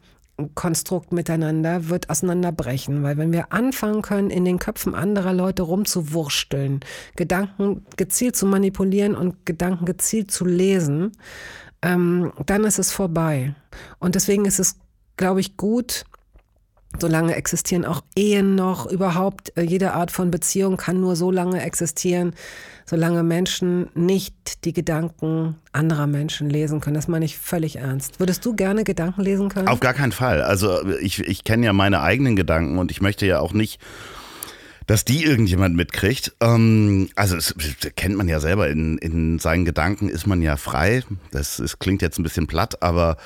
miteinander 1.12 1.88
wird 1.88 2.10
auseinanderbrechen, 2.10 3.02
weil 3.02 3.16
wenn 3.16 3.32
wir 3.32 3.52
anfangen 3.52 4.02
können, 4.02 4.30
in 4.30 4.44
den 4.44 4.58
Köpfen 4.58 4.94
anderer 4.94 5.32
Leute 5.32 5.62
rumzuwursteln, 5.62 6.80
Gedanken 7.16 7.84
gezielt 7.96 8.36
zu 8.36 8.46
manipulieren 8.46 9.14
und 9.14 9.46
Gedanken 9.46 9.84
gezielt 9.84 10.30
zu 10.30 10.44
lesen, 10.44 11.12
ähm, 11.82 12.32
dann 12.46 12.64
ist 12.64 12.78
es 12.78 12.92
vorbei. 12.92 13.54
Und 13.98 14.14
deswegen 14.14 14.44
ist 14.44 14.58
es, 14.58 14.76
glaube 15.16 15.40
ich, 15.40 15.56
gut, 15.56 16.04
Solange 16.98 17.34
existieren 17.34 17.84
auch 17.84 18.02
Ehen 18.14 18.54
noch, 18.54 18.86
überhaupt 18.86 19.56
äh, 19.56 19.62
jede 19.62 19.92
Art 19.94 20.10
von 20.10 20.30
Beziehung 20.30 20.76
kann 20.76 21.00
nur 21.00 21.16
so 21.16 21.30
lange 21.30 21.62
existieren, 21.62 22.34
solange 22.84 23.22
Menschen 23.22 23.88
nicht 23.94 24.64
die 24.64 24.72
Gedanken 24.72 25.56
anderer 25.72 26.06
Menschen 26.06 26.50
lesen 26.50 26.80
können. 26.80 26.94
Das 26.94 27.08
meine 27.08 27.24
ich 27.24 27.38
völlig 27.38 27.76
ernst. 27.76 28.20
Würdest 28.20 28.44
du 28.44 28.54
gerne 28.54 28.84
Gedanken 28.84 29.22
lesen 29.22 29.48
können? 29.48 29.68
Auf 29.68 29.80
gar 29.80 29.94
keinen 29.94 30.12
Fall. 30.12 30.42
Also 30.42 30.86
ich, 30.98 31.20
ich 31.20 31.44
kenne 31.44 31.66
ja 31.66 31.72
meine 31.72 32.02
eigenen 32.02 32.36
Gedanken 32.36 32.78
und 32.78 32.90
ich 32.90 33.00
möchte 33.00 33.26
ja 33.26 33.40
auch 33.40 33.52
nicht, 33.52 33.80
dass 34.86 35.04
die 35.04 35.24
irgendjemand 35.24 35.74
mitkriegt. 35.76 36.32
Ähm, 36.40 37.08
also 37.16 37.36
es, 37.36 37.54
das 37.56 37.92
kennt 37.94 38.16
man 38.16 38.28
ja 38.28 38.40
selber, 38.40 38.68
in, 38.68 38.98
in 38.98 39.38
seinen 39.38 39.64
Gedanken 39.64 40.08
ist 40.08 40.26
man 40.26 40.42
ja 40.42 40.56
frei. 40.56 41.02
Das, 41.30 41.56
das 41.56 41.78
klingt 41.78 42.02
jetzt 42.02 42.18
ein 42.18 42.24
bisschen 42.24 42.46
platt, 42.46 42.82
aber 42.82 43.16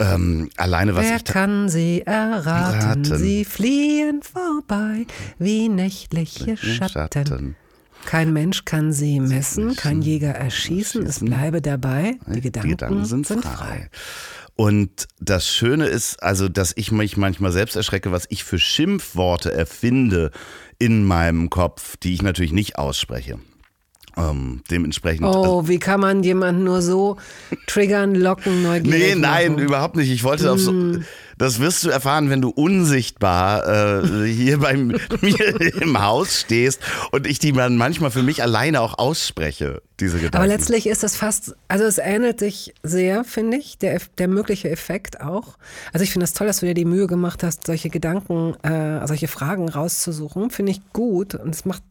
ähm, 0.00 0.50
alleine 0.56 0.96
was 0.96 1.06
Wer 1.06 1.16
ich... 1.16 1.24
kann 1.24 1.68
sie 1.68 2.02
erraten? 2.02 3.04
Raten. 3.04 3.18
Sie 3.18 3.44
fliehen 3.44 4.22
vorbei 4.22 5.06
wie 5.38 5.68
nächtliche 5.68 6.56
Schatten. 6.56 7.56
Kein 8.04 8.32
Mensch 8.32 8.64
kann 8.66 8.92
sie 8.92 9.18
messen, 9.18 9.76
kein 9.76 10.02
Jäger 10.02 10.32
erschießen, 10.32 11.06
es 11.06 11.20
bleibe 11.20 11.62
dabei. 11.62 12.16
Die 12.26 12.42
Gedanken, 12.42 13.04
sind, 13.06 13.26
sind 13.26 13.42
frei. 13.42 13.54
frei. 13.54 13.90
Und 14.56 15.08
das 15.20 15.48
Schöne 15.48 15.86
ist, 15.86 16.22
also, 16.22 16.48
dass 16.48 16.72
ich 16.76 16.92
mich 16.92 17.16
manchmal 17.16 17.50
selbst 17.50 17.74
erschrecke, 17.76 18.12
was 18.12 18.26
ich 18.28 18.44
für 18.44 18.58
Schimpfworte 18.58 19.52
erfinde 19.52 20.30
in 20.78 21.04
meinem 21.04 21.50
Kopf, 21.50 21.96
die 21.96 22.14
ich 22.14 22.22
natürlich 22.22 22.52
nicht 22.52 22.78
ausspreche. 22.78 23.38
Ähm, 24.16 24.62
dementsprechend. 24.70 25.26
Oh, 25.26 25.66
wie 25.66 25.78
kann 25.78 26.00
man 26.00 26.22
jemanden 26.22 26.64
nur 26.64 26.82
so 26.82 27.16
triggern, 27.66 28.14
locken, 28.14 28.62
neugierig 28.62 29.14
Nee, 29.14 29.20
nein, 29.20 29.52
machen? 29.52 29.64
überhaupt 29.64 29.96
nicht. 29.96 30.10
Ich 30.10 30.22
wollte 30.22 30.50
auf 30.52 30.60
so. 30.60 30.72
Das 31.38 31.58
wirst 31.58 31.84
du 31.84 31.90
erfahren, 31.90 32.30
wenn 32.30 32.40
du 32.40 32.50
unsichtbar 32.50 34.02
äh, 34.02 34.26
hier 34.26 34.58
bei 34.58 34.76
mir 34.76 34.98
im 35.80 36.02
Haus 36.02 36.40
stehst 36.40 36.80
und 37.10 37.26
ich 37.26 37.38
die 37.38 37.52
dann 37.52 37.76
manchmal 37.76 38.10
für 38.10 38.22
mich 38.22 38.42
alleine 38.42 38.80
auch 38.80 38.98
ausspreche, 38.98 39.82
diese 40.00 40.16
Gedanken. 40.16 40.36
Aber 40.36 40.46
letztlich 40.46 40.86
ist 40.86 41.04
es 41.04 41.16
fast, 41.16 41.54
also 41.68 41.84
es 41.84 41.98
ähnelt 41.98 42.38
sich 42.38 42.74
sehr, 42.82 43.24
finde 43.24 43.56
ich, 43.56 43.78
der, 43.78 44.00
der 44.18 44.28
mögliche 44.28 44.70
Effekt 44.70 45.20
auch. 45.20 45.56
Also 45.92 46.04
ich 46.04 46.12
finde 46.12 46.24
es 46.24 46.32
toll, 46.32 46.46
dass 46.46 46.60
du 46.60 46.66
dir 46.66 46.74
die 46.74 46.84
Mühe 46.84 47.06
gemacht 47.06 47.42
hast, 47.42 47.66
solche 47.66 47.90
Gedanken, 47.90 48.54
äh, 48.62 49.06
solche 49.06 49.28
Fragen 49.28 49.68
rauszusuchen. 49.68 50.50
Finde 50.50 50.72
ich 50.72 50.80
gut 50.92 51.34
und 51.34 51.54
es 51.54 51.64
macht 51.64 51.82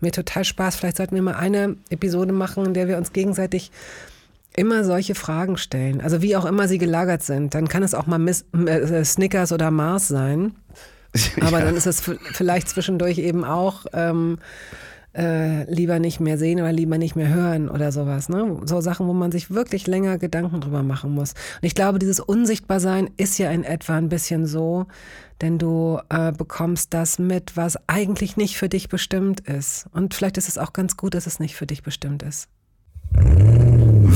mir 0.00 0.12
total 0.12 0.44
Spaß. 0.44 0.76
Vielleicht 0.76 0.96
sollten 0.96 1.14
wir 1.14 1.22
mal 1.22 1.34
eine 1.34 1.76
Episode 1.90 2.32
machen, 2.32 2.66
in 2.66 2.74
der 2.74 2.88
wir 2.88 2.96
uns 2.96 3.12
gegenseitig 3.12 3.70
immer 4.60 4.84
solche 4.84 5.14
Fragen 5.14 5.56
stellen. 5.56 6.00
Also 6.00 6.20
wie 6.22 6.36
auch 6.36 6.44
immer 6.44 6.68
sie 6.68 6.78
gelagert 6.78 7.22
sind. 7.22 7.54
Dann 7.54 7.66
kann 7.68 7.82
es 7.82 7.94
auch 7.94 8.06
mal 8.06 8.18
Miss, 8.18 8.44
äh, 8.66 9.04
Snickers 9.04 9.52
oder 9.52 9.70
Mars 9.70 10.08
sein. 10.08 10.52
Aber 11.40 11.58
Ja. 11.58 11.64
dann 11.64 11.76
ist 11.76 11.86
es 11.86 12.02
vielleicht 12.32 12.68
zwischendurch 12.68 13.18
eben 13.18 13.42
auch 13.44 13.86
ähm, 13.92 14.38
äh, 15.16 15.64
lieber 15.72 15.98
nicht 15.98 16.20
mehr 16.20 16.38
sehen 16.38 16.60
oder 16.60 16.72
lieber 16.72 16.98
nicht 16.98 17.16
mehr 17.16 17.28
hören 17.34 17.68
oder 17.68 17.90
sowas. 17.90 18.28
Ne? 18.28 18.60
So 18.64 18.80
Sachen, 18.80 19.08
wo 19.08 19.12
man 19.12 19.32
sich 19.32 19.50
wirklich 19.50 19.86
länger 19.88 20.18
Gedanken 20.18 20.60
drüber 20.60 20.82
machen 20.84 21.10
muss. 21.12 21.32
Und 21.32 21.66
ich 21.66 21.74
glaube, 21.74 21.98
dieses 21.98 22.20
Unsichtbarsein 22.20 23.10
ist 23.16 23.38
ja 23.38 23.50
in 23.50 23.64
etwa 23.64 23.96
ein 23.96 24.08
bisschen 24.08 24.46
so, 24.46 24.86
denn 25.40 25.58
du 25.58 25.98
äh, 26.10 26.30
bekommst 26.32 26.94
das 26.94 27.18
mit, 27.18 27.56
was 27.56 27.76
eigentlich 27.88 28.36
nicht 28.36 28.56
für 28.56 28.68
dich 28.68 28.88
bestimmt 28.88 29.40
ist. 29.40 29.86
Und 29.92 30.14
vielleicht 30.14 30.36
ist 30.38 30.48
es 30.48 30.58
auch 30.58 30.72
ganz 30.72 30.96
gut, 30.96 31.14
dass 31.14 31.26
es 31.26 31.40
nicht 31.40 31.56
für 31.56 31.66
dich 31.66 31.82
bestimmt 31.82 32.22
ist. 32.22 32.46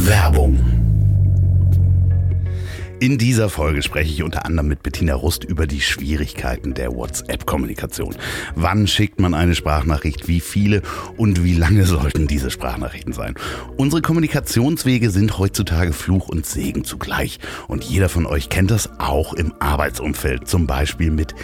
Werbung. 0.06 0.58
In 3.00 3.16
dieser 3.16 3.48
Folge 3.48 3.82
spreche 3.82 4.12
ich 4.12 4.22
unter 4.22 4.44
anderem 4.44 4.68
mit 4.68 4.82
Bettina 4.82 5.14
Rust 5.14 5.44
über 5.44 5.66
die 5.66 5.80
Schwierigkeiten 5.80 6.74
der 6.74 6.94
WhatsApp-Kommunikation. 6.94 8.14
Wann 8.54 8.86
schickt 8.86 9.18
man 9.18 9.32
eine 9.32 9.54
Sprachnachricht, 9.54 10.28
wie 10.28 10.40
viele 10.40 10.82
und 11.16 11.42
wie 11.42 11.54
lange 11.54 11.86
sollten 11.86 12.26
diese 12.26 12.50
Sprachnachrichten 12.50 13.14
sein? 13.14 13.34
Unsere 13.78 14.02
Kommunikationswege 14.02 15.10
sind 15.10 15.38
heutzutage 15.38 15.94
Fluch 15.94 16.28
und 16.28 16.44
Segen 16.44 16.84
zugleich. 16.84 17.40
Und 17.66 17.84
jeder 17.84 18.10
von 18.10 18.26
euch 18.26 18.50
kennt 18.50 18.70
das 18.70 18.90
auch 18.98 19.32
im 19.32 19.54
Arbeitsumfeld, 19.58 20.48
zum 20.48 20.66
Beispiel 20.66 21.10
mit 21.10 21.34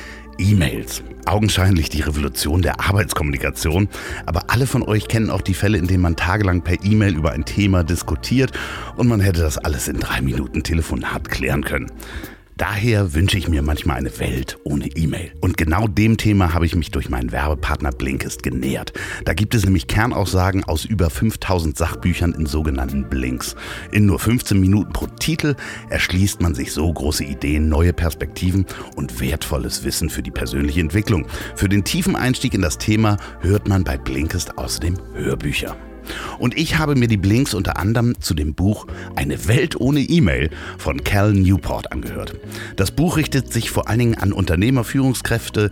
E-Mails. 0.40 1.02
Augenscheinlich 1.26 1.90
die 1.90 2.00
Revolution 2.00 2.62
der 2.62 2.80
Arbeitskommunikation. 2.80 3.88
Aber 4.26 4.44
alle 4.48 4.66
von 4.66 4.82
euch 4.82 5.06
kennen 5.06 5.30
auch 5.30 5.42
die 5.42 5.54
Fälle, 5.54 5.78
in 5.78 5.86
denen 5.86 6.02
man 6.02 6.16
tagelang 6.16 6.62
per 6.62 6.82
E-Mail 6.82 7.14
über 7.14 7.32
ein 7.32 7.44
Thema 7.44 7.84
diskutiert 7.84 8.52
und 8.96 9.08
man 9.08 9.20
hätte 9.20 9.42
das 9.42 9.58
alles 9.58 9.86
in 9.88 10.00
drei 10.00 10.22
Minuten 10.22 10.62
Telefonat 10.62 11.28
klären 11.28 11.62
können. 11.62 11.92
Daher 12.60 13.14
wünsche 13.14 13.38
ich 13.38 13.48
mir 13.48 13.62
manchmal 13.62 13.96
eine 13.96 14.18
Welt 14.18 14.58
ohne 14.64 14.88
E-Mail. 14.88 15.32
Und 15.40 15.56
genau 15.56 15.88
dem 15.88 16.18
Thema 16.18 16.52
habe 16.52 16.66
ich 16.66 16.76
mich 16.76 16.90
durch 16.90 17.08
meinen 17.08 17.32
Werbepartner 17.32 17.90
Blinkist 17.90 18.42
genähert. 18.42 18.92
Da 19.24 19.32
gibt 19.32 19.54
es 19.54 19.64
nämlich 19.64 19.86
Kernaussagen 19.86 20.64
aus 20.64 20.84
über 20.84 21.08
5000 21.08 21.74
Sachbüchern 21.74 22.34
in 22.34 22.44
sogenannten 22.44 23.08
Blinks. 23.08 23.56
In 23.92 24.04
nur 24.04 24.18
15 24.18 24.60
Minuten 24.60 24.92
pro 24.92 25.06
Titel 25.06 25.56
erschließt 25.88 26.42
man 26.42 26.54
sich 26.54 26.72
so 26.72 26.92
große 26.92 27.24
Ideen, 27.24 27.70
neue 27.70 27.94
Perspektiven 27.94 28.66
und 28.94 29.22
wertvolles 29.22 29.82
Wissen 29.84 30.10
für 30.10 30.22
die 30.22 30.30
persönliche 30.30 30.80
Entwicklung. 30.80 31.28
Für 31.56 31.70
den 31.70 31.84
tiefen 31.84 32.14
Einstieg 32.14 32.52
in 32.52 32.60
das 32.60 32.76
Thema 32.76 33.16
hört 33.40 33.68
man 33.68 33.84
bei 33.84 33.96
Blinkist 33.96 34.58
außerdem 34.58 34.98
Hörbücher. 35.14 35.78
Und 36.38 36.56
ich 36.56 36.78
habe 36.78 36.94
mir 36.94 37.08
die 37.08 37.16
Blinks 37.16 37.54
unter 37.54 37.78
anderem 37.78 38.20
zu 38.20 38.34
dem 38.34 38.54
Buch 38.54 38.86
Eine 39.16 39.48
Welt 39.48 39.80
ohne 39.80 40.00
E-Mail 40.00 40.50
von 40.78 41.04
Cal 41.04 41.32
Newport 41.32 41.92
angehört. 41.92 42.36
Das 42.76 42.90
Buch 42.90 43.16
richtet 43.16 43.52
sich 43.52 43.70
vor 43.70 43.88
allen 43.88 43.98
Dingen 43.98 44.14
an 44.18 44.32
Unternehmerführungskräfte, 44.32 45.70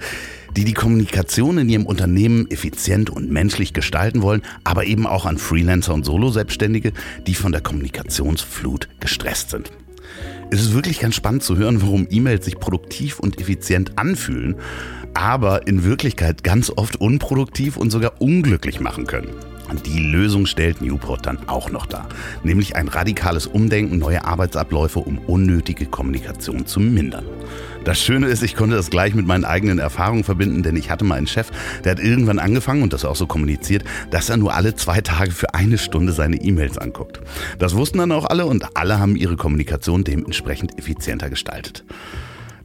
die 0.56 0.64
die 0.64 0.74
Kommunikation 0.74 1.58
in 1.58 1.68
ihrem 1.68 1.86
Unternehmen 1.86 2.50
effizient 2.50 3.10
und 3.10 3.30
menschlich 3.30 3.72
gestalten 3.72 4.22
wollen, 4.22 4.42
aber 4.64 4.86
eben 4.86 5.06
auch 5.06 5.26
an 5.26 5.38
Freelancer 5.38 5.94
und 5.94 6.04
Solo-Selbstständige, 6.04 6.92
die 7.26 7.34
von 7.34 7.52
der 7.52 7.60
Kommunikationsflut 7.60 8.88
gestresst 9.00 9.50
sind. 9.50 9.70
Es 10.50 10.60
ist 10.62 10.72
wirklich 10.72 11.00
ganz 11.00 11.14
spannend 11.14 11.42
zu 11.42 11.56
hören, 11.56 11.82
warum 11.82 12.06
E-Mails 12.10 12.46
sich 12.46 12.58
produktiv 12.58 13.20
und 13.20 13.40
effizient 13.40 13.98
anfühlen, 13.98 14.56
aber 15.12 15.66
in 15.66 15.84
Wirklichkeit 15.84 16.42
ganz 16.42 16.72
oft 16.74 16.96
unproduktiv 16.96 17.76
und 17.76 17.90
sogar 17.90 18.20
unglücklich 18.20 18.80
machen 18.80 19.06
können. 19.06 19.28
Die 19.84 19.98
Lösung 19.98 20.46
stellt 20.46 20.80
Newport 20.80 21.26
dann 21.26 21.38
auch 21.48 21.70
noch 21.70 21.86
dar, 21.86 22.08
nämlich 22.42 22.76
ein 22.76 22.88
radikales 22.88 23.46
Umdenken, 23.46 23.98
neue 23.98 24.24
Arbeitsabläufe, 24.24 25.00
um 25.00 25.18
unnötige 25.18 25.86
Kommunikation 25.86 26.66
zu 26.66 26.80
mindern. 26.80 27.24
Das 27.84 28.00
Schöne 28.00 28.26
ist, 28.26 28.42
ich 28.42 28.54
konnte 28.54 28.76
das 28.76 28.90
gleich 28.90 29.14
mit 29.14 29.26
meinen 29.26 29.44
eigenen 29.44 29.78
Erfahrungen 29.78 30.24
verbinden, 30.24 30.62
denn 30.62 30.76
ich 30.76 30.90
hatte 30.90 31.04
mal 31.04 31.14
einen 31.14 31.26
Chef, 31.26 31.50
der 31.84 31.92
hat 31.92 32.00
irgendwann 32.00 32.38
angefangen 32.38 32.82
und 32.82 32.92
das 32.92 33.04
auch 33.04 33.16
so 33.16 33.26
kommuniziert, 33.26 33.84
dass 34.10 34.28
er 34.28 34.36
nur 34.36 34.54
alle 34.54 34.74
zwei 34.74 35.00
Tage 35.00 35.30
für 35.30 35.54
eine 35.54 35.78
Stunde 35.78 36.12
seine 36.12 36.36
E-Mails 36.36 36.76
anguckt. 36.76 37.20
Das 37.58 37.74
wussten 37.74 37.98
dann 37.98 38.12
auch 38.12 38.26
alle 38.26 38.46
und 38.46 38.76
alle 38.76 38.98
haben 38.98 39.16
ihre 39.16 39.36
Kommunikation 39.36 40.04
dementsprechend 40.04 40.78
effizienter 40.78 41.30
gestaltet. 41.30 41.84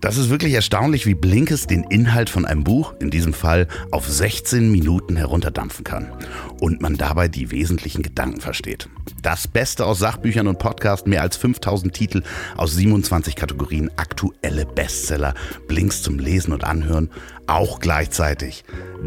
Das 0.04 0.18
ist 0.18 0.30
wirklich 0.30 0.54
erstaunlich, 0.54 1.06
wie 1.06 1.14
Blinkes 1.14 1.66
den 1.66 1.84
Inhalt 1.84 2.30
von 2.30 2.46
einem 2.46 2.66
Buch, 2.66 2.94
in 3.00 3.10
diesem 3.10 3.32
Fall 3.32 3.70
auf 3.90 4.06
16 4.06 4.70
Minuten 4.70 5.16
herunterdampfen 5.16 5.86
kann. 5.86 6.12
Und 6.60 6.82
man 6.82 6.98
dabei 6.98 7.30
die 7.30 7.52
wesentlichen 7.52 8.04
Gedanken 8.04 8.42
versteht. 8.42 8.90
Das 9.22 9.48
Beste 9.48 9.86
aus 9.86 10.00
Sachbüchern 10.00 10.48
und 10.48 10.60
Podcasts, 10.60 11.08
mehr 11.08 11.22
als 11.22 11.38
5000 11.38 11.94
Titel 11.94 12.22
aus 12.58 12.76
27 12.76 13.38
Kategorien, 13.38 13.90
aktuelle 13.96 14.66
Bestseller, 14.66 15.36
Blinks 15.70 16.02
zum 16.02 16.20
Lesen 16.20 16.52
und 16.52 16.66
Anhören, 16.66 17.10
auch 17.48 17.80
gleichzeitig 17.80 18.66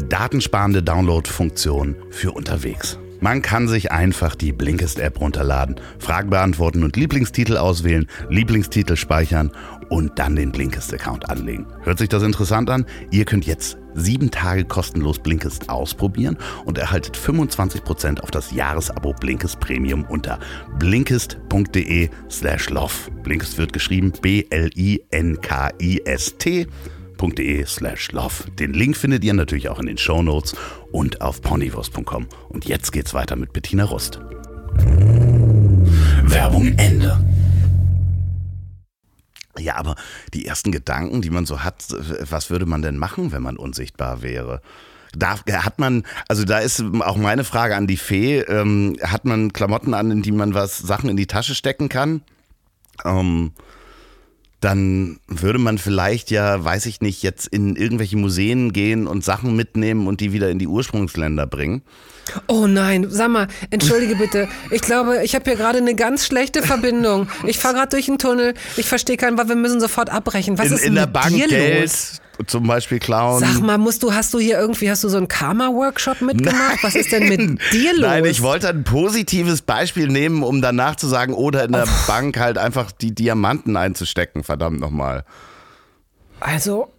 datensparende 0.09 0.81
Download-Funktion 0.81 1.95
für 2.09 2.31
unterwegs. 2.31 2.97
Man 3.19 3.41
kann 3.41 3.67
sich 3.67 3.91
einfach 3.91 4.35
die 4.35 4.51
Blinkist-App 4.51 5.19
runterladen, 5.19 5.79
Fragen 5.97 6.29
beantworten 6.29 6.83
und 6.83 6.95
Lieblingstitel 6.95 7.57
auswählen, 7.57 8.07
Lieblingstitel 8.29 8.95
speichern 8.95 9.51
und 9.89 10.19
dann 10.19 10.35
den 10.35 10.51
Blinkist-Account 10.51 11.29
anlegen. 11.29 11.67
Hört 11.83 11.99
sich 11.99 12.09
das 12.09 12.23
interessant 12.23 12.69
an? 12.69 12.85
Ihr 13.11 13.25
könnt 13.25 13.45
jetzt 13.45 13.77
sieben 13.93 14.31
Tage 14.31 14.63
kostenlos 14.65 15.19
Blinkist 15.19 15.69
ausprobieren 15.69 16.37
und 16.65 16.77
erhaltet 16.77 17.17
25% 17.17 18.19
auf 18.21 18.31
das 18.31 18.51
Jahresabo 18.51 19.13
Blinkist 19.13 19.59
Premium 19.59 20.05
unter 20.05 20.39
blinkist.de 20.77 22.09
slash 22.29 22.69
love. 22.69 22.93
Blinkist 23.23 23.57
wird 23.57 23.73
geschrieben 23.73 24.13
B-L-I-N-K-I-S-T 24.21 24.97
de 27.35 27.65
slash 27.65 28.11
love. 28.11 28.49
Den 28.59 28.73
Link 28.73 28.95
findet 28.95 29.23
ihr 29.23 29.33
natürlich 29.33 29.69
auch 29.69 29.79
in 29.79 29.87
den 29.87 29.97
Shownotes 29.97 30.55
und 30.91 31.21
auf 31.21 31.41
ponywurst.com. 31.41 32.27
Und 32.49 32.65
jetzt 32.65 32.91
geht's 32.91 33.13
weiter 33.13 33.35
mit 33.35 33.53
Bettina 33.53 33.85
Rust. 33.85 34.19
Werbung 36.23 36.67
Ende. 36.77 37.26
Ja, 39.67 39.75
aber 39.75 39.95
die 40.33 40.45
ersten 40.45 40.71
Gedanken, 40.71 41.21
die 41.21 41.29
man 41.29 41.45
so 41.45 41.61
hat, 41.61 41.87
was 41.89 42.49
würde 42.49 42.65
man 42.65 42.81
denn 42.81 42.95
machen, 42.95 43.33
wenn 43.33 43.43
man 43.43 43.57
unsichtbar 43.57 44.21
wäre? 44.21 44.61
Darf, 45.11 45.43
hat 45.45 45.77
man, 45.77 46.03
also 46.29 46.45
da 46.45 46.59
ist 46.59 46.81
auch 47.01 47.17
meine 47.17 47.43
Frage 47.43 47.75
an 47.75 47.85
die 47.85 47.97
Fee, 47.97 48.39
ähm, 48.39 48.95
hat 49.03 49.25
man 49.25 49.51
Klamotten 49.51 49.93
an, 49.93 50.09
in 50.09 50.21
die 50.21 50.31
man 50.31 50.53
was 50.53 50.77
Sachen 50.77 51.09
in 51.09 51.17
die 51.17 51.27
Tasche 51.27 51.53
stecken 51.53 51.89
kann? 51.89 52.21
Ähm, 53.03 53.51
dann 54.59 55.19
würde 55.27 55.59
man 55.59 55.77
vielleicht 55.77 56.31
ja, 56.31 56.63
weiß 56.63 56.87
ich 56.87 57.01
nicht, 57.01 57.21
jetzt 57.21 57.47
in 57.47 57.75
irgendwelche 57.75 58.17
Museen 58.17 58.73
gehen 58.73 59.05
und 59.05 59.23
Sachen 59.23 59.55
mitnehmen 59.55 60.07
und 60.07 60.19
die 60.19 60.33
wieder 60.33 60.49
in 60.49 60.57
die 60.57 60.67
Ursprungsländer 60.67 61.45
bringen. 61.45 61.83
Oh 62.47 62.67
nein, 62.67 63.05
sag 63.09 63.29
mal, 63.29 63.47
entschuldige 63.69 64.15
bitte. 64.15 64.49
Ich 64.71 64.81
glaube, 64.81 65.23
ich 65.23 65.35
habe 65.35 65.45
hier 65.45 65.55
gerade 65.55 65.77
eine 65.77 65.95
ganz 65.95 66.25
schlechte 66.25 66.63
Verbindung. 66.63 67.29
Ich 67.45 67.59
fahre 67.59 67.75
gerade 67.75 67.89
durch 67.89 68.09
einen 68.09 68.17
Tunnel. 68.17 68.55
Ich 68.77 68.87
verstehe 68.87 69.15
keinen, 69.15 69.37
weil 69.37 69.47
wir 69.47 69.55
müssen 69.55 69.79
sofort 69.79 70.09
abbrechen. 70.09 70.57
Was 70.57 70.67
in 70.67 70.73
ist 70.73 70.83
in 70.83 70.95
der 70.95 71.07
Bank 71.07 71.35
Geld 71.35 71.81
los? 71.81 72.19
Zum 72.45 72.67
Beispiel 72.67 72.99
klauen. 72.99 73.39
Sag 73.39 73.61
mal, 73.61 73.77
musst 73.77 74.03
du, 74.03 74.13
hast 74.13 74.33
du 74.33 74.39
hier 74.39 74.59
irgendwie, 74.59 74.89
hast 74.89 75.03
du 75.03 75.09
so 75.09 75.17
einen 75.17 75.27
Karma-Workshop 75.27 76.21
mitgemacht? 76.21 76.83
Was 76.83 76.95
ist 76.95 77.11
denn 77.11 77.27
mit 77.27 77.59
dir 77.73 77.93
los? 77.93 78.01
Nein, 78.01 78.25
ich 78.25 78.41
wollte 78.41 78.69
ein 78.69 78.83
positives 78.83 79.61
Beispiel 79.61 80.07
nehmen, 80.07 80.43
um 80.43 80.61
danach 80.61 80.95
zu 80.95 81.07
sagen, 81.07 81.33
oder 81.33 81.63
in 81.65 81.71
der 81.71 81.87
Bank 82.07 82.37
halt 82.39 82.57
einfach 82.57 82.91
die 82.91 83.13
Diamanten 83.15 83.75
einzustecken, 83.75 84.43
verdammt 84.43 84.79
nochmal. 84.79 85.23
Also, 86.39 86.91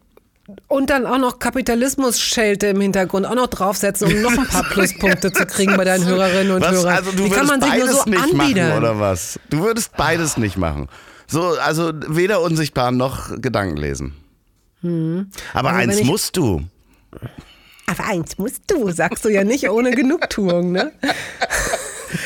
und 0.66 0.90
dann 0.90 1.06
auch 1.06 1.18
noch 1.18 1.38
Kapitalismus-Schelte 1.38 2.68
im 2.68 2.80
Hintergrund 2.80 3.26
auch 3.26 3.34
noch 3.34 3.48
draufsetzen, 3.48 4.12
um 4.12 4.22
noch 4.22 4.32
ein 4.36 4.46
paar 4.46 4.64
Pluspunkte 4.70 5.30
zu 5.32 5.44
kriegen 5.46 5.76
bei 5.76 5.84
deinen 5.84 6.04
Hörerinnen 6.06 6.52
und 6.56 6.62
Was, 6.62 6.72
Hörern. 6.72 6.96
also 6.96 7.12
du 7.12 7.24
Wie 7.24 7.30
kann 7.30 7.46
man 7.46 7.60
sich 7.60 7.74
nur 7.74 7.88
so 7.88 8.04
nicht 8.06 8.22
anbiedern? 8.22 8.68
machen, 8.70 8.78
oder 8.78 8.98
was? 8.98 9.38
Du 9.50 9.60
würdest 9.62 9.96
beides 9.96 10.36
nicht 10.36 10.56
machen. 10.56 10.88
So, 11.26 11.42
also 11.62 11.92
weder 12.08 12.40
unsichtbar 12.40 12.90
noch 12.90 13.38
Gedanken 13.40 13.76
lesen. 13.76 14.14
Hm. 14.82 15.30
Aber 15.54 15.70
Also 15.70 15.98
eins 15.98 16.04
musst 16.04 16.36
du. 16.36 16.62
Aber 17.86 18.04
eins 18.04 18.38
musst 18.38 18.62
du, 18.68 18.90
sagst 18.90 19.24
du 19.24 19.28
ja 19.28 19.44
nicht 19.44 19.68
ohne 19.70 19.90
Genugtuung, 19.92 20.72
ne? 20.72 20.92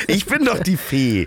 Ich 0.06 0.26
bin 0.26 0.44
doch 0.44 0.60
die 0.60 0.76
Fee. 0.76 1.26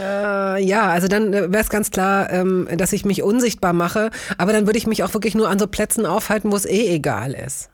Äh, 0.00 0.62
ja, 0.62 0.90
also 0.90 1.08
dann 1.08 1.32
wäre 1.32 1.58
es 1.58 1.70
ganz 1.70 1.90
klar, 1.90 2.30
ähm, 2.30 2.68
dass 2.76 2.92
ich 2.92 3.04
mich 3.04 3.22
unsichtbar 3.22 3.72
mache, 3.72 4.10
aber 4.36 4.52
dann 4.52 4.66
würde 4.66 4.78
ich 4.78 4.86
mich 4.86 5.02
auch 5.02 5.14
wirklich 5.14 5.34
nur 5.34 5.48
an 5.48 5.58
so 5.58 5.66
Plätzen 5.66 6.06
aufhalten, 6.06 6.52
wo 6.52 6.56
es 6.56 6.66
eh 6.66 6.94
egal 6.94 7.32
ist. 7.32 7.70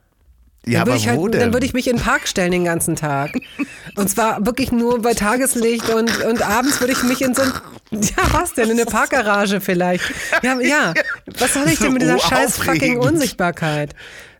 Ja, 0.69 0.79
dann 0.79 0.87
würde 0.87 0.97
ich, 0.97 1.07
halt, 1.07 1.53
würde 1.53 1.65
ich 1.65 1.73
mich 1.73 1.87
in 1.87 1.97
den 1.97 2.03
Park 2.03 2.27
stellen 2.27 2.51
den 2.51 2.65
ganzen 2.65 2.95
Tag. 2.95 3.31
Und 3.95 4.09
zwar 4.09 4.45
wirklich 4.45 4.71
nur 4.71 5.01
bei 5.01 5.13
Tageslicht 5.13 5.89
und, 5.89 6.23
und 6.23 6.41
abends 6.41 6.79
würde 6.79 6.93
ich 6.93 7.03
mich 7.03 7.21
in 7.21 7.33
so 7.33 7.41
ein, 7.41 7.51
ja 7.91 8.23
was 8.31 8.53
denn, 8.53 8.69
in 8.69 8.79
eine 8.79 8.85
Parkgarage 8.85 9.61
vielleicht. 9.61 10.03
Ja, 10.43 10.59
ja. 10.59 10.93
was 11.37 11.53
soll 11.53 11.67
ich 11.67 11.79
denn 11.79 11.93
mit 11.93 12.03
dieser 12.03 12.19
So 12.19 12.27
scheiß 12.29 12.57
fucking. 12.57 12.99
Unsichtbarkeit? 12.99 13.95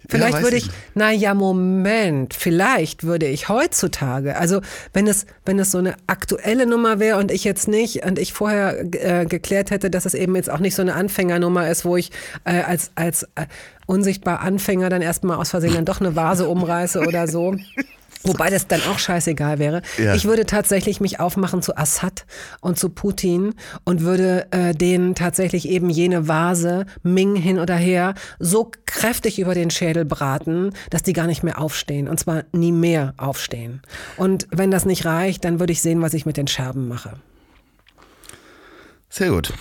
Vielleicht 0.10 0.36
weiß 0.36 0.44
würde 0.44 0.58
ich 0.58 0.68
ich, 0.68 0.72
na 0.96 1.12
ja, 1.12 1.34
Moment, 1.34 2.34
vielleicht 2.34 3.04
würde 3.04 3.28
ich 3.28 3.48
heutzutage, 3.48 4.36
also 4.36 4.62
wenn 4.92 5.08
es, 5.08 5.26
wenn 5.46 5.60
es 5.60 5.72
so 5.72 5.78
eine 5.78 5.96
aktuelle 6.08 6.66
Nummer 6.66 7.00
wäre 7.00 7.18
und 7.20 7.32
ich 7.32 7.44
jetzt 7.44 7.68
nicht 7.68 8.06
und 8.06 8.18
ich 8.18 8.34
vorher 8.34 8.80
äh, 8.82 9.26
geklärt 9.26 9.72
hätte, 9.72 9.90
dass 9.90 10.06
es 10.06 10.14
eben 10.14 10.36
jetzt 10.36 10.50
auch 10.50 10.60
nicht 10.60 10.76
so 10.76 10.82
eine 10.82 10.96
Anfängernummer 10.96 11.70
ist, 11.70 11.86
wo 11.86 11.96
ich 11.96 12.12
äh, 12.44 12.62
als, 12.62 12.92
als 12.96 13.24
äh, 13.36 13.46
unsichtbar 13.86 14.42
Anfänger 14.42 14.90
dann 14.90 15.02
erstmal 15.02 15.38
aus 15.38 15.52
Versehen 15.52 15.74
dann 15.74 15.86
doch 15.86 16.02
eine 16.02 16.16
Vase 16.16 16.50
umreiße 16.50 17.02
oder 17.02 17.28
so. 17.28 17.56
Wobei 18.24 18.50
das 18.50 18.68
dann 18.68 18.82
auch 18.84 19.00
scheißegal 19.00 19.60
wäre. 19.60 19.82
Ja. 19.98 20.14
Ich 20.14 20.26
würde 20.26 20.46
tatsächlich 20.46 21.00
mich 21.00 21.20
aufmachen 21.20 21.62
zu 21.62 21.78
Assad 21.78 22.26
und 22.60 22.78
zu 22.78 22.90
Putin 22.90 23.56
und 23.86 24.02
würde 24.02 24.48
äh, 24.52 24.74
denen 24.74 25.16
tatsächlich 25.16 25.70
eben 25.70 25.90
jene 25.90 26.28
Vase, 26.28 26.86
Ming 27.02 27.36
hin 27.36 27.60
oder 27.60 27.76
her, 27.76 28.16
so 28.38 28.72
kräftig 28.86 29.40
über 29.40 29.54
den 29.54 29.70
Schädel 29.70 30.04
braten, 30.04 30.72
dass 30.90 31.04
die 31.04 31.14
gar 31.14 31.28
nicht 31.28 31.44
mehr 31.44 31.60
aufstehen. 31.60 32.10
Und 32.10 32.20
zwar 32.20 32.44
nie 32.52 32.74
mehr 32.74 33.14
aufstehen. 33.18 33.82
Und 34.18 34.48
wenn 34.52 34.72
das 34.72 34.86
nicht 34.86 35.06
reicht, 35.06 35.46
dann 35.46 35.60
würde 35.60 35.72
ich 35.72 35.82
sehen, 35.82 36.02
was 36.02 36.14
ich 36.14 36.26
mit 36.26 36.36
den 36.36 36.48
Scherben 36.48 36.88
mache. 36.88 37.14
Sehr 39.10 39.30
gut. 39.30 39.54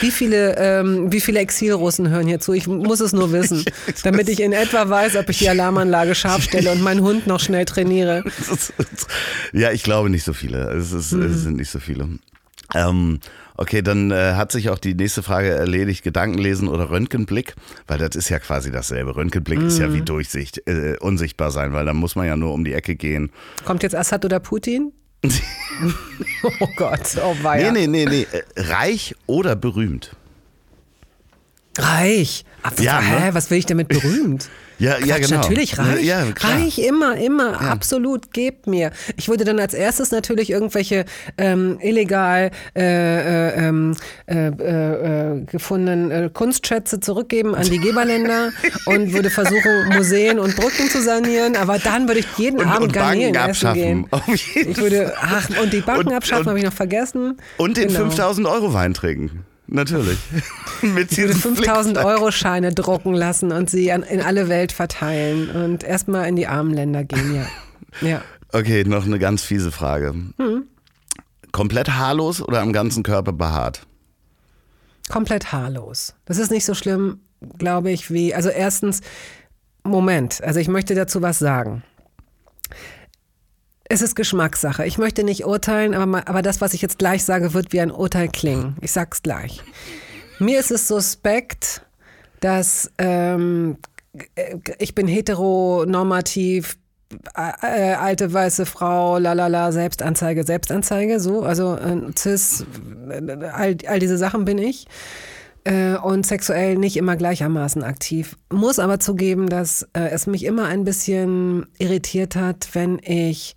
Wie 0.00 0.10
viele, 0.10 0.56
ähm, 0.58 1.12
wie 1.12 1.20
viele 1.20 1.38
Exilrussen 1.40 2.08
hören 2.08 2.26
hier 2.26 2.40
zu? 2.40 2.52
Ich 2.52 2.66
muss 2.66 3.00
es 3.00 3.12
nur 3.12 3.32
wissen, 3.32 3.64
damit 4.04 4.28
ich 4.28 4.40
in 4.40 4.52
etwa 4.52 4.88
weiß, 4.88 5.16
ob 5.16 5.28
ich 5.28 5.38
die 5.38 5.48
Alarmanlage 5.48 6.14
scharf 6.14 6.42
stelle 6.42 6.72
und 6.72 6.82
meinen 6.82 7.00
Hund 7.02 7.26
noch 7.26 7.40
schnell 7.40 7.64
trainiere. 7.64 8.24
ja, 9.52 9.70
ich 9.72 9.82
glaube 9.82 10.10
nicht 10.10 10.24
so 10.24 10.32
viele. 10.32 10.70
Es, 10.72 10.92
ist, 10.92 11.12
Mhm. 11.12 11.22
es 11.22 11.42
sind 11.42 11.56
nicht 11.56 11.70
so 11.70 11.78
viele. 11.78 12.08
Ähm, 12.74 13.20
okay, 13.56 13.80
dann 13.82 14.10
äh, 14.10 14.34
hat 14.34 14.50
sich 14.52 14.70
auch 14.70 14.78
die 14.78 14.94
nächste 14.94 15.22
Frage 15.22 15.48
erledigt: 15.50 16.02
Gedankenlesen 16.02 16.68
oder 16.68 16.90
Röntgenblick? 16.90 17.54
Weil 17.86 17.98
das 17.98 18.16
ist 18.16 18.28
ja 18.28 18.38
quasi 18.38 18.70
dasselbe. 18.72 19.14
Röntgenblick 19.16 19.60
ist 19.62 19.78
Mhm. 19.78 19.84
ja 19.84 19.92
wie 19.94 20.02
Durchsicht, 20.02 20.62
äh, 20.66 20.96
unsichtbar 21.00 21.50
sein, 21.50 21.72
weil 21.72 21.86
da 21.86 21.92
muss 21.92 22.16
man 22.16 22.26
ja 22.26 22.36
nur 22.36 22.52
um 22.52 22.64
die 22.64 22.72
Ecke 22.74 22.96
gehen. 22.96 23.30
Kommt 23.64 23.82
jetzt 23.82 23.94
Assad 23.94 24.24
oder 24.24 24.40
Putin? 24.40 24.92
oh 26.60 26.68
Gott, 26.76 27.16
oh 27.22 27.36
weia. 27.42 27.70
Nee, 27.70 27.86
nee, 27.86 28.04
nee, 28.04 28.04
nee. 28.06 28.26
Äh, 28.32 28.42
Reich 28.56 29.14
oder 29.26 29.56
berühmt? 29.56 30.14
Reich. 31.78 32.44
Ab, 32.62 32.80
Ja, 32.80 33.00
hä, 33.00 33.26
ne? 33.26 33.34
was 33.34 33.50
will 33.50 33.58
ich 33.58 33.66
damit 33.66 33.88
berühmt? 33.88 34.48
Ja, 34.78 34.98
ja, 34.98 35.16
Quatsch, 35.16 35.28
genau. 35.28 35.40
Natürlich 35.40 35.78
reich. 35.78 36.04
Ja, 36.04 36.24
reich 36.40 36.78
immer, 36.78 37.16
immer, 37.16 37.60
absolut, 37.62 38.32
gebt 38.32 38.66
mir. 38.66 38.90
Ich 39.16 39.28
würde 39.28 39.44
dann 39.44 39.58
als 39.58 39.72
erstes 39.74 40.10
natürlich 40.10 40.50
irgendwelche 40.50 41.04
ähm, 41.38 41.78
illegal 41.80 42.50
äh, 42.76 42.82
äh, 42.82 43.68
ähm, 43.68 43.96
äh, 44.26 44.48
äh, 44.48 45.40
gefundenen 45.50 46.10
äh, 46.10 46.30
Kunstschätze 46.32 47.00
zurückgeben 47.00 47.54
an 47.54 47.64
die 47.70 47.78
Geberländer 47.78 48.50
und 48.86 49.12
würde 49.12 49.30
versuchen, 49.30 49.88
Museen 49.94 50.38
und 50.38 50.54
Brücken 50.56 50.90
zu 50.90 51.00
sanieren. 51.02 51.56
Aber 51.56 51.78
dann 51.78 52.06
würde 52.06 52.20
ich 52.20 52.26
jeden 52.36 52.60
Und, 52.60 52.66
Abend 52.68 52.82
und 52.88 52.92
Garnelen 52.92 53.32
Banken 53.32 53.50
essen 53.50 53.66
abschaffen. 53.68 53.80
gehen. 53.82 54.06
Auf 54.10 54.26
jeden 54.54 54.70
Ich 54.72 54.76
würde, 54.78 55.14
ach, 55.20 55.48
und 55.62 55.72
die 55.72 55.80
Banken 55.80 56.08
Und- 56.08 56.14
abschaffen, 56.14 56.46
habe 56.48 56.58
ich 56.58 56.64
noch 56.64 56.72
vergessen. 56.72 57.38
Und 57.56 57.76
den 57.76 57.88
Genau. 57.88 58.00
5000 58.00 58.46
Euro 58.46 58.72
Wein 58.74 58.92
trinken. 58.94 59.44
Natürlich. 59.68 60.18
Mit 60.82 61.10
diesem 61.16 61.34
5000 61.34 61.96
Flickflack. 61.96 62.04
Euro 62.04 62.30
Scheine 62.30 62.72
drucken 62.72 63.14
lassen 63.14 63.52
und 63.52 63.68
sie 63.68 63.90
an, 63.90 64.02
in 64.02 64.20
alle 64.20 64.48
Welt 64.48 64.72
verteilen 64.72 65.50
und 65.50 65.82
erstmal 65.82 66.28
in 66.28 66.36
die 66.36 66.46
armen 66.46 66.72
Länder 66.72 67.04
gehen, 67.04 67.34
ja. 67.34 67.46
Ja. 68.02 68.20
Okay, 68.52 68.84
noch 68.84 69.06
eine 69.06 69.18
ganz 69.18 69.42
fiese 69.42 69.72
Frage. 69.72 70.14
Hm. 70.36 70.64
Komplett 71.50 71.94
haarlos 71.94 72.42
oder 72.42 72.60
am 72.60 72.74
ganzen 72.74 73.02
Körper 73.02 73.32
behaart? 73.32 73.86
Komplett 75.08 75.50
haarlos. 75.52 76.14
Das 76.26 76.36
ist 76.36 76.50
nicht 76.50 76.66
so 76.66 76.74
schlimm, 76.74 77.20
glaube 77.56 77.90
ich, 77.90 78.10
wie. 78.10 78.34
Also, 78.34 78.50
erstens, 78.50 79.00
Moment, 79.82 80.42
also 80.44 80.60
ich 80.60 80.68
möchte 80.68 80.94
dazu 80.94 81.22
was 81.22 81.38
sagen. 81.38 81.82
Es 83.88 84.02
ist 84.02 84.16
Geschmackssache. 84.16 84.84
Ich 84.84 84.98
möchte 84.98 85.22
nicht 85.22 85.44
urteilen, 85.44 85.94
aber, 85.94 86.06
mal, 86.06 86.22
aber 86.26 86.42
das, 86.42 86.60
was 86.60 86.74
ich 86.74 86.82
jetzt 86.82 86.98
gleich 86.98 87.24
sage, 87.24 87.54
wird 87.54 87.72
wie 87.72 87.80
ein 87.80 87.90
Urteil 87.90 88.28
klingen. 88.28 88.76
Ich 88.80 88.92
sag's 88.92 89.22
gleich. 89.22 89.62
Mir 90.38 90.58
ist 90.58 90.70
es 90.70 90.88
suspekt, 90.88 91.82
dass 92.40 92.90
ähm, 92.98 93.78
ich 94.78 94.94
bin 94.94 95.06
heteronormativ, 95.06 96.76
äh, 97.36 97.52
äh, 97.62 97.94
alte 97.94 98.32
weiße 98.32 98.66
Frau, 98.66 99.18
lalala, 99.18 99.70
Selbstanzeige, 99.70 100.44
Selbstanzeige, 100.44 101.20
so, 101.20 101.42
also 101.42 101.76
äh, 101.76 102.12
cis, 102.16 102.66
äh, 103.08 103.46
all, 103.46 103.76
all 103.86 103.98
diese 104.00 104.18
Sachen 104.18 104.44
bin 104.44 104.58
ich 104.58 104.86
äh, 105.66 105.96
und 105.96 106.24
sexuell 106.24 106.76
nicht 106.76 106.96
immer 106.96 107.16
gleichermaßen 107.16 107.82
aktiv. 107.82 108.36
Muss 108.52 108.78
aber 108.78 109.00
zugeben, 109.00 109.48
dass 109.48 109.82
äh, 109.94 110.08
es 110.10 110.26
mich 110.26 110.44
immer 110.44 110.66
ein 110.66 110.84
bisschen 110.84 111.66
irritiert 111.78 112.36
hat, 112.36 112.68
wenn 112.72 113.00
ich 113.02 113.56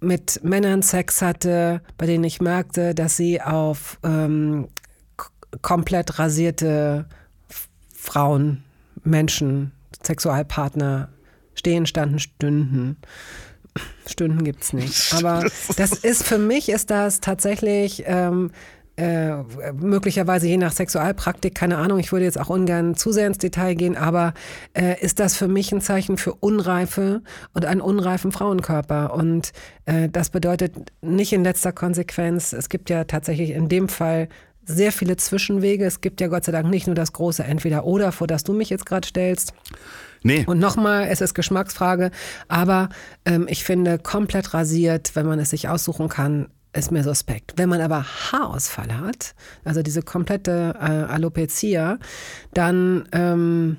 mit 0.00 0.44
Männern 0.44 0.82
Sex 0.82 1.22
hatte, 1.22 1.80
bei 1.96 2.06
denen 2.06 2.24
ich 2.24 2.40
merkte, 2.40 2.94
dass 2.94 3.16
sie 3.16 3.40
auf 3.40 3.98
ähm, 4.02 4.68
komplett 5.62 6.18
rasierte 6.18 7.06
Frauen, 7.94 8.62
Menschen, 9.02 9.72
Sexualpartner 10.02 11.08
stehen, 11.54 11.86
standen, 11.86 12.18
stünden. 12.18 12.98
Stunden 14.06 14.44
gibt's 14.44 14.74
nicht. 14.74 15.14
Aber 15.18 15.46
das 15.76 15.92
ist 15.92 16.22
für 16.22 16.38
mich 16.38 16.68
ist 16.68 16.90
das 16.90 17.20
tatsächlich 17.20 18.02
ähm, 18.06 18.50
äh, 19.00 19.72
möglicherweise 19.72 20.46
je 20.46 20.58
nach 20.58 20.72
Sexualpraktik, 20.72 21.54
keine 21.54 21.78
Ahnung, 21.78 21.98
ich 21.98 22.12
würde 22.12 22.26
jetzt 22.26 22.38
auch 22.38 22.50
ungern 22.50 22.94
zu 22.94 23.12
sehr 23.12 23.26
ins 23.26 23.38
Detail 23.38 23.74
gehen, 23.74 23.96
aber 23.96 24.34
äh, 24.74 25.00
ist 25.00 25.20
das 25.20 25.36
für 25.36 25.48
mich 25.48 25.72
ein 25.72 25.80
Zeichen 25.80 26.18
für 26.18 26.34
Unreife 26.34 27.22
und 27.54 27.64
einen 27.64 27.80
unreifen 27.80 28.30
Frauenkörper. 28.30 29.14
Und 29.14 29.52
äh, 29.86 30.10
das 30.10 30.28
bedeutet 30.28 30.74
nicht 31.00 31.32
in 31.32 31.44
letzter 31.44 31.72
Konsequenz, 31.72 32.52
es 32.52 32.68
gibt 32.68 32.90
ja 32.90 33.04
tatsächlich 33.04 33.52
in 33.52 33.70
dem 33.70 33.88
Fall 33.88 34.28
sehr 34.66 34.92
viele 34.92 35.16
Zwischenwege. 35.16 35.86
Es 35.86 36.02
gibt 36.02 36.20
ja 36.20 36.28
Gott 36.28 36.44
sei 36.44 36.52
Dank 36.52 36.68
nicht 36.68 36.86
nur 36.86 36.94
das 36.94 37.14
große 37.14 37.42
Entweder-Oder, 37.42 38.12
vor 38.12 38.26
das 38.26 38.44
du 38.44 38.52
mich 38.52 38.68
jetzt 38.68 38.84
gerade 38.84 39.08
stellst. 39.08 39.54
Nee. 40.22 40.44
Und 40.46 40.58
nochmal, 40.58 41.08
es 41.10 41.22
ist 41.22 41.32
Geschmacksfrage, 41.32 42.10
aber 42.48 42.90
ähm, 43.24 43.46
ich 43.48 43.64
finde, 43.64 43.98
komplett 43.98 44.52
rasiert, 44.52 45.12
wenn 45.14 45.24
man 45.24 45.38
es 45.38 45.48
sich 45.50 45.70
aussuchen 45.70 46.10
kann, 46.10 46.48
ist 46.72 46.92
mir 46.92 47.02
suspekt. 47.02 47.54
Wenn 47.56 47.68
man 47.68 47.80
aber 47.80 48.04
Haarausfall 48.04 48.96
hat, 48.98 49.34
also 49.64 49.82
diese 49.82 50.02
komplette 50.02 50.74
äh, 50.78 51.12
Alopecia, 51.12 51.98
dann 52.54 53.08
ähm, 53.12 53.78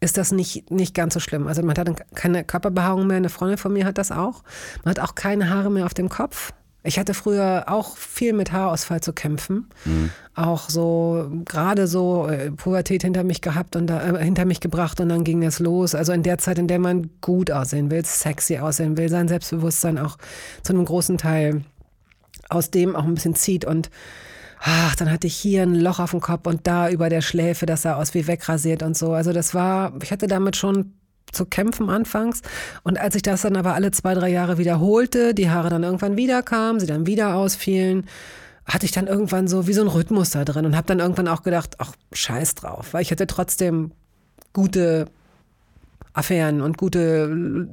ist 0.00 0.16
das 0.16 0.32
nicht, 0.32 0.70
nicht 0.70 0.94
ganz 0.94 1.14
so 1.14 1.20
schlimm. 1.20 1.46
Also 1.46 1.62
man 1.62 1.76
hat 1.76 1.88
dann 1.88 1.96
keine 2.14 2.44
Körperbehaarung 2.44 3.06
mehr. 3.06 3.18
Eine 3.18 3.28
Freundin 3.28 3.58
von 3.58 3.72
mir 3.72 3.84
hat 3.84 3.98
das 3.98 4.12
auch. 4.12 4.42
Man 4.84 4.90
hat 4.90 5.00
auch 5.00 5.14
keine 5.14 5.50
Haare 5.50 5.70
mehr 5.70 5.86
auf 5.86 5.94
dem 5.94 6.08
Kopf. 6.08 6.52
Ich 6.82 6.98
hatte 6.98 7.12
früher 7.12 7.64
auch 7.66 7.98
viel 7.98 8.32
mit 8.32 8.52
Haarausfall 8.52 9.02
zu 9.02 9.12
kämpfen. 9.12 9.68
Auch 10.34 10.70
so, 10.70 11.30
gerade 11.44 11.86
so 11.86 12.26
äh, 12.26 12.50
Pubertät 12.50 13.02
hinter 13.02 13.22
mich 13.22 13.42
gehabt 13.42 13.76
und 13.76 13.86
da, 13.86 14.02
äh, 14.16 14.24
hinter 14.24 14.46
mich 14.46 14.60
gebracht 14.60 14.98
und 15.00 15.10
dann 15.10 15.22
ging 15.22 15.42
es 15.42 15.58
los. 15.58 15.94
Also 15.94 16.12
in 16.12 16.22
der 16.22 16.38
Zeit, 16.38 16.58
in 16.58 16.68
der 16.68 16.78
man 16.78 17.10
gut 17.20 17.50
aussehen 17.50 17.90
will, 17.90 18.02
sexy 18.06 18.58
aussehen 18.58 18.96
will, 18.96 19.10
sein 19.10 19.28
Selbstbewusstsein 19.28 19.98
auch 19.98 20.16
zu 20.62 20.72
einem 20.72 20.86
großen 20.86 21.18
Teil 21.18 21.64
aus 22.50 22.70
dem 22.70 22.96
auch 22.96 23.04
ein 23.04 23.14
bisschen 23.14 23.34
zieht 23.34 23.64
und 23.64 23.90
ach, 24.60 24.94
dann 24.96 25.10
hatte 25.10 25.26
ich 25.26 25.34
hier 25.34 25.62
ein 25.62 25.74
Loch 25.74 26.00
auf 26.00 26.10
dem 26.10 26.20
Kopf 26.20 26.46
und 26.46 26.66
da 26.66 26.90
über 26.90 27.08
der 27.08 27.22
Schläfe, 27.22 27.66
das 27.66 27.82
sah 27.82 27.94
aus 27.94 28.14
wie 28.14 28.26
wegrasiert 28.26 28.82
und 28.82 28.96
so. 28.96 29.12
Also 29.12 29.32
das 29.32 29.54
war, 29.54 29.94
ich 30.02 30.12
hatte 30.12 30.26
damit 30.26 30.56
schon 30.56 30.92
zu 31.32 31.46
kämpfen 31.46 31.88
anfangs. 31.88 32.42
Und 32.82 32.98
als 32.98 33.14
ich 33.14 33.22
das 33.22 33.42
dann 33.42 33.56
aber 33.56 33.74
alle 33.74 33.90
zwei, 33.92 34.14
drei 34.14 34.28
Jahre 34.28 34.58
wiederholte, 34.58 35.34
die 35.34 35.50
Haare 35.50 35.70
dann 35.70 35.82
irgendwann 35.82 36.16
wieder 36.16 36.42
kamen, 36.42 36.80
sie 36.80 36.86
dann 36.86 37.06
wieder 37.06 37.36
ausfielen, 37.36 38.06
hatte 38.66 38.84
ich 38.84 38.92
dann 38.92 39.06
irgendwann 39.06 39.48
so 39.48 39.66
wie 39.66 39.72
so 39.72 39.80
ein 39.80 39.88
Rhythmus 39.88 40.30
da 40.30 40.44
drin 40.44 40.66
und 40.66 40.76
habe 40.76 40.86
dann 40.86 41.00
irgendwann 41.00 41.28
auch 41.28 41.42
gedacht, 41.42 41.76
ach, 41.78 41.92
scheiß 42.12 42.56
drauf, 42.56 42.92
weil 42.92 43.02
ich 43.02 43.10
hatte 43.10 43.26
trotzdem 43.26 43.92
gute 44.52 45.06
Affären 46.12 46.60
und 46.60 46.76
gute 46.76 47.26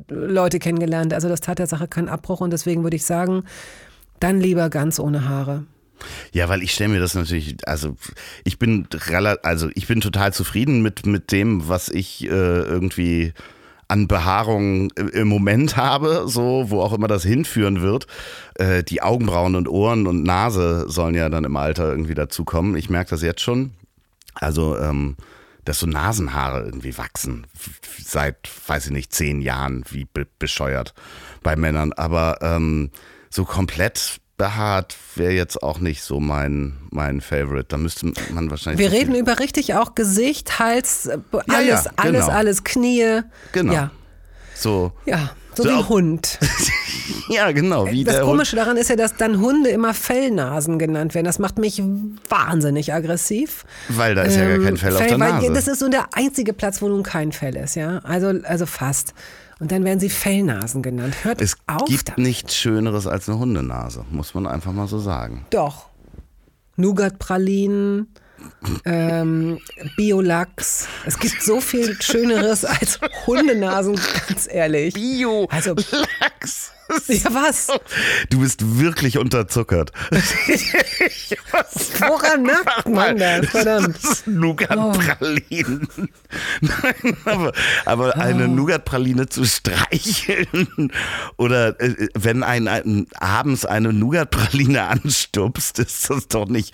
Leute 0.09 0.59
kennengelernt. 0.59 1.13
Also 1.13 1.27
das 1.27 1.41
tat 1.41 1.59
der 1.59 1.67
Sache 1.67 1.87
keinen 1.87 2.09
Abbruch 2.09 2.41
und 2.41 2.51
deswegen 2.51 2.83
würde 2.83 2.95
ich 2.95 3.05
sagen, 3.05 3.43
Dann 4.19 4.39
lieber 4.39 4.69
ganz 4.69 4.99
ohne 4.99 5.27
Haare. 5.27 5.65
Ja, 6.31 6.47
weil 6.47 6.61
ich 6.61 6.73
stelle 6.73 6.89
mir 6.89 6.99
das 6.99 7.15
natürlich, 7.15 7.57
also 7.67 7.95
ich 8.43 8.59
bin 8.59 8.87
also 9.41 9.69
ich 9.73 9.87
bin 9.87 9.99
total 9.99 10.31
zufrieden 10.31 10.81
mit, 10.83 11.07
mit 11.07 11.31
dem, 11.31 11.67
was 11.67 11.89
ich 11.89 12.25
äh, 12.25 12.27
irgendwie 12.27 13.33
an 13.87 14.07
Behaarung 14.07 14.91
im 14.91 15.27
Moment 15.27 15.77
habe, 15.77 16.23
so, 16.27 16.65
wo 16.69 16.81
auch 16.81 16.93
immer 16.93 17.07
das 17.07 17.23
hinführen 17.23 17.81
wird. 17.81 18.05
Äh, 18.55 18.83
die 18.83 19.01
Augenbrauen 19.01 19.55
und 19.55 19.69
Ohren 19.69 20.07
und 20.07 20.23
Nase 20.23 20.85
sollen 20.89 21.15
ja 21.15 21.29
dann 21.29 21.45
im 21.45 21.55
Alter 21.55 21.89
irgendwie 21.89 22.13
dazukommen. 22.13 22.75
Ich 22.75 22.89
merke 22.89 23.11
das 23.11 23.21
jetzt 23.21 23.41
schon. 23.41 23.71
Also, 24.35 24.77
ähm, 24.77 25.15
dass 25.63 25.79
so 25.79 25.87
Nasenhaare 25.87 26.63
irgendwie 26.63 26.97
wachsen. 26.97 27.47
Seit, 28.03 28.37
weiß 28.67 28.87
ich 28.87 28.91
nicht, 28.91 29.13
zehn 29.13 29.41
Jahren, 29.41 29.83
wie 29.89 30.05
be 30.05 30.27
bescheuert 30.37 30.93
bei 31.41 31.55
Männern. 31.55 31.93
Aber 31.93 32.39
ähm, 32.41 32.91
so 33.29 33.45
komplett 33.45 34.19
behaart 34.37 34.95
wäre 35.15 35.33
jetzt 35.33 35.63
auch 35.63 35.79
nicht 35.79 36.03
so 36.03 36.19
mein, 36.19 36.77
mein 36.91 37.21
Favorite. 37.21 37.65
Da 37.69 37.77
müsste 37.77 38.13
man 38.31 38.49
wahrscheinlich. 38.51 38.79
Wir 38.79 38.97
reden 38.97 39.15
über 39.15 39.39
richtig 39.39 39.73
auch 39.73 39.95
Gesicht, 39.95 40.59
Hals, 40.59 41.09
alles, 41.09 41.45
ja, 41.47 41.61
ja, 41.61 41.81
genau. 41.81 41.95
alles, 41.97 42.29
alles, 42.29 42.63
Knie. 42.63 43.21
Genau. 43.51 43.73
Ja. 43.73 43.91
So. 44.53 44.91
Ja, 45.05 45.31
so, 45.55 45.63
so 45.63 45.69
wie 45.69 45.73
ein 45.73 45.89
Hund. 45.89 46.39
ja, 47.29 47.51
genau. 47.51 47.87
Wie 47.87 48.03
das 48.03 48.21
Komische 48.21 48.51
Hund. 48.51 48.61
daran 48.61 48.77
ist 48.77 48.89
ja, 48.89 48.95
dass 48.95 49.15
dann 49.15 49.41
Hunde 49.41 49.69
immer 49.69 49.93
Fellnasen 49.93 50.77
genannt 50.77 51.15
werden. 51.15 51.25
Das 51.25 51.39
macht 51.39 51.57
mich 51.57 51.81
wahnsinnig 52.29 52.93
aggressiv. 52.93 53.65
Weil 53.89 54.13
da 54.13 54.21
ist 54.23 54.35
ähm, 54.35 54.41
ja 54.41 54.47
gar 54.49 54.57
kein 54.57 54.67
ähm, 54.67 54.77
Fell, 54.77 54.91
Fell 54.91 55.01
auf 55.01 55.07
der 55.07 55.17
Nase. 55.17 55.47
Weil 55.47 55.53
das 55.53 55.67
ist 55.67 55.79
so 55.79 55.89
der 55.89 56.09
einzige 56.13 56.53
Platz, 56.53 56.81
wo 56.81 56.89
nun 56.89 57.03
kein 57.03 57.31
Fell 57.31 57.55
ist, 57.55 57.75
ja. 57.75 57.99
Also, 58.03 58.33
also 58.43 58.65
fast. 58.65 59.13
Und 59.59 59.71
dann 59.71 59.83
werden 59.83 59.99
sie 59.99 60.09
Fellnasen 60.09 60.83
genannt. 60.83 61.23
Hört 61.23 61.41
es 61.41 61.57
auf. 61.65 61.83
Es 61.83 61.89
gibt 61.89 62.09
damit. 62.09 62.19
nichts 62.19 62.55
Schöneres 62.55 63.07
als 63.07 63.27
eine 63.27 63.39
Hundenase, 63.39 64.05
muss 64.11 64.33
man 64.33 64.45
einfach 64.45 64.71
mal 64.71 64.87
so 64.87 64.99
sagen. 64.99 65.45
Doch. 65.49 65.89
Nougat-Pralinen, 66.75 68.07
ähm, 68.85 69.57
Biolachs. 69.95 70.87
Es 71.05 71.17
gibt 71.17 71.41
so 71.41 71.59
viel 71.59 71.99
Schöneres 71.99 72.65
als 72.65 72.99
Hundenasen, 73.25 73.99
ganz 74.27 74.47
ehrlich. 74.51 74.93
Biolachs. 74.93 75.49
Also, 75.49 75.75
Ja, 77.07 77.33
was? 77.33 77.67
Du 78.29 78.39
bist 78.41 78.79
wirklich 78.79 79.17
unterzuckert. 79.17 79.91
Woran 81.99 82.43
merkt 82.43 82.87
man 82.87 83.17
das? 83.17 83.47
Verdammt. 83.47 83.97
Nougat-Pralinen. 84.25 85.87
Oh. 85.97 86.03
Nein, 86.61 87.17
aber, 87.25 87.53
aber 87.85 88.13
oh. 88.15 88.19
eine 88.19 88.47
Nougat-Praline 88.47 89.27
zu 89.29 89.45
streicheln 89.45 90.91
oder 91.37 91.79
äh, 91.79 92.07
wenn 92.13 92.43
ein, 92.43 92.67
ein 92.67 93.07
abends 93.19 93.65
eine 93.65 93.93
Nougat-Praline 93.93 94.83
anstupst, 94.83 95.79
ist 95.79 96.09
das 96.09 96.27
doch 96.27 96.47
nicht 96.47 96.73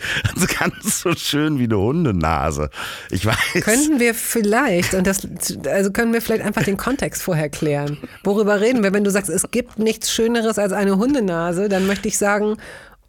ganz 0.59 1.01
so 1.01 1.14
schön 1.16 1.59
wie 1.59 1.66
eine 1.66 1.78
Hundenase. 1.78 2.70
Ich 3.09 3.26
weiß. 3.26 3.38
Könnten 3.61 3.99
wir 3.99 4.14
vielleicht, 4.14 4.93
und 4.93 5.07
das, 5.07 5.28
also 5.68 5.91
können 5.91 6.14
wir 6.14 6.22
vielleicht 6.22 6.43
einfach 6.43 6.64
den 6.64 6.78
Kontext 6.78 7.24
vorher 7.24 7.49
klären. 7.49 7.97
Worüber 8.24 8.61
reden 8.61 8.84
wir, 8.84 8.93
wenn 8.93 9.03
du 9.03 9.11
sagst, 9.11 9.30
es 9.30 9.49
gibt 9.51 9.80
nichts 9.80 10.03
nichts 10.04 10.12
Schöneres 10.12 10.60
als 10.60 10.74
eine 10.74 10.97
Hundenase, 10.97 11.70
dann 11.70 11.88
möchte 11.88 12.08
ich 12.08 12.18
sagen, 12.18 12.58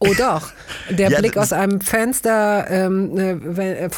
Oh 0.01 0.13
doch, 0.19 0.53
der 0.91 1.09
ja, 1.13 1.19
Blick 1.19 1.39
aus 1.39 1.53
einem 1.53 1.81
Fenster 1.81 2.67
ähm, 2.69 3.17
äh, 3.17 3.89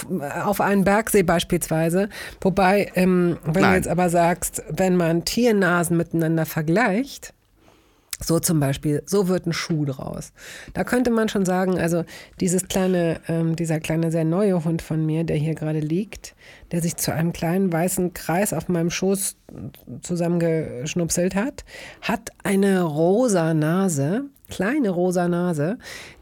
auf 0.44 0.60
einen 0.60 0.84
Bergsee 0.84 1.22
beispielsweise. 1.22 2.10
Wobei, 2.42 2.92
ähm, 2.94 3.38
wenn 3.44 3.62
Nein. 3.62 3.70
du 3.70 3.76
jetzt 3.76 3.88
aber 3.88 4.10
sagst, 4.10 4.62
wenn 4.68 4.94
man 4.96 5.24
Tiernasen 5.24 5.96
miteinander 5.96 6.44
vergleicht, 6.44 7.32
so 8.24 8.38
zum 8.38 8.60
Beispiel, 8.60 9.02
so 9.04 9.28
wird 9.28 9.46
ein 9.46 9.52
Schuh 9.52 9.84
draus. 9.84 10.32
Da 10.72 10.84
könnte 10.84 11.10
man 11.10 11.28
schon 11.28 11.44
sagen, 11.44 11.78
also 11.78 12.04
dieses 12.40 12.66
kleine, 12.68 13.20
ähm, 13.28 13.56
dieser 13.56 13.78
kleine 13.78 14.10
sehr 14.10 14.24
neue 14.24 14.64
Hund 14.64 14.80
von 14.82 15.04
mir, 15.04 15.24
der 15.24 15.36
hier 15.36 15.54
gerade 15.54 15.80
liegt, 15.80 16.34
der 16.72 16.80
sich 16.80 16.96
zu 16.96 17.12
einem 17.12 17.32
kleinen 17.32 17.72
weißen 17.72 18.14
Kreis 18.14 18.52
auf 18.52 18.68
meinem 18.68 18.90
Schoß 18.90 19.36
zusammengeschnupselt 20.02 21.34
hat, 21.34 21.64
hat 22.00 22.30
eine 22.42 22.82
rosa 22.82 23.52
Nase, 23.52 24.24
kleine 24.48 24.90
rosa 24.90 25.28
Nase, 25.28 25.78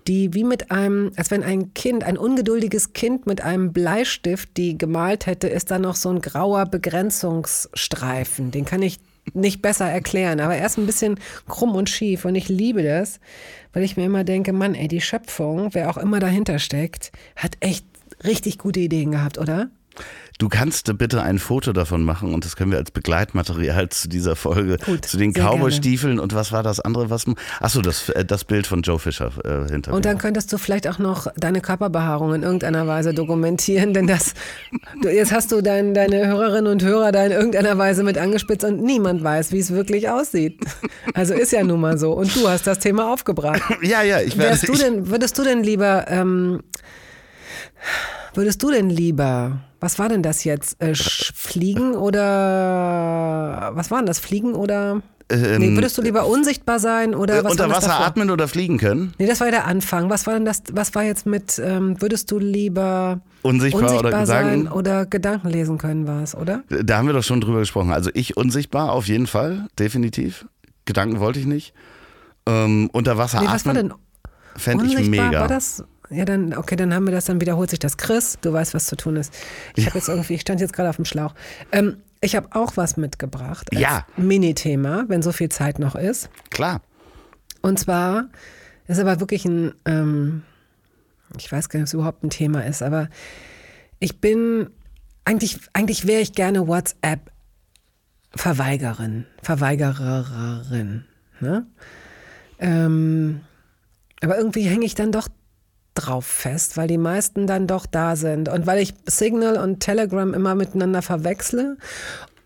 die 0.08 0.34
wie 0.34 0.44
mit 0.44 0.70
einem, 0.70 1.12
als 1.16 1.30
wenn 1.30 1.42
ein 1.42 1.74
Kind, 1.74 2.04
ein 2.04 2.18
ungeduldiges 2.18 2.92
Kind 2.92 3.26
mit 3.26 3.42
einem 3.42 3.72
Bleistift, 3.72 4.56
die 4.56 4.76
gemalt 4.76 5.26
hätte, 5.26 5.48
ist 5.48 5.70
da 5.70 5.78
noch 5.78 5.94
so 5.94 6.10
ein 6.10 6.20
grauer 6.20 6.66
Begrenzungsstreifen. 6.66 8.50
Den 8.50 8.64
kann 8.64 8.82
ich 8.82 8.98
nicht 9.32 9.62
besser 9.62 9.86
erklären, 9.86 10.40
aber 10.40 10.56
er 10.56 10.66
ist 10.66 10.78
ein 10.78 10.86
bisschen 10.86 11.18
krumm 11.48 11.74
und 11.74 11.88
schief 11.88 12.24
und 12.24 12.34
ich 12.34 12.48
liebe 12.48 12.82
das, 12.82 13.20
weil 13.72 13.82
ich 13.82 13.96
mir 13.96 14.04
immer 14.04 14.24
denke, 14.24 14.52
Mann, 14.52 14.74
ey, 14.74 14.88
die 14.88 15.00
Schöpfung, 15.00 15.72
wer 15.72 15.90
auch 15.90 15.96
immer 15.96 16.20
dahinter 16.20 16.58
steckt, 16.58 17.10
hat 17.36 17.56
echt 17.60 17.86
richtig 18.24 18.58
gute 18.58 18.80
Ideen 18.80 19.12
gehabt, 19.12 19.38
oder? 19.38 19.70
Du 20.38 20.48
kannst 20.48 20.98
bitte 20.98 21.22
ein 21.22 21.38
Foto 21.38 21.72
davon 21.72 22.02
machen 22.02 22.34
und 22.34 22.44
das 22.44 22.56
können 22.56 22.72
wir 22.72 22.78
als 22.78 22.90
Begleitmaterial 22.90 23.88
zu 23.90 24.08
dieser 24.08 24.34
Folge, 24.34 24.78
Gut, 24.84 25.04
zu 25.04 25.16
den 25.16 25.32
Cowboy-Stiefeln 25.32 26.18
und 26.18 26.34
was 26.34 26.50
war 26.50 26.64
das 26.64 26.80
andere? 26.80 27.08
Was, 27.08 27.26
achso, 27.60 27.82
das, 27.82 28.08
äh, 28.08 28.24
das 28.24 28.44
Bild 28.44 28.66
von 28.66 28.82
Joe 28.82 28.98
Fischer 28.98 29.30
äh, 29.44 29.70
hinter 29.70 29.92
Und 29.92 30.04
dann 30.04 30.18
könntest 30.18 30.52
du 30.52 30.58
vielleicht 30.58 30.88
auch 30.88 30.98
noch 30.98 31.28
deine 31.36 31.60
Körperbehaarung 31.60 32.34
in 32.34 32.42
irgendeiner 32.42 32.88
Weise 32.88 33.14
dokumentieren, 33.14 33.94
denn 33.94 34.08
das, 34.08 34.34
du, 35.00 35.08
jetzt 35.08 35.30
hast 35.30 35.52
du 35.52 35.60
dein, 35.60 35.94
deine 35.94 36.26
Hörerinnen 36.26 36.72
und 36.72 36.82
Hörer 36.82 37.12
da 37.12 37.24
in 37.24 37.32
irgendeiner 37.32 37.78
Weise 37.78 38.02
mit 38.02 38.18
angespitzt 38.18 38.64
und 38.64 38.82
niemand 38.82 39.22
weiß, 39.22 39.52
wie 39.52 39.60
es 39.60 39.70
wirklich 39.70 40.08
aussieht. 40.08 40.58
Also 41.14 41.34
ist 41.34 41.52
ja 41.52 41.62
nun 41.62 41.80
mal 41.80 41.96
so. 41.96 42.12
Und 42.12 42.34
du 42.34 42.48
hast 42.48 42.66
das 42.66 42.80
Thema 42.80 43.12
aufgebracht. 43.12 43.62
Ja, 43.82 44.02
ja, 44.02 44.20
ich 44.20 44.38
werde. 44.38 44.66
du 44.66 44.72
denn, 44.72 45.10
würdest 45.10 45.36
du 45.36 45.42
denn 45.42 45.62
lieber, 45.62 46.06
ähm, 46.08 46.62
würdest 48.34 48.62
du 48.62 48.70
denn 48.70 48.88
lieber 48.88 49.60
was 49.84 49.98
war 49.98 50.08
denn 50.08 50.22
das 50.22 50.44
jetzt? 50.44 50.80
Äh, 50.82 50.94
Fliegen 50.94 51.94
oder 51.94 53.70
was 53.74 53.90
war 53.90 53.98
denn 53.98 54.06
das? 54.06 54.18
Fliegen 54.18 54.54
oder? 54.54 55.02
Ähm, 55.30 55.60
nee, 55.60 55.74
würdest 55.74 55.96
du 55.96 56.02
lieber 56.02 56.26
unsichtbar 56.26 56.78
sein 56.78 57.14
oder 57.14 57.38
äh, 57.38 57.44
was 57.44 57.52
Unter 57.52 57.70
Wasser 57.70 58.00
atmen 58.00 58.30
oder 58.30 58.48
fliegen 58.48 58.78
können? 58.78 59.14
Nee, 59.18 59.26
das 59.26 59.40
war 59.40 59.46
ja 59.46 59.52
der 59.52 59.66
Anfang. 59.66 60.10
Was 60.10 60.26
war 60.26 60.34
denn 60.34 60.44
das? 60.44 60.62
Was 60.72 60.94
war 60.94 61.02
jetzt 61.02 61.26
mit, 61.26 61.60
ähm, 61.62 62.00
würdest 62.00 62.30
du 62.30 62.38
lieber 62.38 63.20
unsichtbar, 63.42 63.82
unsichtbar 63.82 64.12
oder 64.12 64.26
sein 64.26 64.46
Gedanken? 64.46 64.72
oder 64.72 65.06
Gedanken 65.06 65.48
lesen 65.48 65.78
können, 65.78 66.06
war 66.06 66.22
es, 66.22 66.34
oder? 66.34 66.62
Da 66.68 66.98
haben 66.98 67.06
wir 67.06 67.14
doch 67.14 67.22
schon 67.22 67.40
drüber 67.40 67.60
gesprochen. 67.60 67.92
Also 67.92 68.10
ich 68.14 68.36
unsichtbar 68.36 68.92
auf 68.92 69.06
jeden 69.06 69.26
Fall, 69.26 69.66
definitiv. 69.78 70.46
Gedanken 70.84 71.20
wollte 71.20 71.40
ich 71.40 71.46
nicht. 71.46 71.74
Ähm, 72.46 72.90
unter 72.92 73.16
Wasser 73.16 73.40
nee, 73.40 73.46
atmen. 73.46 73.54
Was 73.54 73.66
war 73.66 73.74
denn? 73.74 73.94
Fände 74.56 74.86
ich 74.86 75.08
mega. 75.08 75.40
War 75.40 75.48
das, 75.48 75.84
ja, 76.10 76.24
dann, 76.24 76.54
okay, 76.54 76.76
dann 76.76 76.94
haben 76.94 77.06
wir 77.06 77.12
das, 77.12 77.26
dann 77.26 77.40
wiederholt 77.40 77.70
sich 77.70 77.78
das. 77.78 77.96
Chris, 77.96 78.36
du 78.40 78.52
weißt, 78.52 78.74
was 78.74 78.86
zu 78.86 78.96
tun 78.96 79.14
ist. 79.16 79.32
Ich 79.74 79.86
habe 79.86 79.98
jetzt 79.98 80.08
irgendwie, 80.08 80.34
ich 80.34 80.40
stand 80.42 80.60
jetzt 80.60 80.72
gerade 80.72 80.90
auf 80.90 80.96
dem 80.96 81.04
Schlauch. 81.04 81.34
Ähm, 81.72 81.98
ich 82.20 82.36
habe 82.36 82.48
auch 82.52 82.76
was 82.76 82.96
mitgebracht. 82.96 83.68
Als 83.72 83.80
ja. 83.80 84.06
Mini-Thema, 84.16 85.04
wenn 85.08 85.22
so 85.22 85.32
viel 85.32 85.50
Zeit 85.50 85.78
noch 85.78 85.94
ist. 85.94 86.30
Klar. 86.50 86.82
Und 87.62 87.78
zwar 87.78 88.26
ist 88.86 88.98
aber 88.98 89.20
wirklich 89.20 89.46
ein, 89.46 89.72
ähm, 89.86 90.42
ich 91.38 91.50
weiß 91.50 91.68
gar 91.68 91.78
nicht, 91.78 91.84
ob 91.84 91.88
es 91.88 91.94
überhaupt 91.94 92.22
ein 92.22 92.30
Thema 92.30 92.64
ist, 92.64 92.82
aber 92.82 93.08
ich 93.98 94.20
bin, 94.20 94.68
eigentlich, 95.24 95.58
eigentlich 95.72 96.06
wäre 96.06 96.20
ich 96.20 96.34
gerne 96.34 96.68
WhatsApp-Verweigerin, 96.68 99.24
Verweigererin. 99.42 101.06
Ne? 101.40 101.66
Ähm, 102.58 103.40
aber 104.22 104.36
irgendwie 104.38 104.64
hänge 104.64 104.84
ich 104.84 104.94
dann 104.94 105.10
doch 105.12 105.28
drauf 105.94 106.26
fest, 106.26 106.76
weil 106.76 106.88
die 106.88 106.98
meisten 106.98 107.46
dann 107.46 107.66
doch 107.66 107.86
da 107.86 108.16
sind. 108.16 108.48
Und 108.48 108.66
weil 108.66 108.80
ich 108.80 108.94
Signal 109.06 109.56
und 109.56 109.80
Telegram 109.80 110.34
immer 110.34 110.54
miteinander 110.54 111.02
verwechsle 111.02 111.76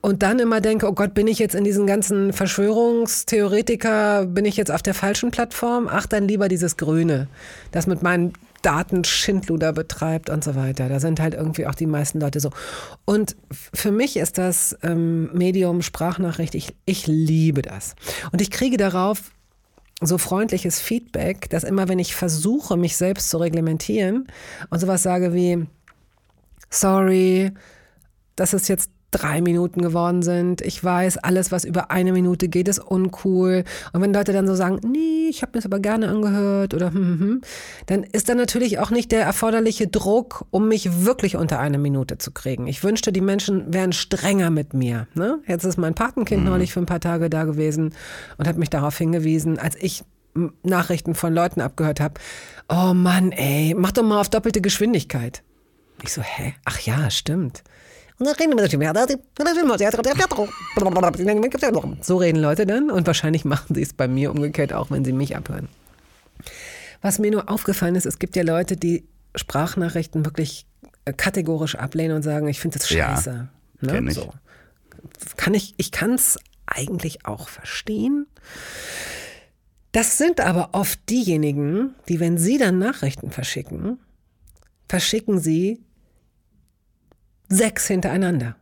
und 0.00 0.22
dann 0.22 0.38
immer 0.38 0.60
denke, 0.60 0.88
oh 0.88 0.92
Gott, 0.92 1.14
bin 1.14 1.26
ich 1.26 1.38
jetzt 1.38 1.54
in 1.54 1.64
diesen 1.64 1.86
ganzen 1.86 2.32
Verschwörungstheoretiker, 2.32 4.26
bin 4.26 4.44
ich 4.44 4.56
jetzt 4.56 4.70
auf 4.70 4.82
der 4.82 4.94
falschen 4.94 5.30
Plattform? 5.30 5.88
Ach, 5.90 6.06
dann 6.06 6.28
lieber 6.28 6.48
dieses 6.48 6.76
Grüne, 6.76 7.28
das 7.72 7.86
mit 7.86 8.02
meinen 8.02 8.32
Daten 8.62 9.04
Schindluder 9.04 9.72
betreibt 9.72 10.30
und 10.30 10.42
so 10.42 10.54
weiter. 10.54 10.88
Da 10.88 11.00
sind 11.00 11.20
halt 11.20 11.34
irgendwie 11.34 11.66
auch 11.66 11.74
die 11.74 11.86
meisten 11.86 12.20
Leute 12.20 12.40
so. 12.40 12.50
Und 13.04 13.36
für 13.50 13.90
mich 13.90 14.16
ist 14.16 14.38
das 14.38 14.76
ähm, 14.82 15.30
Medium 15.32 15.82
Sprachnachricht, 15.82 16.54
ich, 16.54 16.74
ich 16.84 17.06
liebe 17.06 17.62
das. 17.62 17.94
Und 18.32 18.40
ich 18.40 18.50
kriege 18.50 18.76
darauf 18.76 19.30
so 20.00 20.18
freundliches 20.18 20.80
Feedback, 20.80 21.50
dass 21.50 21.64
immer 21.64 21.88
wenn 21.88 21.98
ich 21.98 22.14
versuche, 22.14 22.76
mich 22.76 22.96
selbst 22.96 23.30
zu 23.30 23.38
reglementieren 23.38 24.28
und 24.70 24.78
sowas 24.78 25.02
sage 25.02 25.34
wie, 25.34 25.66
sorry, 26.70 27.52
das 28.36 28.54
ist 28.54 28.68
jetzt 28.68 28.90
drei 29.10 29.40
Minuten 29.40 29.80
geworden 29.80 30.22
sind. 30.22 30.60
Ich 30.60 30.82
weiß, 30.82 31.18
alles, 31.18 31.50
was 31.50 31.64
über 31.64 31.90
eine 31.90 32.12
Minute 32.12 32.48
geht, 32.48 32.68
ist 32.68 32.78
uncool. 32.78 33.64
Und 33.92 34.02
wenn 34.02 34.12
Leute 34.12 34.32
dann 34.32 34.46
so 34.46 34.54
sagen, 34.54 34.80
nee, 34.84 35.28
ich 35.28 35.42
habe 35.42 35.50
mir 35.52 35.58
das 35.58 35.66
aber 35.66 35.80
gerne 35.80 36.08
angehört 36.08 36.74
oder 36.74 36.88
hm, 36.88 36.96
hm, 36.96 37.20
hm, 37.20 37.40
dann 37.86 38.04
ist 38.04 38.28
da 38.28 38.34
natürlich 38.34 38.78
auch 38.78 38.90
nicht 38.90 39.12
der 39.12 39.22
erforderliche 39.22 39.88
Druck, 39.88 40.44
um 40.50 40.68
mich 40.68 41.04
wirklich 41.04 41.36
unter 41.36 41.58
eine 41.58 41.78
Minute 41.78 42.18
zu 42.18 42.32
kriegen. 42.32 42.66
Ich 42.66 42.84
wünschte, 42.84 43.12
die 43.12 43.20
Menschen 43.20 43.72
wären 43.72 43.92
strenger 43.92 44.50
mit 44.50 44.74
mir. 44.74 45.06
Ne? 45.14 45.38
Jetzt 45.46 45.64
ist 45.64 45.78
mein 45.78 45.94
Patenkind 45.94 46.44
mhm. 46.44 46.50
neulich 46.50 46.72
für 46.72 46.80
ein 46.80 46.86
paar 46.86 47.00
Tage 47.00 47.30
da 47.30 47.44
gewesen 47.44 47.94
und 48.36 48.46
hat 48.46 48.58
mich 48.58 48.70
darauf 48.70 48.96
hingewiesen, 48.98 49.58
als 49.58 49.76
ich 49.76 50.04
Nachrichten 50.62 51.14
von 51.14 51.32
Leuten 51.32 51.60
abgehört 51.60 52.00
habe. 52.00 52.14
Oh 52.68 52.92
Mann, 52.94 53.32
ey, 53.32 53.74
mach 53.76 53.92
doch 53.92 54.02
mal 54.02 54.20
auf 54.20 54.28
doppelte 54.28 54.60
Geschwindigkeit. 54.60 55.42
Ich 56.02 56.12
so, 56.12 56.22
hä? 56.22 56.54
Ach 56.64 56.78
ja, 56.80 57.10
stimmt. 57.10 57.64
So 62.02 62.16
reden 62.16 62.40
Leute 62.40 62.66
dann 62.66 62.90
und 62.90 63.06
wahrscheinlich 63.06 63.44
machen 63.44 63.74
sie 63.74 63.82
es 63.82 63.92
bei 63.92 64.08
mir 64.08 64.30
umgekehrt 64.32 64.72
auch, 64.72 64.90
wenn 64.90 65.04
sie 65.04 65.12
mich 65.12 65.36
abhören. 65.36 65.68
Was 67.00 67.18
mir 67.18 67.30
nur 67.30 67.48
aufgefallen 67.48 67.94
ist, 67.94 68.06
es 68.06 68.18
gibt 68.18 68.34
ja 68.34 68.42
Leute, 68.42 68.76
die 68.76 69.04
Sprachnachrichten 69.36 70.24
wirklich 70.24 70.66
äh, 71.04 71.12
kategorisch 71.12 71.76
ablehnen 71.76 72.16
und 72.16 72.22
sagen, 72.22 72.48
ich 72.48 72.60
finde 72.60 72.78
das 72.78 72.90
Ja, 72.90 73.14
scheiße. 73.14 73.48
Ne? 73.80 73.92
kenn 73.92 74.08
ich. 74.08 74.14
So. 74.14 74.32
Kann 75.36 75.54
ich, 75.54 75.74
ich 75.76 75.92
kann 75.92 76.14
es 76.14 76.38
eigentlich 76.66 77.24
auch 77.24 77.48
verstehen. 77.48 78.26
Das 79.92 80.18
sind 80.18 80.40
aber 80.40 80.70
oft 80.72 81.08
diejenigen, 81.08 81.94
die, 82.08 82.20
wenn 82.20 82.36
sie 82.36 82.58
dann 82.58 82.78
Nachrichten 82.78 83.30
verschicken, 83.30 83.98
verschicken 84.88 85.38
sie 85.38 85.80
sechs 87.48 87.86
hintereinander. 87.86 88.56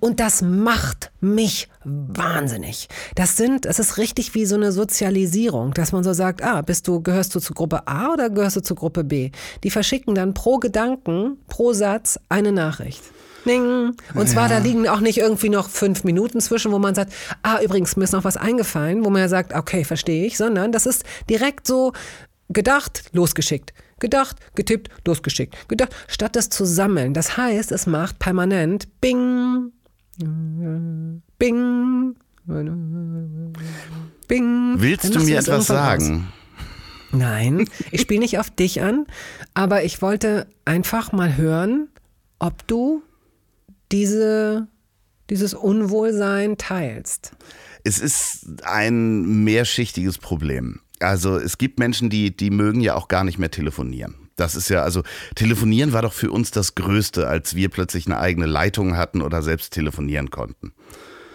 Und 0.00 0.20
das 0.20 0.40
macht 0.40 1.12
mich 1.20 1.68
wahnsinnig. 1.84 2.88
Das 3.14 3.36
sind, 3.36 3.66
es 3.66 3.78
ist 3.78 3.98
richtig 3.98 4.34
wie 4.34 4.46
so 4.46 4.54
eine 4.54 4.72
Sozialisierung, 4.72 5.74
dass 5.74 5.92
man 5.92 6.02
so 6.02 6.14
sagt, 6.14 6.42
ah, 6.42 6.62
bist 6.62 6.88
du, 6.88 7.02
gehörst 7.02 7.34
du 7.34 7.40
zu 7.40 7.52
Gruppe 7.52 7.86
A 7.86 8.12
oder 8.12 8.30
gehörst 8.30 8.56
du 8.56 8.62
zu 8.62 8.74
Gruppe 8.74 9.04
B? 9.04 9.30
Die 9.64 9.70
verschicken 9.70 10.14
dann 10.14 10.32
pro 10.32 10.56
Gedanken, 10.58 11.38
pro 11.46 11.72
Satz 11.74 12.18
eine 12.28 12.52
Nachricht. 12.52 13.02
Ding. 13.46 13.94
Und 14.14 14.28
zwar, 14.28 14.48
da 14.48 14.58
liegen 14.58 14.88
auch 14.88 15.00
nicht 15.00 15.18
irgendwie 15.18 15.50
noch 15.50 15.68
fünf 15.68 16.02
Minuten 16.02 16.40
zwischen, 16.40 16.72
wo 16.72 16.78
man 16.78 16.94
sagt, 16.94 17.12
ah, 17.42 17.60
übrigens, 17.62 17.96
mir 17.96 18.04
ist 18.04 18.12
noch 18.12 18.24
was 18.24 18.36
eingefallen, 18.36 19.04
wo 19.04 19.10
man 19.10 19.22
ja 19.22 19.28
sagt, 19.28 19.54
okay, 19.54 19.84
verstehe 19.84 20.26
ich, 20.26 20.36
sondern 20.36 20.72
das 20.72 20.84
ist 20.84 21.04
direkt 21.30 21.66
so 21.66 21.92
gedacht, 22.48 23.04
losgeschickt. 23.12 23.72
Gedacht, 23.98 24.36
getippt, 24.54 24.90
losgeschickt. 25.06 25.68
Gedacht, 25.68 25.94
statt 26.06 26.36
das 26.36 26.50
zu 26.50 26.66
sammeln. 26.66 27.14
Das 27.14 27.36
heißt, 27.38 27.72
es 27.72 27.86
macht 27.86 28.18
permanent 28.18 28.88
Bing, 29.00 29.72
Bing, 31.38 32.14
Bing. 34.28 34.74
Willst 34.76 35.14
du 35.14 35.20
mir 35.20 35.38
etwas 35.38 35.48
irgendwann 35.48 35.60
aus. 35.60 35.66
sagen? 35.66 36.32
Nein, 37.12 37.68
ich 37.90 38.02
spiele 38.02 38.20
nicht 38.20 38.38
auf 38.38 38.50
dich 38.50 38.82
an, 38.82 39.06
aber 39.54 39.84
ich 39.84 40.02
wollte 40.02 40.46
einfach 40.64 41.12
mal 41.12 41.36
hören, 41.36 41.88
ob 42.38 42.66
du 42.66 43.02
diese, 43.92 44.68
dieses 45.30 45.54
Unwohlsein 45.54 46.58
teilst. 46.58 47.32
Es 47.84 47.98
ist 47.98 48.62
ein 48.64 49.44
mehrschichtiges 49.44 50.18
Problem. 50.18 50.80
Also 51.00 51.36
es 51.36 51.58
gibt 51.58 51.78
Menschen, 51.78 52.10
die, 52.10 52.36
die 52.36 52.50
mögen 52.50 52.80
ja 52.80 52.94
auch 52.94 53.08
gar 53.08 53.24
nicht 53.24 53.38
mehr 53.38 53.50
telefonieren. 53.50 54.14
Das 54.36 54.54
ist 54.54 54.68
ja, 54.68 54.82
also 54.82 55.02
telefonieren 55.34 55.92
war 55.92 56.02
doch 56.02 56.12
für 56.12 56.30
uns 56.30 56.50
das 56.50 56.74
Größte, 56.74 57.26
als 57.26 57.54
wir 57.54 57.70
plötzlich 57.70 58.06
eine 58.06 58.18
eigene 58.18 58.46
Leitung 58.46 58.96
hatten 58.96 59.22
oder 59.22 59.42
selbst 59.42 59.72
telefonieren 59.72 60.30
konnten. 60.30 60.72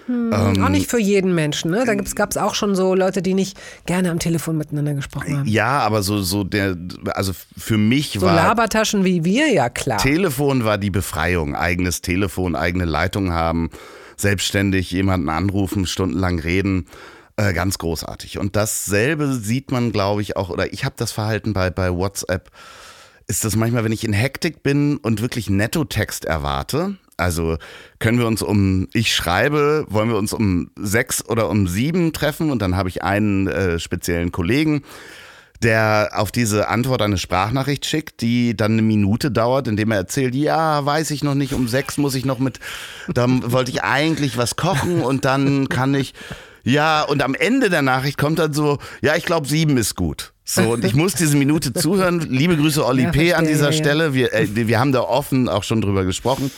auch 0.08 0.70
nicht 0.70 0.90
für 0.90 1.00
jeden 1.00 1.34
Menschen. 1.34 1.72
Ne? 1.72 1.84
Da 1.86 1.96
gab 1.96 2.32
es 2.32 2.38
auch 2.38 2.54
schon 2.54 2.76
so 2.76 2.94
Leute, 2.94 3.22
die 3.22 3.34
nicht 3.34 3.58
gerne 3.86 4.12
am 4.12 4.20
Telefon 4.20 4.58
miteinander 4.58 4.94
gesprochen 4.94 5.40
haben. 5.40 5.48
Ja, 5.48 5.80
aber 5.80 6.04
so, 6.04 6.22
so 6.22 6.44
der, 6.44 6.78
also 7.14 7.34
für 7.58 7.78
mich 7.78 8.14
So 8.14 8.22
war 8.22 8.36
Labertaschen 8.36 9.04
wie 9.04 9.24
wir, 9.26 9.52
ja 9.52 9.70
klar. 9.70 9.98
Telefon 9.98 10.64
war 10.64 10.78
die 10.78 10.92
Befreiung. 10.92 11.56
Eigenes 11.56 12.02
Telefon, 12.02 12.56
eigene 12.56 12.86
Leitung 12.86 13.32
haben, 13.32 13.70
selbstständig 14.18 14.92
jemanden 14.92 15.30
anrufen, 15.30 15.86
stundenlang 15.86 16.40
reden. 16.40 16.86
Äh, 17.38 17.54
ganz 17.54 17.78
großartig. 17.78 18.38
Und 18.38 18.56
dasselbe 18.56 19.34
sieht 19.34 19.72
man, 19.72 19.92
glaube 19.92 20.22
ich, 20.22 20.36
auch, 20.36 20.50
oder 20.50 20.74
ich 20.74 20.86
habe 20.86 20.96
das 20.98 21.12
Verhalten 21.12 21.54
bei, 21.54 21.70
bei 21.70 21.94
WhatsApp, 21.94 22.52
ist 23.28 23.46
das 23.46 23.56
manchmal, 23.56 23.84
wenn 23.84 23.92
ich 23.92 24.04
in 24.04 24.14
Hektik 24.14 24.64
bin 24.64 24.98
und 24.98 25.22
wirklich 25.22 25.50
Nettotext 25.50 26.26
erwarte. 26.26 26.98
Also 27.18 27.58
können 28.00 28.20
wir 28.20 28.28
uns 28.28 28.42
um, 28.42 28.88
ich 28.94 29.16
schreibe, 29.16 29.86
wollen 29.88 30.10
wir 30.10 30.18
uns 30.18 30.34
um 30.34 30.72
sechs 30.78 31.24
oder 31.28 31.50
um 31.50 31.68
sieben 31.68 32.14
treffen 32.14 32.52
und 32.52 32.62
dann 32.62 32.76
habe 32.76 32.90
ich 32.90 33.04
einen 33.04 33.48
äh, 33.48 33.80
speziellen 33.80 34.32
Kollegen, 34.32 34.84
der 35.62 36.10
auf 36.16 36.32
diese 36.32 36.68
Antwort 36.68 37.02
eine 37.04 37.20
Sprachnachricht 37.20 37.86
schickt, 37.86 38.22
die 38.22 38.58
dann 38.58 38.74
eine 38.74 38.82
Minute 38.82 39.30
dauert, 39.30 39.68
indem 39.68 39.92
er 39.92 39.98
erzählt, 39.98 40.34
ja, 40.34 40.84
weiß 40.84 41.12
ich 41.12 41.24
noch 41.24 41.36
nicht, 41.36 41.54
um 41.54 41.68
sechs 41.68 41.98
muss 41.98 42.16
ich 42.16 42.26
noch 42.26 42.40
mit, 42.40 42.60
da 43.08 43.28
wollte 43.30 43.72
ich 43.72 43.84
eigentlich 43.84 44.38
was 44.38 44.56
kochen 44.56 45.02
und 45.02 45.24
dann 45.24 45.70
kann 45.70 45.94
ich, 45.94 46.14
ja, 46.64 47.04
und 47.04 47.22
am 47.24 47.36
Ende 47.36 47.70
der 47.70 47.82
Nachricht 47.82 48.18
kommt 48.18 48.40
dann 48.40 48.54
so, 48.54 48.80
ja, 49.02 49.16
ich 49.16 49.26
glaube, 49.26 49.48
sieben 49.48 49.78
ist 49.78 49.96
gut. 49.96 50.34
So, 50.44 50.74
und 50.74 50.84
ich 50.84 50.96
muss 50.96 51.14
diese 51.14 51.38
Minute 51.38 51.74
zuhören. 51.74 52.20
Liebe 52.20 52.58
Grüße, 52.58 52.86
Olli 52.86 53.04
Ja, 53.04 53.12
P. 53.12 53.34
an 53.34 53.48
dieser 53.48 53.72
ja. 53.72 53.72
Stelle. 53.72 54.14
Wir, 54.14 54.34
äh, 54.34 54.48
wir 54.54 54.80
haben 54.80 54.92
da 54.92 55.02
offen 55.02 55.48
auch 55.50 55.64
schon 55.64 55.82
drüber 55.82 56.04
gesprochen 56.06 56.52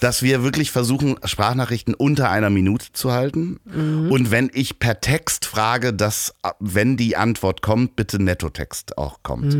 dass 0.00 0.22
wir 0.22 0.42
wirklich 0.42 0.70
versuchen, 0.70 1.16
Sprachnachrichten 1.24 1.94
unter 1.94 2.28
einer 2.28 2.50
Minute 2.50 2.86
zu 2.92 3.12
halten. 3.12 3.58
Und 4.10 4.30
wenn 4.30 4.50
ich 4.52 4.78
per 4.78 5.00
Text 5.00 5.46
frage, 5.46 5.92
dass, 5.94 6.34
äh, 6.42 6.50
wenn 6.58 6.96
die 6.96 7.16
Antwort 7.16 7.62
kommt, 7.62 7.96
bitte 7.96 8.22
Nettotext 8.22 8.98
auch 8.98 9.22
kommt. 9.22 9.54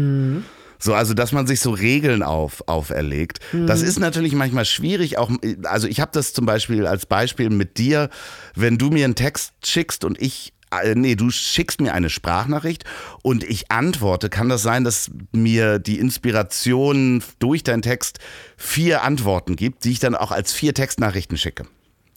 So, 0.78 0.94
also 0.94 1.14
dass 1.14 1.32
man 1.32 1.46
sich 1.46 1.60
so 1.60 1.70
Regeln 1.70 2.22
auf, 2.22 2.66
auferlegt. 2.66 3.40
Das 3.66 3.82
ist 3.82 3.98
natürlich 3.98 4.34
manchmal 4.34 4.64
schwierig. 4.64 5.18
Auch, 5.18 5.30
also 5.64 5.86
ich 5.86 6.00
habe 6.00 6.10
das 6.12 6.32
zum 6.32 6.46
Beispiel 6.46 6.86
als 6.86 7.06
Beispiel 7.06 7.50
mit 7.50 7.78
dir, 7.78 8.10
wenn 8.54 8.78
du 8.78 8.90
mir 8.90 9.04
einen 9.04 9.14
Text 9.14 9.52
schickst 9.64 10.04
und 10.04 10.20
ich 10.20 10.52
äh, 10.82 10.94
nee, 10.94 11.14
du 11.14 11.30
schickst 11.30 11.80
mir 11.80 11.94
eine 11.94 12.10
Sprachnachricht 12.10 12.84
und 13.22 13.44
ich 13.44 13.70
antworte, 13.70 14.28
kann 14.28 14.48
das 14.48 14.62
sein, 14.62 14.84
dass 14.84 15.10
mir 15.32 15.78
die 15.78 15.98
Inspiration 15.98 17.22
durch 17.38 17.62
deinen 17.62 17.82
Text 17.82 18.18
vier 18.56 19.02
Antworten 19.02 19.56
gibt, 19.56 19.84
die 19.84 19.92
ich 19.92 20.00
dann 20.00 20.14
auch 20.14 20.32
als 20.32 20.52
vier 20.52 20.74
Textnachrichten 20.74 21.36
schicke. 21.36 21.66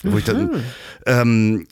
Wo 0.04 0.18
ich 0.18 0.26
dann, 0.26 0.64
ähm, 1.06 1.68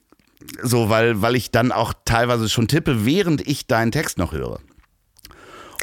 so, 0.61 0.89
weil, 0.89 1.21
weil 1.21 1.35
ich 1.35 1.51
dann 1.51 1.71
auch 1.71 1.93
teilweise 2.05 2.49
schon 2.49 2.67
tippe, 2.67 3.05
während 3.05 3.47
ich 3.47 3.67
deinen 3.67 3.91
Text 3.91 4.17
noch 4.17 4.31
höre. 4.31 4.59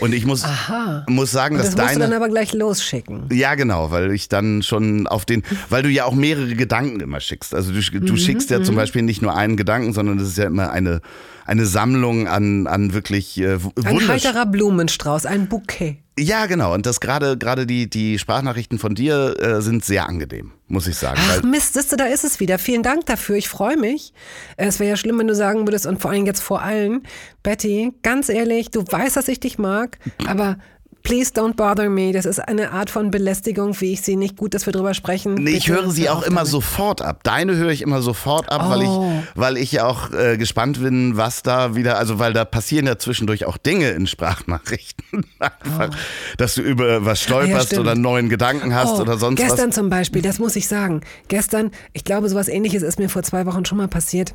Und 0.01 0.12
ich 0.12 0.24
muss, 0.24 0.45
Aha. 0.45 1.05
muss 1.09 1.30
sagen, 1.30 1.57
dass 1.57 1.66
das 1.66 1.76
musst 1.76 1.95
du 1.95 1.99
deine. 2.01 2.11
dann 2.11 2.22
aber 2.22 2.28
gleich 2.28 2.53
losschicken. 2.53 3.28
Ja, 3.32 3.55
genau, 3.55 3.90
weil 3.90 4.12
ich 4.12 4.28
dann 4.28 4.62
schon 4.62 5.07
auf 5.07 5.24
den, 5.24 5.43
weil 5.68 5.82
du 5.82 5.88
ja 5.88 6.05
auch 6.05 6.14
mehrere 6.14 6.55
Gedanken 6.55 7.01
immer 7.01 7.20
schickst. 7.20 7.55
Also 7.55 7.72
du, 7.72 8.01
du 8.01 8.16
schickst 8.16 8.51
ja 8.51 8.62
zum 8.62 8.76
Beispiel 8.76 9.03
nicht 9.03 9.22
nur 9.22 9.34
einen 9.34 9.57
Gedanken, 9.57 9.93
sondern 9.93 10.18
das 10.18 10.28
ist 10.28 10.38
ja 10.38 10.47
immer 10.47 10.70
eine, 10.70 11.01
eine 11.45 11.66
Sammlung 11.66 12.26
an, 12.26 12.66
an 12.66 12.93
wirklich 12.95 13.38
äh, 13.38 13.59
Ein 13.84 14.09
heiterer 14.09 14.47
Blumenstrauß, 14.47 15.26
ein 15.26 15.49
Bouquet. 15.49 16.01
Ja, 16.19 16.47
genau. 16.47 16.75
Und 16.75 16.85
das 16.85 17.01
gerade 17.01 17.39
gerade 17.39 17.67
die 17.67 17.89
die 17.89 18.19
Sprachnachrichten 18.19 18.79
von 18.79 18.95
dir 18.95 19.35
äh, 19.41 19.63
sind 19.63 19.85
sehr 19.85 20.07
angenehm, 20.09 20.53
muss 20.69 20.87
ich 20.87 20.97
sagen. 20.97 21.19
Ach 21.31 21.43
Mist, 21.43 21.73
siehst 21.73 21.91
du, 21.91 21.97
da 21.97 22.05
ist 22.05 22.25
es 22.25 22.39
wieder. 22.39 22.59
Vielen 22.59 22.83
Dank 22.83 23.07
dafür. 23.07 23.37
Ich 23.37 23.49
freue 23.49 23.79
mich. 23.79 24.13
Es 24.57 24.79
wäre 24.79 24.91
ja 24.91 24.97
schlimm, 24.97 25.19
wenn 25.19 25.27
du 25.27 25.35
sagen 25.35 25.67
würdest, 25.67 25.87
und 25.87 26.03
vor 26.03 26.11
allem 26.11 26.27
jetzt 26.27 26.43
vor 26.43 26.61
allen, 26.61 27.03
Betty, 27.43 27.95
ganz 28.03 28.29
ehrlich, 28.29 28.71
du 28.71 28.85
weißt, 28.87 29.17
dass 29.17 29.29
ich 29.29 29.41
dich 29.41 29.59
mag, 29.59 29.99
aber 30.27 30.59
please 31.03 31.32
don't 31.32 31.55
bother 31.55 31.88
me. 31.88 32.12
Das 32.12 32.24
ist 32.26 32.38
eine 32.38 32.72
Art 32.72 32.90
von 32.90 33.11
Belästigung, 33.11 33.78
wie 33.80 33.92
ich 33.92 34.03
sie 34.03 34.16
nicht 34.16 34.36
gut, 34.36 34.55
dass 34.55 34.66
wir 34.66 34.72
drüber 34.72 34.94
sprechen. 34.94 35.34
Nee, 35.34 35.50
ich 35.50 35.68
höre 35.68 35.90
sie 35.90 36.09
auch 36.11 36.22
immer 36.22 36.36
damit. 36.40 36.50
sofort 36.50 37.03
ab. 37.03 37.20
Deine 37.22 37.57
höre 37.57 37.70
ich 37.70 37.82
immer 37.82 38.03
sofort 38.03 38.50
ab, 38.50 38.68
weil 38.68 38.82
Oh. 38.86 39.12
ich, 39.22 39.28
weil 39.40 39.57
ich 39.57 39.72
ja 39.72 39.86
auch 39.86 40.12
äh, 40.12 40.36
gespannt 40.36 40.80
bin, 40.82 41.16
was 41.16 41.42
da 41.42 41.74
wieder, 41.74 41.98
also 41.98 42.18
weil 42.18 42.32
da 42.32 42.44
passieren 42.44 42.86
ja 42.86 42.98
zwischendurch 42.98 43.44
auch 43.46 43.57
Dinge 43.57 43.90
in 43.90 44.07
Sprachnachrichten. 44.07 45.24
Einfach, 45.38 45.96
dass 46.38 46.55
du 46.55 46.62
über 46.62 47.05
was 47.05 47.20
stolperst 47.20 47.66
stimmt. 47.68 47.80
oder 47.82 47.92
einen 47.92 48.03
neuen 48.03 48.28
Gedanken 48.28 48.74
hast 48.74 48.98
Oh, 48.98 49.03
oder 49.03 49.18
sonst 49.18 49.38
gestern 49.40 49.68
was. 49.68 49.74
zum 49.74 49.90
Beispiel, 49.90 50.22
das 50.22 50.38
muss 50.38 50.57
ich 50.57 50.68
sagen. 50.68 51.00
Gestern, 51.28 51.70
ich 51.92 52.05
glaube, 52.05 52.28
sowas 52.28 52.48
ähnliches 52.48 52.82
ist 52.82 52.98
mir 52.98 53.09
vor 53.09 53.22
zwei 53.22 53.46
Wochen 53.46 53.64
schon 53.64 53.78
mal 53.78 53.88
passiert. 53.88 54.34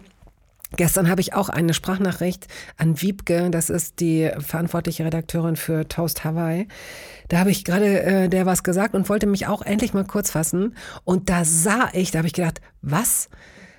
Gestern 0.76 1.09
habe 1.09 1.22
ich 1.22 1.34
auch 1.34 1.47
eine 1.47 1.74
Sprachnachricht 1.74 2.47
an 2.76 3.01
Wiebke, 3.01 3.49
das 3.49 3.70
ist 3.70 4.01
die 4.01 4.30
verantwortliche 4.39 5.05
Redakteurin 5.05 5.55
für 5.55 5.88
Toast 5.88 6.26
Hawaii. 6.26 6.68
Da 7.30 7.39
habe 7.39 7.51
ich 7.51 7.63
gerade 7.63 8.03
äh, 8.03 8.30
der 8.30 8.45
was 8.45 8.63
gesagt 8.63 8.93
und 8.93 9.07
wollte 9.07 9.28
mich 9.28 9.47
auch 9.47 9.61
endlich 9.61 9.93
mal 9.93 10.05
kurz 10.05 10.32
fassen. 10.32 10.76
Und 11.05 11.30
da 11.30 11.45
sah 11.45 11.89
ich, 11.93 12.11
da 12.11 12.20
habe 12.20 12.28
ich 12.28 12.34
gedacht, 12.34 12.59
was? 12.82 13.30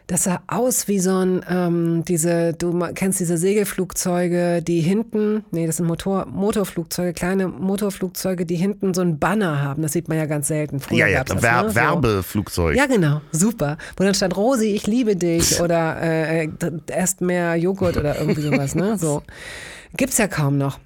Das 0.08 0.24
sah 0.24 0.40
aus 0.46 0.88
wie 0.88 1.00
so 1.00 1.18
ein, 1.18 1.44
ähm, 1.50 2.02
diese, 2.02 2.54
du 2.54 2.78
kennst 2.94 3.20
diese 3.20 3.36
Segelflugzeuge, 3.36 4.62
die 4.62 4.80
hinten, 4.80 5.44
nee, 5.50 5.66
das 5.66 5.76
sind 5.76 5.86
Motor, 5.86 6.24
Motorflugzeuge, 6.24 7.12
kleine 7.12 7.46
Motorflugzeuge, 7.46 8.46
die 8.46 8.56
hinten 8.56 8.94
so 8.94 9.02
ein 9.02 9.18
Banner 9.18 9.60
haben. 9.60 9.82
Das 9.82 9.92
sieht 9.92 10.08
man 10.08 10.16
ja 10.16 10.24
ganz 10.24 10.48
selten. 10.48 10.80
Früher 10.80 11.00
Ja, 11.00 11.06
ja, 11.08 11.24
das, 11.24 11.40
Ver 11.40 11.64
ne? 11.64 11.74
Werbeflugzeug. 11.74 12.74
Ja, 12.74 12.86
genau, 12.86 13.20
super. 13.32 13.76
Wo 13.98 14.04
dann 14.04 14.14
stand 14.14 14.34
Rosi, 14.34 14.68
ich 14.68 14.86
liebe 14.86 15.14
dich 15.14 15.60
oder 15.60 16.00
äh, 16.00 16.48
erst 16.86 17.20
mehr 17.20 17.56
Joghurt 17.56 17.98
oder 17.98 18.18
irgendwie 18.18 18.40
sowas, 18.40 18.74
ne? 18.74 18.96
So. 18.96 19.22
Gibt's 19.94 20.16
ja 20.16 20.26
kaum 20.26 20.56
noch. 20.56 20.78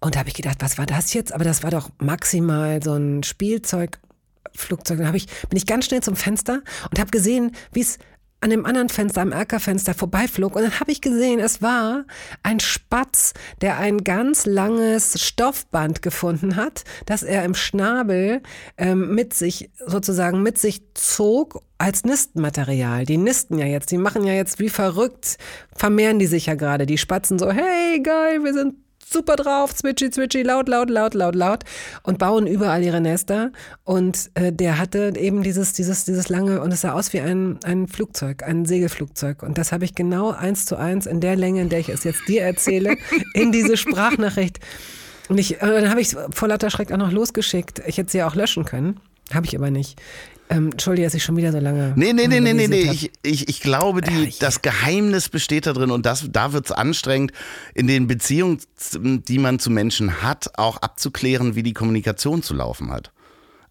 Und 0.00 0.16
da 0.16 0.18
habe 0.18 0.30
ich 0.30 0.34
gedacht, 0.34 0.56
was 0.58 0.78
war 0.78 0.86
das 0.86 1.14
jetzt? 1.14 1.32
Aber 1.32 1.44
das 1.44 1.62
war 1.62 1.70
doch 1.70 1.90
maximal 1.98 2.82
so 2.82 2.94
ein 2.94 3.22
Spielzeugflugzeug. 3.22 4.98
Dann 4.98 5.06
hab 5.06 5.14
ich, 5.14 5.28
bin 5.48 5.56
ich 5.56 5.66
ganz 5.66 5.84
schnell 5.86 6.02
zum 6.02 6.16
Fenster 6.16 6.62
und 6.90 6.98
habe 6.98 7.10
gesehen, 7.12 7.52
wie 7.72 7.82
es 7.82 8.00
an 8.40 8.50
dem 8.50 8.66
anderen 8.66 8.88
Fenster, 8.88 9.22
am 9.22 9.32
Erkerfenster 9.32 9.94
vorbeiflog 9.94 10.56
und 10.56 10.62
dann 10.62 10.80
habe 10.80 10.92
ich 10.92 11.00
gesehen, 11.00 11.40
es 11.40 11.62
war 11.62 12.04
ein 12.42 12.60
Spatz, 12.60 13.32
der 13.60 13.78
ein 13.78 14.04
ganz 14.04 14.46
langes 14.46 15.20
Stoffband 15.22 16.02
gefunden 16.02 16.56
hat, 16.56 16.84
das 17.06 17.22
er 17.22 17.44
im 17.44 17.54
Schnabel 17.54 18.42
ähm, 18.76 19.14
mit 19.14 19.34
sich 19.34 19.70
sozusagen 19.86 20.42
mit 20.42 20.58
sich 20.58 20.82
zog 20.94 21.62
als 21.78 22.04
Nistmaterial. 22.04 23.04
Die 23.04 23.16
nisten 23.16 23.58
ja 23.58 23.66
jetzt, 23.66 23.90
die 23.90 23.98
machen 23.98 24.24
ja 24.24 24.32
jetzt 24.32 24.58
wie 24.58 24.68
verrückt, 24.68 25.38
vermehren 25.74 26.18
die 26.18 26.26
sich 26.26 26.46
ja 26.46 26.54
gerade. 26.54 26.86
Die 26.86 26.98
Spatzen 26.98 27.38
so, 27.38 27.50
hey 27.50 28.00
geil, 28.02 28.44
wir 28.44 28.52
sind 28.52 28.74
super 29.08 29.36
drauf, 29.36 29.74
zwitschi, 29.74 30.10
zwitschi, 30.10 30.42
laut, 30.42 30.68
laut, 30.68 30.90
laut, 30.90 31.14
laut, 31.14 31.34
laut 31.34 31.64
und 32.02 32.18
bauen 32.18 32.46
überall 32.46 32.82
ihre 32.82 33.00
Nester. 33.00 33.52
Und 33.84 34.30
äh, 34.34 34.52
der 34.52 34.78
hatte 34.78 35.14
eben 35.16 35.42
dieses, 35.42 35.72
dieses, 35.72 36.04
dieses 36.04 36.28
lange, 36.28 36.60
und 36.60 36.72
es 36.72 36.80
sah 36.80 36.92
aus 36.92 37.12
wie 37.12 37.20
ein, 37.20 37.58
ein 37.64 37.86
Flugzeug, 37.86 38.42
ein 38.42 38.66
Segelflugzeug. 38.66 39.42
Und 39.42 39.58
das 39.58 39.72
habe 39.72 39.84
ich 39.84 39.94
genau 39.94 40.30
eins 40.30 40.66
zu 40.66 40.76
eins 40.76 41.06
in 41.06 41.20
der 41.20 41.36
Länge, 41.36 41.62
in 41.62 41.68
der 41.68 41.80
ich 41.80 41.88
es 41.88 42.04
jetzt 42.04 42.26
dir 42.28 42.42
erzähle, 42.42 42.96
in 43.34 43.52
diese 43.52 43.76
Sprachnachricht. 43.76 44.58
Und 45.28 45.38
ich, 45.38 45.56
äh, 45.56 45.80
dann 45.80 45.90
habe 45.90 46.00
ich 46.00 46.12
es 46.12 46.18
vor 46.30 46.48
lauter 46.48 46.70
Schreck 46.70 46.92
auch 46.92 46.98
noch 46.98 47.12
losgeschickt. 47.12 47.82
Ich 47.86 47.98
hätte 47.98 48.10
sie 48.10 48.18
ja 48.18 48.28
auch 48.28 48.34
löschen 48.34 48.64
können. 48.64 49.00
Habe 49.32 49.46
ich 49.46 49.56
aber 49.56 49.70
nicht. 49.70 50.00
Ähm, 50.48 50.70
Entschuldige, 50.72 51.06
dass 51.06 51.14
ich 51.14 51.24
schon 51.24 51.36
wieder 51.36 51.52
so 51.52 51.58
lange. 51.58 51.92
Nee, 51.96 52.12
nee, 52.12 52.28
nee, 52.28 52.40
nee, 52.40 52.52
nee, 52.52 52.68
nee. 52.68 52.90
Ich, 52.90 53.10
ich, 53.22 53.48
ich 53.48 53.60
glaube, 53.60 54.00
die, 54.00 54.32
das 54.38 54.62
Geheimnis 54.62 55.28
besteht 55.28 55.66
da 55.66 55.72
drin 55.72 55.90
und 55.90 56.06
das, 56.06 56.26
da 56.30 56.52
wird 56.52 56.66
es 56.66 56.72
anstrengend, 56.72 57.32
in 57.74 57.86
den 57.86 58.06
Beziehungen, 58.06 58.60
die 58.94 59.38
man 59.38 59.58
zu 59.58 59.70
Menschen 59.70 60.22
hat, 60.22 60.50
auch 60.56 60.76
abzuklären, 60.78 61.56
wie 61.56 61.62
die 61.62 61.72
Kommunikation 61.72 62.42
zu 62.42 62.54
laufen 62.54 62.92
hat. 62.92 63.12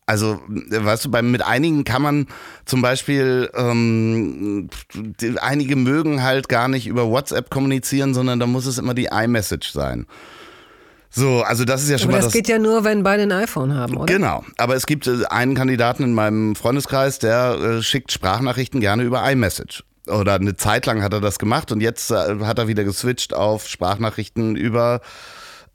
Also, 0.07 0.39
weißt 0.47 1.05
du, 1.05 1.11
bei, 1.11 1.21
mit 1.23 1.43
einigen 1.43 1.83
kann 1.83 2.01
man 2.01 2.27
zum 2.65 2.81
Beispiel, 2.81 3.49
ähm, 3.55 4.69
einige 5.41 5.75
mögen 5.75 6.21
halt 6.21 6.47
gar 6.47 6.67
nicht 6.67 6.85
über 6.85 7.09
WhatsApp 7.09 7.49
kommunizieren, 7.49 8.13
sondern 8.13 8.39
da 8.39 8.45
muss 8.45 8.67
es 8.67 8.77
immer 8.77 8.93
die 8.93 9.09
iMessage 9.11 9.71
sein. 9.71 10.05
So, 11.15 11.43
also 11.43 11.63
das 11.63 11.81
ist 11.81 11.89
ja 11.89 11.97
schon 11.97 12.09
aber 12.09 12.17
mal 12.17 12.23
das. 12.23 12.25
Das 12.25 12.33
geht 12.33 12.49
ja 12.49 12.59
nur, 12.59 12.83
wenn 12.83 13.01
beide 13.03 13.23
ein 13.23 13.31
iPhone 13.31 13.73
haben, 13.73 13.95
oder? 13.95 14.11
Genau. 14.11 14.43
Aber 14.57 14.75
es 14.75 14.85
gibt 14.85 15.07
äh, 15.07 15.25
einen 15.29 15.55
Kandidaten 15.55 16.03
in 16.03 16.13
meinem 16.13 16.55
Freundeskreis, 16.55 17.19
der 17.19 17.57
äh, 17.57 17.81
schickt 17.81 18.11
Sprachnachrichten 18.11 18.81
gerne 18.81 19.03
über 19.03 19.29
iMessage. 19.31 19.83
Oder 20.07 20.35
eine 20.35 20.57
Zeit 20.57 20.85
lang 20.85 21.01
hat 21.01 21.13
er 21.13 21.21
das 21.21 21.39
gemacht 21.39 21.71
und 21.71 21.79
jetzt 21.79 22.11
äh, 22.11 22.39
hat 22.41 22.59
er 22.59 22.67
wieder 22.67 22.83
geswitcht 22.83 23.33
auf 23.33 23.67
Sprachnachrichten 23.67 24.57
über 24.57 24.99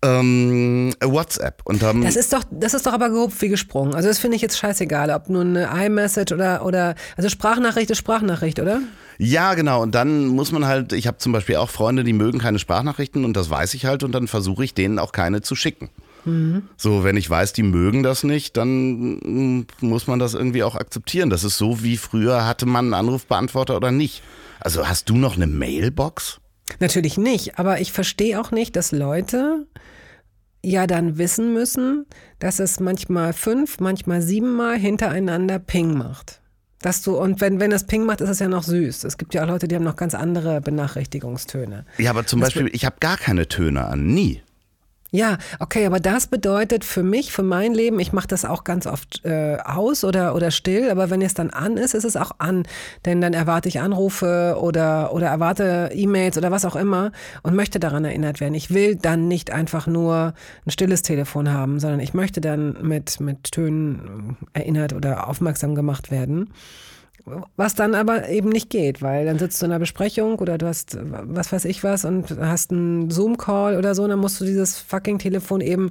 ähm, 0.03 0.95
WhatsApp. 1.03 1.61
Und, 1.65 1.83
ähm, 1.83 2.03
das 2.03 2.17
ist 2.17 2.33
doch, 2.33 2.43
das 2.51 2.75
ist 2.75 2.87
doch 2.87 2.93
aber 2.93 3.11
gehupft 3.11 3.41
wie 3.43 3.49
gesprungen. 3.49 3.95
Also 3.95 4.09
das 4.09 4.19
finde 4.19 4.37
ich 4.37 4.43
jetzt 4.43 4.59
scheißegal, 4.59 5.11
ob 5.11 5.29
nun 5.29 5.57
eine 5.57 5.87
iMessage 5.87 6.33
oder, 6.33 6.65
oder, 6.65 6.95
also 7.17 7.29
Sprachnachricht 7.29 7.91
ist 7.91 7.99
Sprachnachricht, 7.99 8.61
oder? 8.61 8.81
Ja, 9.19 9.55
genau. 9.55 9.83
Und 9.83 9.95
dann 9.95 10.29
muss 10.29 10.53
man 10.53 10.67
halt, 10.67 10.93
ich 10.95 11.07
habe 11.07 11.19
zum 11.19 11.33
Beispiel 11.33 11.57
auch 11.57 11.69
Freunde, 11.69 12.05
die 12.05 12.15
mögen 12.15 12.39
keine 12.39 12.59
Sprachnachrichten 12.59 13.25
und 13.25 13.37
das 13.37 13.51
weiß 13.51 13.75
ich 13.75 13.85
halt 13.85 14.03
und 14.03 14.13
dann 14.13 14.29
versuche 14.29 14.65
ich 14.65 14.73
denen 14.73 14.99
auch 14.99 15.13
keine 15.13 15.43
zu 15.43 15.55
schicken. 15.55 15.91
Mhm. 16.25 16.63
So, 16.77 17.05
wenn 17.05 17.17
ich 17.17 17.29
weiß, 17.29 17.53
die 17.53 17.63
mögen 17.63 18.03
das 18.03 18.25
nicht, 18.25 18.57
dann 18.57 19.17
mm, 19.17 19.67
muss 19.81 20.07
man 20.07 20.19
das 20.19 20.35
irgendwie 20.35 20.63
auch 20.63 20.77
akzeptieren. 20.77 21.29
Das 21.29 21.45
ist 21.45 21.59
so 21.59 21.83
wie 21.83 21.99
früher 21.99 22.47
hatte 22.47 22.67
man 22.67 22.87
einen 22.87 22.95
Anrufbeantworter 22.95 23.77
oder 23.77 23.91
nicht. 23.91 24.23
Also 24.61 24.89
hast 24.89 25.09
du 25.11 25.17
noch 25.17 25.37
eine 25.37 25.47
Mailbox? 25.47 26.41
Natürlich 26.79 27.19
nicht, 27.19 27.59
aber 27.59 27.81
ich 27.81 27.93
verstehe 27.93 28.41
auch 28.41 28.53
nicht, 28.53 28.77
dass 28.77 28.93
Leute 28.93 29.67
ja 30.63 30.87
dann 30.87 31.19
wissen 31.19 31.53
müssen, 31.53 32.07
dass 32.39 32.59
es 32.59 32.81
manchmal 32.81 33.33
fünf, 33.33 33.81
manchmal 33.81 34.23
siebenmal 34.23 34.79
hintereinander 34.79 35.59
Ping 35.59 35.97
macht. 35.97 36.41
Dass 36.81 37.03
du, 37.03 37.17
und 37.19 37.41
wenn, 37.43 37.61
wenn 37.61 37.73
es 37.73 37.87
Ping 37.87 38.05
macht, 38.05 38.23
ist 38.23 38.31
es 38.31 38.39
ja 38.39 38.49
noch 38.49 38.63
süß. 38.63 39.05
Es 39.05 39.19
gibt 39.19 39.35
ja 39.35 39.45
auch 39.45 39.49
Leute, 39.49 39.69
die 39.69 39.75
haben 39.75 39.85
noch 39.85 39.97
ganz 39.97 40.15
andere 40.15 40.63
Benachrichtigungstöne. 40.63 41.85
Ja, 41.99 42.11
aber 42.11 42.27
zum 42.27 42.41
das 42.41 42.49
Beispiel, 42.49 42.71
ich 42.73 42.87
habe 42.87 42.97
gar 43.01 43.19
keine 43.19 43.49
Töne 43.49 43.87
an, 43.87 44.07
nie. 44.07 44.43
Ja, 45.13 45.39
okay, 45.59 45.87
aber 45.87 45.99
das 45.99 46.29
bedeutet 46.29 46.85
für 46.85 47.03
mich, 47.03 47.33
für 47.33 47.43
mein 47.43 47.75
Leben, 47.75 47.99
ich 47.99 48.13
mache 48.13 48.29
das 48.29 48.45
auch 48.45 48.63
ganz 48.63 48.87
oft 48.87 49.25
äh, 49.25 49.59
aus 49.65 50.05
oder, 50.05 50.37
oder 50.37 50.53
still, 50.53 50.89
aber 50.89 51.11
wenn 51.11 51.21
es 51.21 51.35
dann 51.35 51.51
an 51.51 51.77
ist, 51.77 51.95
ist 51.95 52.05
es 52.05 52.17
auch 52.17 52.31
an. 52.39 52.63
Denn 53.05 53.21
dann 53.21 53.35
erwarte 53.35 53.69
ich 53.69 53.81
Anrufe 53.81 54.57
oder, 54.61 55.13
oder 55.13 55.27
erwarte 55.27 55.91
E-Mails 55.93 56.39
oder 56.39 56.53
was 56.53 56.65
auch 56.65 56.77
immer 56.77 57.11
und 57.43 57.57
möchte 57.57 57.81
daran 57.81 58.05
erinnert 58.05 58.41
werden. 58.41 58.55
Ich 58.55 58.73
will 58.73 58.95
dann 58.95 59.27
nicht 59.27 59.51
einfach 59.51 59.89
nur 59.89 60.33
ein 60.65 60.71
stilles 60.71 61.03
Telefon 61.03 61.53
haben, 61.53 61.81
sondern 61.81 61.99
ich 61.99 62.15
möchte 62.15 62.41
dann 62.41 62.77
mit, 62.81 63.19
mit 63.19 63.51
Tönen 63.51 64.37
erinnert 64.53 64.93
oder 64.93 65.29
aufmerksam 65.29 65.75
gemacht 65.75 66.13
werden. 66.13 66.51
Was 67.57 67.75
dann 67.75 67.95
aber 67.95 68.29
eben 68.29 68.49
nicht 68.49 68.71
geht, 68.71 69.03
weil 69.03 69.27
dann 69.27 69.39
sitzt 69.39 69.61
du 69.61 69.67
in 69.67 69.73
einer 69.73 69.79
Besprechung 69.79 70.39
oder 70.39 70.59
du 70.59 70.67
hast 70.67 70.99
was 71.01 71.53
weiß 71.53 71.65
ich 71.67 71.85
was 71.85 72.05
und 72.05 72.39
hast 72.41 72.71
einen 72.71 73.11
Zoom-Call 73.11 73.77
oder 73.77 73.95
so, 73.95 74.07
dann 74.07 74.19
musst 74.19 74.41
du 74.41 74.45
dieses 74.45 74.79
fucking 74.79 75.19
Telefon 75.19 75.61
eben 75.61 75.91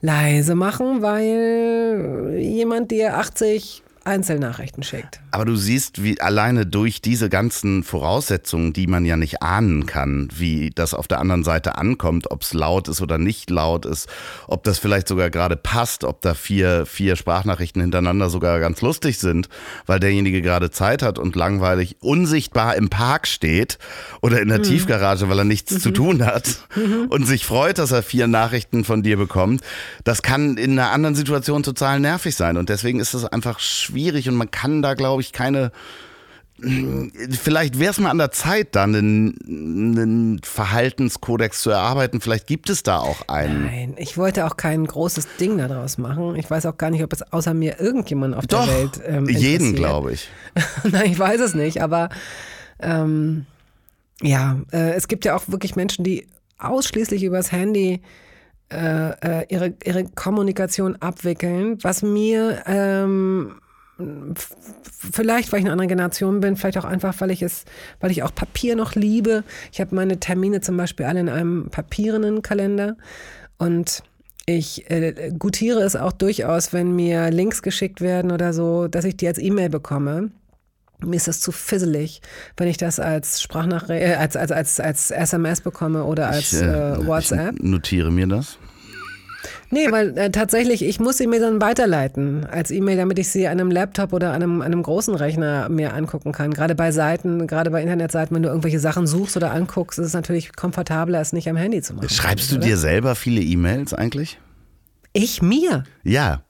leise 0.00 0.54
machen, 0.54 1.02
weil 1.02 2.36
jemand 2.38 2.90
dir 2.90 3.16
80 3.16 3.82
Einzelnachrichten 4.04 4.82
schickt. 4.82 5.20
Aber 5.34 5.44
du 5.44 5.56
siehst, 5.56 6.02
wie 6.02 6.20
alleine 6.20 6.64
durch 6.64 7.02
diese 7.02 7.28
ganzen 7.28 7.82
Voraussetzungen, 7.82 8.72
die 8.72 8.86
man 8.86 9.04
ja 9.04 9.16
nicht 9.16 9.42
ahnen 9.42 9.84
kann, 9.84 10.28
wie 10.34 10.70
das 10.74 10.94
auf 10.94 11.08
der 11.08 11.20
anderen 11.20 11.44
Seite 11.44 11.76
ankommt, 11.76 12.30
ob 12.30 12.42
es 12.42 12.54
laut 12.54 12.88
ist 12.88 13.02
oder 13.02 13.18
nicht 13.18 13.50
laut 13.50 13.84
ist, 13.84 14.08
ob 14.46 14.62
das 14.62 14.78
vielleicht 14.78 15.08
sogar 15.08 15.30
gerade 15.30 15.56
passt, 15.56 16.04
ob 16.04 16.20
da 16.20 16.34
vier, 16.34 16.86
vier 16.86 17.16
Sprachnachrichten 17.16 17.82
hintereinander 17.82 18.30
sogar 18.30 18.60
ganz 18.60 18.80
lustig 18.80 19.18
sind, 19.18 19.48
weil 19.86 20.00
derjenige 20.00 20.40
gerade 20.40 20.70
Zeit 20.70 21.02
hat 21.02 21.18
und 21.18 21.34
langweilig 21.34 21.96
unsichtbar 22.00 22.76
im 22.76 22.88
Park 22.88 23.26
steht 23.26 23.78
oder 24.22 24.40
in 24.40 24.48
der 24.48 24.58
mhm. 24.58 24.64
Tiefgarage, 24.64 25.28
weil 25.28 25.38
er 25.38 25.44
nichts 25.44 25.72
mhm. 25.72 25.80
zu 25.80 25.90
tun 25.90 26.24
hat 26.24 26.48
mhm. 26.76 27.06
und 27.08 27.26
sich 27.26 27.44
freut, 27.44 27.78
dass 27.78 27.90
er 27.90 28.02
vier 28.02 28.28
Nachrichten 28.28 28.84
von 28.84 29.02
dir 29.02 29.16
bekommt. 29.16 29.62
Das 30.04 30.22
kann 30.22 30.56
in 30.56 30.78
einer 30.78 30.92
anderen 30.92 31.16
Situation 31.16 31.62
total 31.62 31.98
nervig 31.98 32.36
sein 32.36 32.56
und 32.56 32.68
deswegen 32.68 33.00
ist 33.00 33.14
es 33.14 33.24
einfach 33.24 33.58
schwierig 33.58 34.14
schwierig 34.14 34.28
und 34.28 34.34
man 34.36 34.50
kann 34.50 34.82
da, 34.82 34.94
glaube 34.94 35.22
ich, 35.22 35.23
keine. 35.32 35.72
Vielleicht 37.30 37.80
wäre 37.80 37.90
es 37.90 37.98
mal 37.98 38.10
an 38.10 38.18
der 38.18 38.30
Zeit, 38.30 38.76
dann 38.76 38.94
einen, 38.94 39.98
einen, 39.98 40.40
Verhaltenskodex 40.44 41.60
zu 41.60 41.70
erarbeiten. 41.70 42.20
Vielleicht 42.20 42.46
gibt 42.46 42.70
es 42.70 42.84
da 42.84 42.98
auch 42.98 43.26
einen. 43.26 43.64
Nein, 43.64 43.94
ich 43.98 44.16
wollte 44.16 44.46
auch 44.46 44.56
kein 44.56 44.86
großes 44.86 45.36
Ding 45.40 45.58
daraus 45.58 45.98
machen. 45.98 46.36
Ich 46.36 46.48
weiß 46.48 46.66
auch 46.66 46.78
gar 46.78 46.90
nicht, 46.90 47.02
ob 47.02 47.12
es 47.12 47.22
außer 47.32 47.54
mir 47.54 47.80
irgendjemand 47.80 48.36
auf 48.36 48.46
Doch, 48.46 48.66
der 48.66 48.76
Welt. 48.76 49.00
Ähm, 49.04 49.28
jeden, 49.28 49.74
glaube 49.74 50.12
ich. 50.12 50.30
Nein, 50.84 51.10
ich 51.10 51.18
weiß 51.18 51.40
es 51.40 51.54
nicht, 51.54 51.82
aber 51.82 52.08
ähm, 52.78 53.46
ja, 54.22 54.60
äh, 54.72 54.92
es 54.92 55.08
gibt 55.08 55.24
ja 55.24 55.36
auch 55.36 55.42
wirklich 55.48 55.74
Menschen, 55.74 56.04
die 56.04 56.28
ausschließlich 56.58 57.22
übers 57.24 57.52
Handy 57.52 58.00
äh, 58.70 59.10
äh 59.10 59.46
ihre, 59.48 59.74
ihre 59.84 60.04
Kommunikation 60.04 60.96
abwickeln, 60.96 61.78
was 61.82 62.02
mir 62.02 62.62
ähm, 62.66 63.60
vielleicht, 63.96 65.52
weil 65.52 65.60
ich 65.60 65.64
eine 65.64 65.72
andere 65.72 65.88
Generation 65.88 66.40
bin, 66.40 66.56
vielleicht 66.56 66.78
auch 66.78 66.84
einfach, 66.84 67.14
weil 67.20 67.30
ich 67.30 67.42
es, 67.42 67.64
weil 68.00 68.10
ich 68.10 68.22
auch 68.22 68.34
Papier 68.34 68.76
noch 68.76 68.94
liebe. 68.94 69.44
Ich 69.72 69.80
habe 69.80 69.94
meine 69.94 70.18
Termine 70.18 70.60
zum 70.60 70.76
Beispiel 70.76 71.06
alle 71.06 71.20
in 71.20 71.28
einem 71.28 71.68
papierenden 71.70 72.42
Kalender 72.42 72.96
und 73.58 74.02
ich 74.46 74.90
äh, 74.90 75.32
gutiere 75.38 75.80
es 75.82 75.96
auch 75.96 76.12
durchaus, 76.12 76.72
wenn 76.72 76.94
mir 76.94 77.30
Links 77.30 77.62
geschickt 77.62 78.00
werden 78.00 78.30
oder 78.30 78.52
so, 78.52 78.88
dass 78.88 79.04
ich 79.04 79.16
die 79.16 79.26
als 79.26 79.38
E-Mail 79.38 79.70
bekomme. 79.70 80.30
Mir 81.00 81.16
ist 81.16 81.28
das 81.28 81.40
zu 81.40 81.50
fizzelig, 81.50 82.20
wenn 82.56 82.68
ich 82.68 82.76
das 82.76 83.00
als 83.00 83.42
Sprachnachricht, 83.42 84.02
äh, 84.02 84.14
als, 84.14 84.36
als, 84.36 84.52
als, 84.52 84.80
als 84.80 85.10
SMS 85.10 85.60
bekomme 85.60 86.04
oder 86.04 86.28
als 86.28 86.52
ich, 86.52 86.62
äh, 86.62 86.64
äh 86.64 87.06
WhatsApp. 87.06 87.56
Ich 87.56 87.62
notiere 87.62 88.10
mir 88.10 88.26
das. 88.26 88.58
Nee, 89.74 89.90
weil 89.90 90.16
äh, 90.16 90.30
tatsächlich, 90.30 90.84
ich 90.84 91.00
muss 91.00 91.18
sie 91.18 91.26
mir 91.26 91.40
dann 91.40 91.60
weiterleiten 91.60 92.46
als 92.46 92.70
E-Mail, 92.70 92.96
damit 92.96 93.18
ich 93.18 93.28
sie 93.28 93.48
an 93.48 93.58
einem 93.58 93.72
Laptop 93.72 94.12
oder 94.12 94.32
an 94.32 94.40
einem, 94.40 94.62
einem 94.62 94.80
großen 94.84 95.16
Rechner 95.16 95.68
mir 95.68 95.94
angucken 95.94 96.30
kann. 96.30 96.54
Gerade 96.54 96.76
bei 96.76 96.92
Seiten, 96.92 97.48
gerade 97.48 97.72
bei 97.72 97.82
Internetseiten, 97.82 98.36
wenn 98.36 98.44
du 98.44 98.50
irgendwelche 98.50 98.78
Sachen 98.78 99.08
suchst 99.08 99.36
oder 99.36 99.50
anguckst, 99.50 99.98
ist 99.98 100.06
es 100.06 100.12
natürlich 100.12 100.54
komfortabler, 100.54 101.20
es 101.20 101.32
nicht 101.32 101.48
am 101.48 101.56
Handy 101.56 101.82
zu 101.82 101.94
machen. 101.94 102.08
Schreibst 102.08 102.52
du 102.52 102.56
oder? 102.56 102.66
dir 102.66 102.76
selber 102.76 103.16
viele 103.16 103.40
E-Mails 103.40 103.92
eigentlich? 103.92 104.38
Ich 105.12 105.42
mir? 105.42 105.82
Ja. 106.04 106.44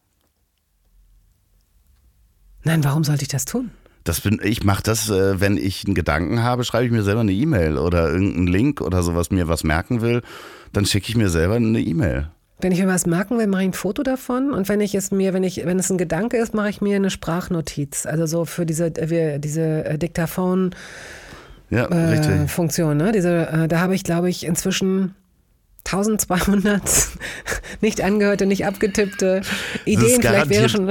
Nein, 2.63 2.85
warum 2.85 3.05
sollte 3.05 3.23
ich 3.23 3.29
das 3.29 3.47
tun? 3.47 3.71
Das 4.05 4.21
bin, 4.21 4.39
ich 4.43 4.65
mache 4.65 4.83
das, 4.83 5.09
äh, 5.09 5.41
wenn 5.41 5.57
ich 5.57 5.87
einen 5.87 5.95
Gedanken 5.95 6.43
habe, 6.43 6.65
schreibe 6.65 6.85
ich 6.85 6.93
mir 6.93 7.03
selber 7.03 7.21
eine 7.21 7.33
E-Mail 7.33 7.79
oder 7.79 8.11
irgendeinen 8.11 8.49
Link 8.49 8.83
oder 8.83 9.03
sowas 9.03 9.31
mir 9.31 9.49
was 9.49 9.65
merken 9.65 10.03
will, 10.03 10.21
dann 10.75 10.85
schicke 10.85 11.09
ich 11.09 11.17
mir 11.17 11.31
selber 11.31 11.55
eine 11.55 11.81
E-Mail. 11.81 12.29
Wenn 12.61 12.73
ich 12.73 12.81
mir 12.81 12.87
was 12.87 13.07
merken 13.07 13.39
will, 13.39 13.47
mache 13.47 13.63
ich 13.63 13.69
ein 13.69 13.73
Foto 13.73 14.03
davon 14.03 14.53
und 14.53 14.69
wenn 14.69 14.81
ich 14.81 14.95
es 14.95 15.11
mir, 15.11 15.35
wenn 15.35 15.43
ich, 15.43 15.65
wenn 15.67 15.79
es 15.79 15.91
ein 15.91 15.99
Gedanke 15.99 16.37
ist, 16.37 16.55
mache 16.55 16.71
ich 16.71 16.81
mir 16.81 16.97
eine 16.97 17.11
Sprachnotiz. 17.11 18.07
Also 18.07 18.27
so 18.27 18.45
für 18.45 18.65
diese, 18.65 18.87
äh, 18.87 19.39
diese 19.39 19.85
äh, 19.85 19.99
Diktaphon 19.99 20.75
ja, 21.71 21.87
äh, 21.87 22.47
Funktion. 22.47 22.97
Ne? 22.97 23.13
Diese, 23.13 23.49
äh, 23.49 23.69
da 23.69 23.81
habe 23.81 23.95
ich, 23.95 24.05
glaube 24.05 24.31
ich, 24.31 24.47
inzwischen 24.47 25.15
1200 25.87 26.83
nicht 27.83 28.01
angehörte, 28.01 28.47
nicht 28.47 28.65
abgetippte 28.67 29.43
Ideen. 29.85 30.23
Vielleicht 30.23 30.49
wäre 30.49 30.69
schon 30.71 30.91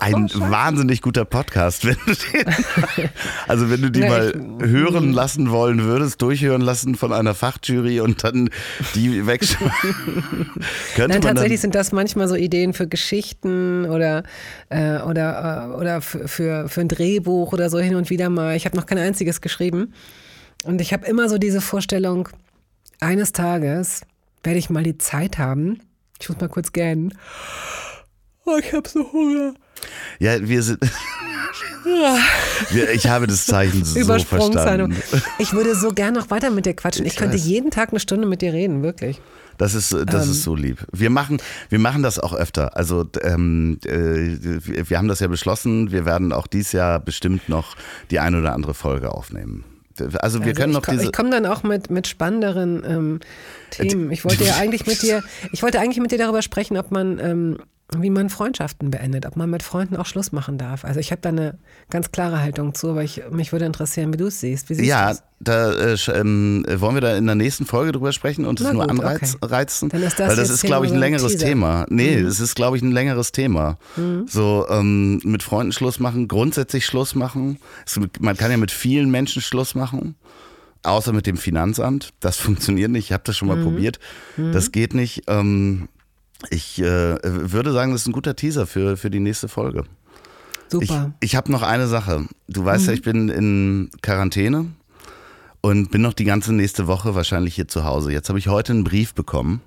ein 0.00 0.30
oh, 0.34 0.50
wahnsinnig 0.50 1.00
guter 1.00 1.24
Podcast. 1.24 1.84
Wenn 1.84 1.96
du 2.06 2.12
den, 2.12 2.54
also 3.46 3.70
wenn 3.70 3.82
du 3.82 3.90
die 3.90 4.00
Na, 4.00 4.08
mal 4.08 4.58
ich, 4.60 4.68
hören 4.68 5.08
mhm. 5.08 5.12
lassen 5.12 5.50
wollen 5.50 5.84
würdest, 5.84 6.20
durchhören 6.22 6.60
lassen 6.60 6.96
von 6.96 7.12
einer 7.12 7.34
Fachjury 7.34 8.00
und 8.00 8.24
dann 8.24 8.50
die 8.96 9.26
wegschmeißen. 9.26 9.94
Nein, 10.98 11.20
tatsächlich 11.20 11.60
sind 11.60 11.76
das 11.76 11.92
manchmal 11.92 12.26
so 12.26 12.34
Ideen 12.34 12.72
für 12.72 12.88
Geschichten 12.88 13.84
oder, 13.84 14.24
äh, 14.70 14.98
oder, 14.98 15.70
äh, 15.70 15.76
oder 15.76 16.00
für, 16.00 16.26
für, 16.26 16.68
für 16.68 16.80
ein 16.80 16.88
Drehbuch 16.88 17.52
oder 17.52 17.70
so 17.70 17.78
hin 17.78 17.94
und 17.94 18.10
wieder 18.10 18.28
mal. 18.28 18.56
Ich 18.56 18.64
habe 18.66 18.76
noch 18.76 18.86
kein 18.86 18.98
einziges 18.98 19.40
geschrieben. 19.40 19.94
Und 20.64 20.80
ich 20.80 20.92
habe 20.92 21.06
immer 21.06 21.28
so 21.28 21.38
diese 21.38 21.60
Vorstellung, 21.60 22.28
eines 23.00 23.32
Tages 23.32 24.02
werde 24.42 24.58
ich 24.58 24.70
mal 24.70 24.82
die 24.82 24.98
Zeit 24.98 25.38
haben. 25.38 25.80
Ich 26.20 26.28
muss 26.28 26.40
mal 26.40 26.48
kurz 26.48 26.72
gähnen. 26.72 27.14
Oh, 28.44 28.58
ich 28.58 28.72
habe 28.72 28.88
so 28.88 29.12
Hunger. 29.12 29.54
Ja, 30.18 30.48
wir 30.48 30.62
sind. 30.62 30.82
ich 32.94 33.06
habe 33.08 33.26
das 33.26 33.46
Zeichen 33.46 33.84
so 33.84 34.04
verstanden. 34.04 34.96
Ich 35.38 35.52
würde 35.52 35.74
so 35.74 35.90
gern 35.90 36.14
noch 36.14 36.30
weiter 36.30 36.50
mit 36.50 36.66
dir 36.66 36.74
quatschen. 36.74 37.06
Ich, 37.06 37.12
ich 37.12 37.18
könnte 37.18 37.36
weiß. 37.36 37.44
jeden 37.44 37.70
Tag 37.70 37.90
eine 37.90 38.00
Stunde 38.00 38.26
mit 38.26 38.42
dir 38.42 38.52
reden, 38.52 38.82
wirklich. 38.82 39.20
Das 39.58 39.74
ist, 39.74 39.92
das 39.92 40.26
ähm. 40.26 40.32
ist 40.32 40.42
so 40.42 40.54
lieb. 40.54 40.86
Wir 40.92 41.10
machen, 41.10 41.38
wir 41.68 41.78
machen 41.78 42.02
das 42.02 42.18
auch 42.18 42.32
öfter. 42.32 42.76
Also 42.76 43.06
ähm, 43.22 43.78
äh, 43.84 44.88
wir 44.88 44.98
haben 44.98 45.08
das 45.08 45.20
ja 45.20 45.28
beschlossen. 45.28 45.92
Wir 45.92 46.04
werden 46.04 46.32
auch 46.32 46.46
dieses 46.46 46.72
Jahr 46.72 46.98
bestimmt 47.00 47.48
noch 47.48 47.76
die 48.10 48.18
ein 48.18 48.34
oder 48.34 48.54
andere 48.54 48.74
Folge 48.74 49.12
aufnehmen. 49.12 49.64
Also 50.00 50.12
wir 50.12 50.22
also 50.22 50.40
können 50.40 50.72
noch 50.72 50.82
komm, 50.82 50.94
diese. 50.94 51.06
Ich 51.06 51.12
komme 51.12 51.30
dann 51.30 51.46
auch 51.46 51.62
mit, 51.62 51.90
mit 51.90 52.06
spannenderen 52.06 52.82
ähm, 52.86 53.20
Themen. 53.70 54.10
Ich 54.10 54.24
wollte 54.24 54.44
ja 54.44 54.56
eigentlich 54.58 54.86
mit 54.86 55.02
dir, 55.02 55.22
ich 55.52 55.62
wollte 55.62 55.80
eigentlich 55.80 56.00
mit 56.00 56.12
dir 56.12 56.18
darüber 56.18 56.42
sprechen, 56.42 56.76
ob 56.76 56.90
man 56.90 57.18
ähm, 57.18 57.58
wie 57.98 58.10
man 58.10 58.30
Freundschaften 58.30 58.90
beendet, 58.90 59.26
ob 59.26 59.36
man 59.36 59.50
mit 59.50 59.62
Freunden 59.62 59.96
auch 59.96 60.06
Schluss 60.06 60.32
machen 60.32 60.58
darf. 60.58 60.84
Also 60.84 61.00
ich 61.00 61.10
habe 61.10 61.20
da 61.20 61.28
eine 61.28 61.58
ganz 61.90 62.12
klare 62.12 62.40
Haltung 62.40 62.74
zu, 62.74 62.90
aber 62.90 63.02
ich, 63.02 63.22
mich 63.30 63.52
würde 63.52 63.66
interessieren, 63.66 64.12
wie 64.12 64.16
du 64.16 64.26
es 64.26 64.40
siehst. 64.40 64.70
Wie 64.70 64.74
siehst 64.74 64.88
ja, 64.88 65.14
da 65.40 65.72
äh, 65.72 65.96
ähm, 66.14 66.64
wollen 66.76 66.94
wir 66.94 67.00
da 67.00 67.16
in 67.16 67.26
der 67.26 67.34
nächsten 67.34 67.66
Folge 67.66 67.92
drüber 67.92 68.12
sprechen 68.12 68.44
und 68.44 68.60
es 68.60 68.72
nur 68.72 68.88
anreizen. 68.88 69.38
Okay. 69.40 70.00
Das 70.00 70.18
Weil 70.18 70.36
das 70.36 70.50
ist, 70.50 70.62
glaube 70.62 70.86
ich, 70.86 70.92
ein 70.92 70.98
längeres 70.98 71.32
Teaser. 71.32 71.46
Thema. 71.46 71.86
Nee, 71.88 72.16
mhm. 72.16 72.26
es 72.26 72.40
ist, 72.40 72.54
glaube 72.54 72.76
ich, 72.76 72.82
ein 72.82 72.92
längeres 72.92 73.32
Thema. 73.32 73.78
Mhm. 73.96 74.26
So 74.28 74.66
ähm, 74.70 75.20
mit 75.24 75.42
Freunden 75.42 75.72
Schluss 75.72 75.98
machen, 75.98 76.28
grundsätzlich 76.28 76.86
Schluss 76.86 77.14
machen. 77.14 77.58
Es, 77.84 77.98
man 78.20 78.36
kann 78.36 78.50
ja 78.50 78.56
mit 78.56 78.70
vielen 78.70 79.10
Menschen 79.10 79.42
Schluss 79.42 79.74
machen. 79.74 80.14
Außer 80.84 81.12
mit 81.12 81.26
dem 81.26 81.36
Finanzamt. 81.36 82.12
Das 82.20 82.36
funktioniert 82.38 82.90
nicht. 82.90 83.06
Ich 83.06 83.12
habe 83.12 83.22
das 83.24 83.36
schon 83.36 83.48
mal 83.48 83.56
mhm. 83.56 83.64
probiert. 83.64 83.98
Das 84.36 84.66
mhm. 84.66 84.72
geht 84.72 84.94
nicht. 84.94 85.24
Ähm, 85.26 85.88
ich 86.50 86.80
äh, 86.80 87.16
würde 87.22 87.72
sagen, 87.72 87.92
das 87.92 88.02
ist 88.02 88.08
ein 88.08 88.12
guter 88.12 88.36
Teaser 88.36 88.66
für, 88.66 88.96
für 88.96 89.10
die 89.10 89.20
nächste 89.20 89.48
Folge. 89.48 89.84
Super. 90.68 91.12
Ich, 91.20 91.30
ich 91.30 91.36
habe 91.36 91.52
noch 91.52 91.62
eine 91.62 91.86
Sache. 91.86 92.26
Du 92.48 92.64
weißt 92.64 92.84
mhm. 92.84 92.88
ja, 92.88 92.94
ich 92.94 93.02
bin 93.02 93.28
in 93.28 93.90
Quarantäne 94.02 94.66
und 95.60 95.90
bin 95.90 96.02
noch 96.02 96.14
die 96.14 96.24
ganze 96.24 96.52
nächste 96.52 96.86
Woche 96.86 97.14
wahrscheinlich 97.14 97.54
hier 97.54 97.68
zu 97.68 97.84
Hause. 97.84 98.12
Jetzt 98.12 98.28
habe 98.28 98.38
ich 98.38 98.48
heute 98.48 98.72
einen 98.72 98.84
Brief 98.84 99.14
bekommen. 99.14 99.60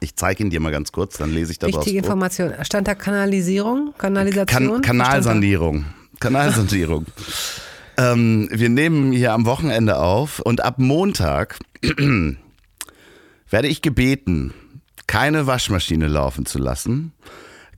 Ich 0.00 0.14
zeige 0.14 0.44
ihn 0.44 0.50
dir 0.50 0.60
mal 0.60 0.70
ganz 0.70 0.92
kurz, 0.92 1.18
dann 1.18 1.32
lese 1.32 1.52
ich 1.52 1.58
daraus. 1.58 1.78
Wichtige 1.78 1.98
Information. 1.98 2.52
Stand 2.62 2.86
da 2.86 2.94
Kanalisierung? 2.94 3.92
Kanalisation? 3.98 4.74
Kan 4.74 4.82
Kanalsanierung. 4.82 5.86
Kanalsanierung. 6.20 7.06
ähm, 7.96 8.48
wir 8.52 8.68
nehmen 8.68 9.10
hier 9.12 9.32
am 9.32 9.46
Wochenende 9.46 9.98
auf 9.98 10.38
und 10.38 10.62
ab 10.62 10.78
Montag 10.78 11.58
werde 13.50 13.66
ich 13.66 13.82
gebeten, 13.82 14.54
keine 15.10 15.48
Waschmaschine 15.48 16.06
laufen 16.06 16.46
zu 16.46 16.60
lassen, 16.60 17.10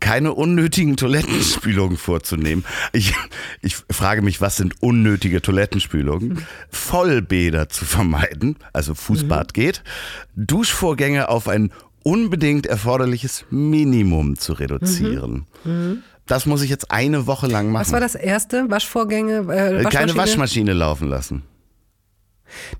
keine 0.00 0.34
unnötigen 0.34 0.98
Toilettenspülungen 0.98 1.96
vorzunehmen. 1.96 2.62
Ich, 2.92 3.14
ich 3.62 3.74
frage 3.88 4.20
mich, 4.20 4.42
was 4.42 4.58
sind 4.58 4.82
unnötige 4.82 5.40
Toilettenspülungen? 5.40 6.46
Vollbäder 6.68 7.70
zu 7.70 7.86
vermeiden, 7.86 8.56
also 8.74 8.94
Fußbad 8.94 9.48
mhm. 9.48 9.52
geht, 9.54 9.82
Duschvorgänge 10.36 11.30
auf 11.30 11.48
ein 11.48 11.72
unbedingt 12.02 12.66
erforderliches 12.66 13.46
Minimum 13.48 14.36
zu 14.38 14.52
reduzieren. 14.52 15.46
Mhm. 15.64 15.72
Mhm. 15.72 16.02
Das 16.26 16.44
muss 16.44 16.60
ich 16.60 16.68
jetzt 16.68 16.90
eine 16.90 17.26
Woche 17.26 17.46
lang 17.46 17.70
machen. 17.70 17.80
Was 17.80 17.92
war 17.92 18.00
das 18.00 18.14
erste? 18.14 18.70
Waschvorgänge? 18.70 19.38
Äh, 19.38 19.46
Waschmaschine? 19.46 19.88
Keine 19.88 20.16
Waschmaschine 20.16 20.72
laufen 20.74 21.08
lassen. 21.08 21.44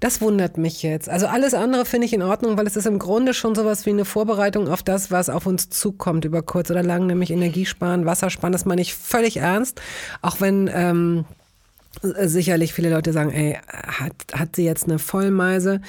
Das 0.00 0.20
wundert 0.20 0.58
mich 0.58 0.82
jetzt. 0.82 1.08
Also 1.08 1.26
alles 1.26 1.54
andere 1.54 1.84
finde 1.84 2.06
ich 2.06 2.12
in 2.12 2.22
Ordnung, 2.22 2.56
weil 2.56 2.66
es 2.66 2.76
ist 2.76 2.86
im 2.86 2.98
Grunde 2.98 3.34
schon 3.34 3.54
sowas 3.54 3.86
wie 3.86 3.90
eine 3.90 4.04
Vorbereitung 4.04 4.68
auf 4.68 4.82
das, 4.82 5.10
was 5.10 5.28
auf 5.28 5.46
uns 5.46 5.70
zukommt 5.70 6.24
über 6.24 6.42
kurz 6.42 6.70
oder 6.70 6.82
lang, 6.82 7.06
nämlich 7.06 7.30
Energiesparen, 7.30 8.06
Wassersparen. 8.06 8.52
Das 8.52 8.64
meine 8.64 8.82
ich 8.82 8.94
völlig 8.94 9.38
ernst, 9.38 9.80
auch 10.20 10.40
wenn 10.40 10.70
ähm, 10.72 11.24
sicherlich 12.00 12.72
viele 12.72 12.90
Leute 12.90 13.12
sagen, 13.12 13.30
ey, 13.30 13.58
hat, 13.68 14.12
hat 14.32 14.56
sie 14.56 14.64
jetzt 14.64 14.84
eine 14.84 14.98
Vollmeise? 14.98 15.80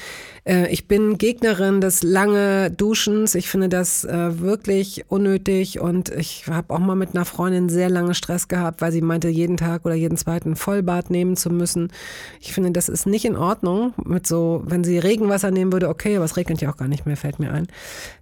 Äh, 0.45 0.67
ich 0.71 0.87
bin 0.87 1.17
Gegnerin 1.17 1.81
des 1.81 2.03
lange 2.03 2.71
Duschens. 2.71 3.35
Ich 3.35 3.49
finde 3.49 3.69
das 3.69 4.03
äh, 4.03 4.39
wirklich 4.39 5.05
unnötig 5.09 5.79
und 5.79 6.09
ich 6.09 6.47
habe 6.47 6.73
auch 6.73 6.79
mal 6.79 6.95
mit 6.95 7.15
einer 7.15 7.25
Freundin 7.25 7.69
sehr 7.69 7.89
lange 7.89 8.13
Stress 8.13 8.47
gehabt, 8.47 8.81
weil 8.81 8.91
sie 8.91 9.01
meinte, 9.01 9.29
jeden 9.29 9.57
Tag 9.57 9.85
oder 9.85 9.95
jeden 9.95 10.17
zweiten 10.17 10.55
Vollbad 10.55 11.09
nehmen 11.09 11.35
zu 11.35 11.49
müssen. 11.49 11.91
Ich 12.39 12.53
finde, 12.53 12.71
das 12.71 12.89
ist 12.89 13.05
nicht 13.05 13.25
in 13.25 13.35
Ordnung. 13.35 13.93
Mit 14.03 14.27
so, 14.27 14.63
wenn 14.65 14.83
sie 14.83 14.97
Regenwasser 14.97 15.51
nehmen 15.51 15.71
würde, 15.71 15.89
okay, 15.89 16.15
aber 16.15 16.25
es 16.25 16.37
regnet 16.37 16.61
ja 16.61 16.71
auch 16.71 16.77
gar 16.77 16.87
nicht 16.87 17.05
mehr, 17.05 17.17
fällt 17.17 17.39
mir 17.39 17.51
ein. 17.51 17.67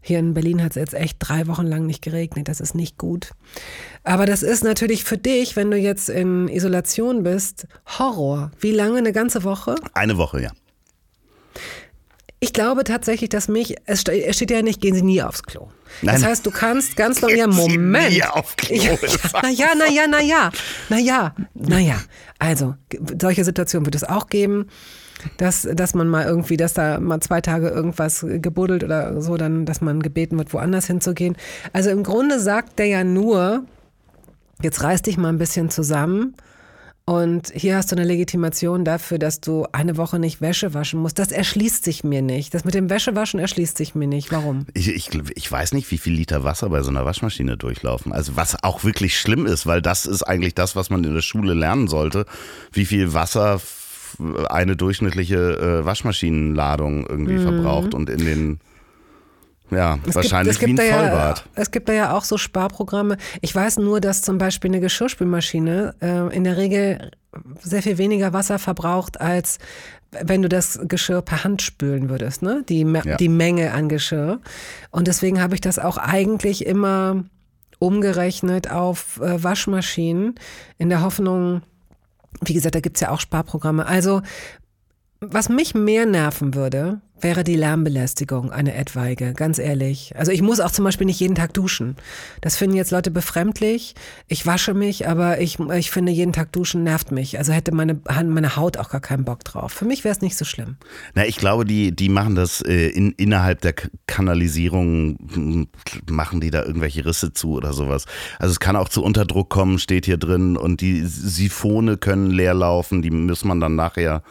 Hier 0.01 0.19
in 0.19 0.34
Berlin 0.34 0.63
hat 0.63 0.72
es 0.72 0.76
jetzt 0.76 0.93
echt 0.93 1.17
drei 1.19 1.47
Wochen 1.47 1.65
lang 1.65 1.86
nicht 1.86 2.01
geregnet. 2.01 2.47
Das 2.47 2.59
ist 2.59 2.76
nicht 2.76 2.97
gut. 2.97 3.32
Aber 4.03 4.26
das 4.26 4.43
ist 4.43 4.63
natürlich 4.63 5.03
für 5.03 5.17
dich, 5.17 5.55
wenn 5.55 5.69
du 5.69 5.78
jetzt 5.78 6.09
in 6.09 6.47
Isolation 6.47 7.24
bist, 7.24 7.67
Horror. 7.99 8.51
Wie 8.59 8.72
lange? 8.72 8.97
Eine 8.97 9.13
ganze 9.13 9.43
Woche? 9.43 9.76
Eine 9.93 10.17
Woche, 10.17 10.41
ja. 10.41 10.51
Ich 12.43 12.53
glaube 12.53 12.83
tatsächlich, 12.83 13.29
dass 13.29 13.47
mich, 13.47 13.75
es 13.85 14.01
steht 14.01 14.49
ja 14.49 14.63
nicht, 14.63 14.81
gehen 14.81 14.95
Sie 14.95 15.03
nie 15.03 15.21
aufs 15.21 15.43
Klo. 15.43 15.67
Nein. 16.01 16.15
Das 16.15 16.25
heißt, 16.25 16.43
du 16.43 16.49
kannst 16.49 16.95
ganz 16.95 17.21
lange, 17.21 17.37
ja, 17.37 17.45
Moment. 17.45 18.09
Sie 18.09 18.15
nie 18.15 18.23
auf 18.23 18.57
Klo. 18.57 18.75
Ja, 18.75 19.49
ja, 19.51 19.67
na 19.77 19.87
ja, 19.87 20.07
na 20.09 20.21
ja, 20.21 20.49
na 20.89 20.97
ja, 20.97 21.35
na 21.53 21.77
ja. 21.77 22.01
Also, 22.39 22.73
solche 23.21 23.43
Situationen 23.43 23.85
wird 23.85 23.93
es 23.93 24.03
auch 24.03 24.25
geben, 24.25 24.65
dass, 25.37 25.67
dass 25.71 25.93
man 25.93 26.07
mal 26.07 26.25
irgendwie, 26.25 26.57
dass 26.57 26.73
da 26.73 26.99
mal 26.99 27.19
zwei 27.19 27.41
Tage 27.41 27.69
irgendwas 27.69 28.25
gebuddelt 28.27 28.83
oder 28.83 29.21
so, 29.21 29.37
dann, 29.37 29.67
dass 29.67 29.81
man 29.81 30.01
gebeten 30.01 30.39
wird, 30.39 30.51
woanders 30.51 30.87
hinzugehen. 30.87 31.37
Also 31.73 31.91
im 31.91 32.01
Grunde 32.01 32.39
sagt 32.39 32.79
der 32.79 32.87
ja 32.87 33.03
nur, 33.03 33.65
jetzt 34.63 34.81
reiß 34.81 35.03
dich 35.03 35.17
mal 35.17 35.29
ein 35.29 35.37
bisschen 35.37 35.69
zusammen 35.69 36.33
und 37.05 37.51
hier 37.53 37.75
hast 37.75 37.91
du 37.91 37.95
eine 37.95 38.05
Legitimation 38.05 38.85
dafür, 38.85 39.17
dass 39.17 39.41
du 39.41 39.65
eine 39.71 39.97
Woche 39.97 40.19
nicht 40.19 40.39
Wäsche 40.39 40.73
waschen 40.73 40.99
musst. 40.99 41.17
Das 41.17 41.31
erschließt 41.31 41.83
sich 41.83 42.03
mir 42.03 42.21
nicht. 42.21 42.53
Das 42.53 42.63
mit 42.63 42.75
dem 42.75 42.89
Wäschewaschen 42.89 43.39
erschließt 43.39 43.75
sich 43.75 43.95
mir 43.95 44.07
nicht. 44.07 44.31
Warum? 44.31 44.67
Ich, 44.73 44.87
ich, 44.87 45.09
ich 45.35 45.51
weiß 45.51 45.73
nicht, 45.73 45.89
wie 45.89 45.97
viel 45.97 46.13
Liter 46.13 46.43
Wasser 46.43 46.69
bei 46.69 46.83
so 46.83 46.89
einer 46.89 47.03
Waschmaschine 47.03 47.57
durchlaufen. 47.57 48.11
Also 48.13 48.35
was 48.35 48.63
auch 48.63 48.83
wirklich 48.83 49.19
schlimm 49.19 49.47
ist, 49.47 49.65
weil 49.65 49.81
das 49.81 50.05
ist 50.05 50.23
eigentlich 50.23 50.53
das, 50.53 50.75
was 50.75 50.89
man 50.91 51.03
in 51.03 51.15
der 51.15 51.21
Schule 51.21 51.55
lernen 51.55 51.87
sollte. 51.87 52.25
Wie 52.71 52.85
viel 52.85 53.13
Wasser 53.13 53.59
eine 54.49 54.75
durchschnittliche 54.75 55.81
äh, 55.81 55.85
Waschmaschinenladung 55.85 57.07
irgendwie 57.07 57.33
mhm. 57.33 57.43
verbraucht 57.43 57.93
und 57.93 58.09
in 58.09 58.25
den 58.25 58.59
ja, 59.72 59.97
es 60.07 60.15
wahrscheinlich 60.15 60.59
gibt, 60.59 60.78
wie 60.78 60.82
ein 60.82 60.93
Vollbad. 60.93 61.39
Ja, 61.39 61.61
es 61.61 61.72
gibt 61.72 61.89
da 61.89 61.93
ja 61.93 62.15
auch 62.15 62.24
so 62.24 62.38
Sparprogramme. 62.38 63.17
Ich 63.41 63.55
weiß 63.55 63.78
nur, 63.78 64.01
dass 64.01 64.22
zum 64.22 64.38
Beispiel 64.38 64.69
eine 64.69 64.80
Geschirrspülmaschine 64.80 65.95
äh, 66.01 66.36
in 66.36 66.43
der 66.43 66.57
Regel 66.57 67.11
sehr 67.61 67.82
viel 67.82 67.97
weniger 67.97 68.34
Wasser 68.34 68.59
verbraucht, 68.59 69.22
als 69.22 69.57
wenn 70.11 70.41
du 70.41 70.49
das 70.49 70.80
Geschirr 70.84 71.22
per 71.22 71.45
Hand 71.45 71.61
spülen 71.61 72.09
würdest, 72.09 72.41
ne? 72.41 72.65
Die, 72.67 72.82
ja. 72.82 73.15
die 73.15 73.30
Menge 73.30 73.72
an 73.72 73.88
Geschirr. 73.88 74.41
Und 74.91 75.07
deswegen 75.07 75.41
habe 75.41 75.55
ich 75.55 75.61
das 75.61 75.80
auch 75.80 75.97
eigentlich 75.97 76.65
immer 76.65 77.24
umgerechnet 77.80 78.69
auf 78.69 79.19
äh, 79.22 79.41
Waschmaschinen 79.41 80.36
in 80.78 80.89
der 80.89 81.01
Hoffnung, 81.01 81.61
wie 82.41 82.53
gesagt, 82.53 82.76
da 82.76 82.80
gibt 82.80 82.97
es 82.97 83.01
ja 83.01 83.09
auch 83.09 83.19
Sparprogramme. 83.19 83.86
Also 83.86 84.22
was 85.22 85.49
mich 85.49 85.76
mehr 85.76 86.05
nerven 86.05 86.55
würde, 86.55 86.99
wäre 87.24 87.43
die 87.43 87.55
Lärmbelästigung 87.55 88.51
eine 88.51 88.76
etwaige, 88.76 89.34
ganz 89.34 89.59
ehrlich. 89.59 90.13
Also 90.15 90.32
ich 90.32 90.41
muss 90.41 90.59
auch 90.59 90.72
zum 90.72 90.86
Beispiel 90.86 91.05
nicht 91.05 91.19
jeden 91.19 91.36
Tag 91.36 91.53
duschen. 91.53 91.95
Das 92.41 92.57
finden 92.57 92.76
jetzt 92.76 92.91
Leute 92.91 93.11
befremdlich. 93.11 93.95
Ich 94.28 94.45
wasche 94.45 94.74
mich, 94.74 95.07
aber 95.07 95.39
ich, 95.39 95.59
ich 95.59 95.91
finde, 95.91 96.11
jeden 96.11 96.34
Tag 96.34 96.51
duschen 96.51 96.84
nervt 96.84 97.11
mich. 97.11 97.38
Also 97.38 97.53
hätte 97.53 97.74
meine, 97.74 97.99
meine 98.24 98.55
Haut 98.55 98.78
auch 98.78 98.89
gar 98.89 99.01
keinen 99.01 99.26
Bock 99.26 99.43
drauf. 99.43 99.72
Für 99.72 99.86
mich 99.86 100.03
wäre 100.03 100.13
es 100.13 100.22
nicht 100.22 100.38
so 100.38 100.45
schlimm. 100.45 100.78
Na, 101.13 101.26
ich 101.26 101.38
glaube, 101.38 101.65
die, 101.65 101.95
die 101.95 102.09
machen 102.09 102.36
das 102.36 102.61
äh, 102.61 102.88
in, 102.89 103.11
innerhalb 103.13 103.61
der 103.61 103.74
Kanalisierung, 104.07 105.17
hm, 105.34 105.67
machen 106.09 106.41
die 106.41 106.49
da 106.51 106.63
irgendwelche 106.63 107.05
Risse 107.05 107.34
zu 107.34 107.53
oder 107.53 107.74
sowas. 107.74 108.05
Also 108.39 108.51
es 108.51 108.59
kann 108.59 108.76
auch 108.76 108.89
zu 108.89 109.03
Unterdruck 109.03 109.49
kommen, 109.49 109.80
steht 109.80 110.05
hier 110.05 110.17
drin 110.17 110.57
und 110.57 110.82
die 110.82 111.05
Siphone 111.05 111.97
können 111.97 112.32
leer 112.32 112.53
laufen, 112.53 113.01
die 113.01 113.11
muss 113.11 113.43
man 113.45 113.59
dann 113.59 113.76
nachher 113.76 114.24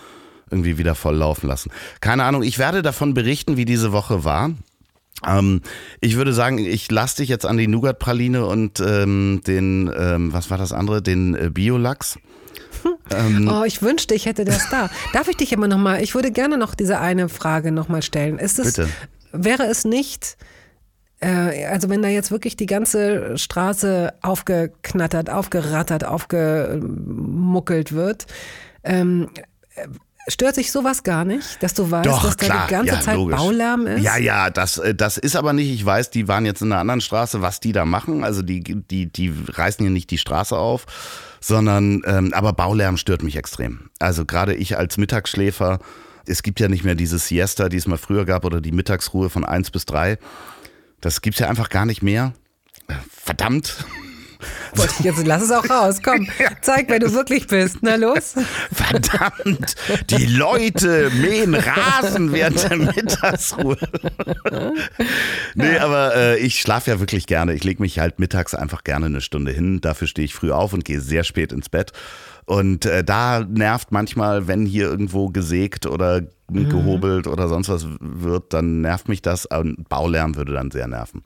irgendwie 0.51 0.79
wieder 0.79 0.95
voll 0.95 1.17
laufen 1.17 1.47
lassen. 1.47 1.71
Keine 2.01 2.25
Ahnung, 2.25 2.43
ich 2.43 2.59
werde 2.59 2.83
davon 2.83 3.15
berichten, 3.15 3.57
wie 3.57 3.65
diese 3.65 3.93
Woche 3.93 4.25
war. 4.25 4.51
Ähm, 5.27 5.61
ich 6.01 6.17
würde 6.17 6.33
sagen, 6.33 6.59
ich 6.59 6.91
lasse 6.91 7.19
dich 7.19 7.29
jetzt 7.29 7.47
an 7.47 7.57
die 7.57 7.69
Nougat-Praline 7.69 8.47
und 8.47 8.81
ähm, 8.81 9.43
den, 9.47 9.91
ähm, 9.95 10.33
was 10.33 10.51
war 10.51 10.59
das 10.59 10.73
andere, 10.73 11.03
den 11.03 11.35
äh, 11.35 11.51
Biolachs. 11.51 12.19
Ähm, 13.13 13.51
oh, 13.53 13.65
ich 13.65 13.83
wünschte, 13.83 14.15
ich 14.15 14.27
hätte 14.27 14.45
das 14.45 14.71
da. 14.71 14.89
Darf 15.13 15.27
ich 15.27 15.37
dich 15.37 15.53
immer 15.53 15.67
noch 15.67 15.79
mal, 15.79 16.01
ich 16.01 16.15
würde 16.15 16.31
gerne 16.31 16.57
noch 16.57 16.77
diese 16.77 17.01
eine 17.01 17.29
Frage 17.29 17.73
noch 17.73 17.89
mal 17.89 18.03
stellen. 18.03 18.39
Ist 18.39 18.61
es, 18.61 18.75
Bitte. 18.75 18.89
wäre 19.33 19.65
es 19.65 19.85
nicht, 19.85 20.37
äh, 21.19 21.67
also 21.67 21.89
wenn 21.89 22.03
da 22.03 22.09
jetzt 22.09 22.31
wirklich 22.31 22.57
die 22.57 22.67
ganze 22.67 23.37
Straße 23.37 24.15
aufgeknattert, 24.23 25.29
aufgerattert, 25.29 26.05
aufgemuckelt 26.05 27.91
wird, 27.91 28.27
ähm, 28.85 29.29
Stört 30.31 30.55
sich 30.55 30.71
sowas 30.71 31.03
gar 31.03 31.25
nicht, 31.25 31.61
dass 31.63 31.75
du 31.75 31.91
weißt, 31.91 32.07
Doch, 32.07 32.23
dass 32.23 32.37
klar. 32.37 32.59
da 32.61 32.67
die 32.67 32.71
ganze 32.71 32.93
Ja, 32.95 33.01
Zeit 33.01 33.17
logisch. 33.17 33.37
Baulärm 33.37 33.87
ist? 33.87 34.03
Ja, 34.03 34.17
ja, 34.17 34.49
das, 34.51 34.79
äh, 34.79 34.95
das 34.95 35.19
ist 35.19 35.35
aber 35.35 35.53
nicht, 35.53 35.71
ich 35.71 35.85
weiß, 35.85 36.11
die 36.11 36.29
waren 36.29 36.47
jetzt 36.47 36.63
in 36.63 36.71
einer 36.71 36.81
anderen 36.81 37.01
Straße, 37.01 37.43
was 37.43 37.59
die 37.61 37.73
da 37.73 37.85
machen. 37.85 38.23
Also 38.23 38.43
die, 38.43 38.61
die, 38.63 39.13
die 39.13 39.35
reißen 39.49 39.85
hier 39.85 39.91
nicht 39.93 40.11
die 40.11 40.19
Straße 40.19 40.57
auf, 40.57 40.87
sondern, 41.41 42.03
ähm, 42.07 42.33
aber 42.33 42.53
Baulärm 42.53 42.97
stört 42.97 43.23
mich 43.23 43.37
extrem. 43.37 43.91
Also 43.99 44.25
gerade 44.25 44.55
ich 44.55 44.79
als 44.79 44.97
Mittagsschläfer, 44.99 45.81
es 46.27 46.43
gibt 46.43 46.61
ja 46.61 46.69
nicht 46.69 46.85
mehr 46.85 46.95
diese 46.95 47.19
Siesta, 47.19 47.69
die 47.69 47.79
es 47.79 47.87
mal 47.89 47.99
früher 47.99 48.25
gab, 48.25 48.45
oder 48.45 48.61
die 48.61 48.73
Mittagsruhe 48.73 49.31
von 49.31 49.45
eins 49.45 49.71
bis 49.71 49.85
drei. 49.85 50.19
Das 51.01 51.23
gibt's 51.23 51.41
ja 51.41 51.49
einfach 51.49 51.71
gar 51.71 51.87
nicht 51.87 52.03
mehr. 52.03 52.35
Äh, 52.87 52.95
Verdammt. 53.11 53.85
Jetzt, 55.03 55.27
lass 55.27 55.43
es 55.43 55.51
auch 55.51 55.69
raus. 55.69 56.01
Komm, 56.03 56.29
zeig, 56.63 56.89
wer 56.89 56.99
du 56.99 57.13
wirklich 57.13 57.47
bist. 57.47 57.79
Na 57.83 57.97
los. 57.97 58.35
Verdammt, 58.73 59.75
die 60.11 60.27
Leute 60.27 61.11
mähen 61.21 61.55
Rasen 61.55 62.33
während 62.33 62.63
der 62.63 62.77
Mittagsruhe. 62.77 63.77
nee, 65.55 65.79
aber 65.79 66.15
äh, 66.15 66.39
ich 66.39 66.61
schlafe 66.61 66.91
ja 66.91 67.01
wirklich 67.01 67.27
gerne. 67.27 67.55
Ich 67.55 67.65
lege 67.65 67.83
mich 67.83 67.99
halt 67.99 68.19
mittags 68.19 68.55
einfach 68.55 68.85
gerne 68.85 69.07
eine 69.07 69.21
Stunde 69.21 69.53
hin. 69.53 69.81
Dafür 69.81 70.09
stehe 70.09 70.25
ich 70.25 70.35
früh 70.35 70.51
auf 70.51 70.73
und 70.73 70.85
gehe 70.85 71.01
sehr 71.01 71.25
spät 71.25 71.53
ins 71.53 71.69
Bett. 71.69 71.93
Und 72.47 72.85
äh, 72.85 73.05
da 73.05 73.41
nervt 73.41 73.93
manchmal, 73.93 74.49
wenn 74.49 74.67
hier 74.67 74.87
irgendwo 74.87 75.29
gesägt 75.29 75.87
oder 75.87 76.23
gehobelt 76.53 77.29
oder 77.29 77.49
sonst 77.49 77.69
was 77.69 77.87
wird, 78.01 78.53
dann 78.53 78.81
nervt 78.81 79.09
mich 79.09 79.23
das. 79.23 79.47
Und 79.47 79.89
Baulärm 79.89 80.35
würde 80.37 80.55
dann 80.55 80.71
sehr 80.71 80.89
nerven. 80.89 81.23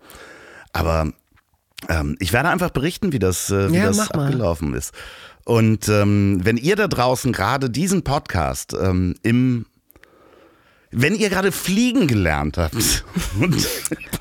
Aber 0.73 1.12
ähm, 1.89 2.16
ich 2.20 2.32
werde 2.32 2.49
einfach 2.49 2.70
berichten, 2.70 3.12
wie 3.12 3.18
das, 3.18 3.51
äh, 3.51 3.70
wie 3.70 3.76
Ja, 3.76 3.87
das 3.87 3.97
mal. 3.97 4.26
abgelaufen 4.26 4.74
ist. 4.74 4.93
Und 5.45 5.89
ähm, 5.89 6.41
wenn 6.43 6.57
ihr 6.57 6.76
da 6.76 6.89
draußen 6.89 7.32
gerade 7.32 7.68
diesen 7.70 8.03
Podcast 8.03 8.72
ähm, 8.80 9.14
im 9.22 9.66
wenn 10.97 11.16
ihr 11.16 11.28
gerade 11.28 11.51
fliegen 11.51 12.07
gelernt 12.07 12.57
habt 12.57 13.05
und 13.41 13.57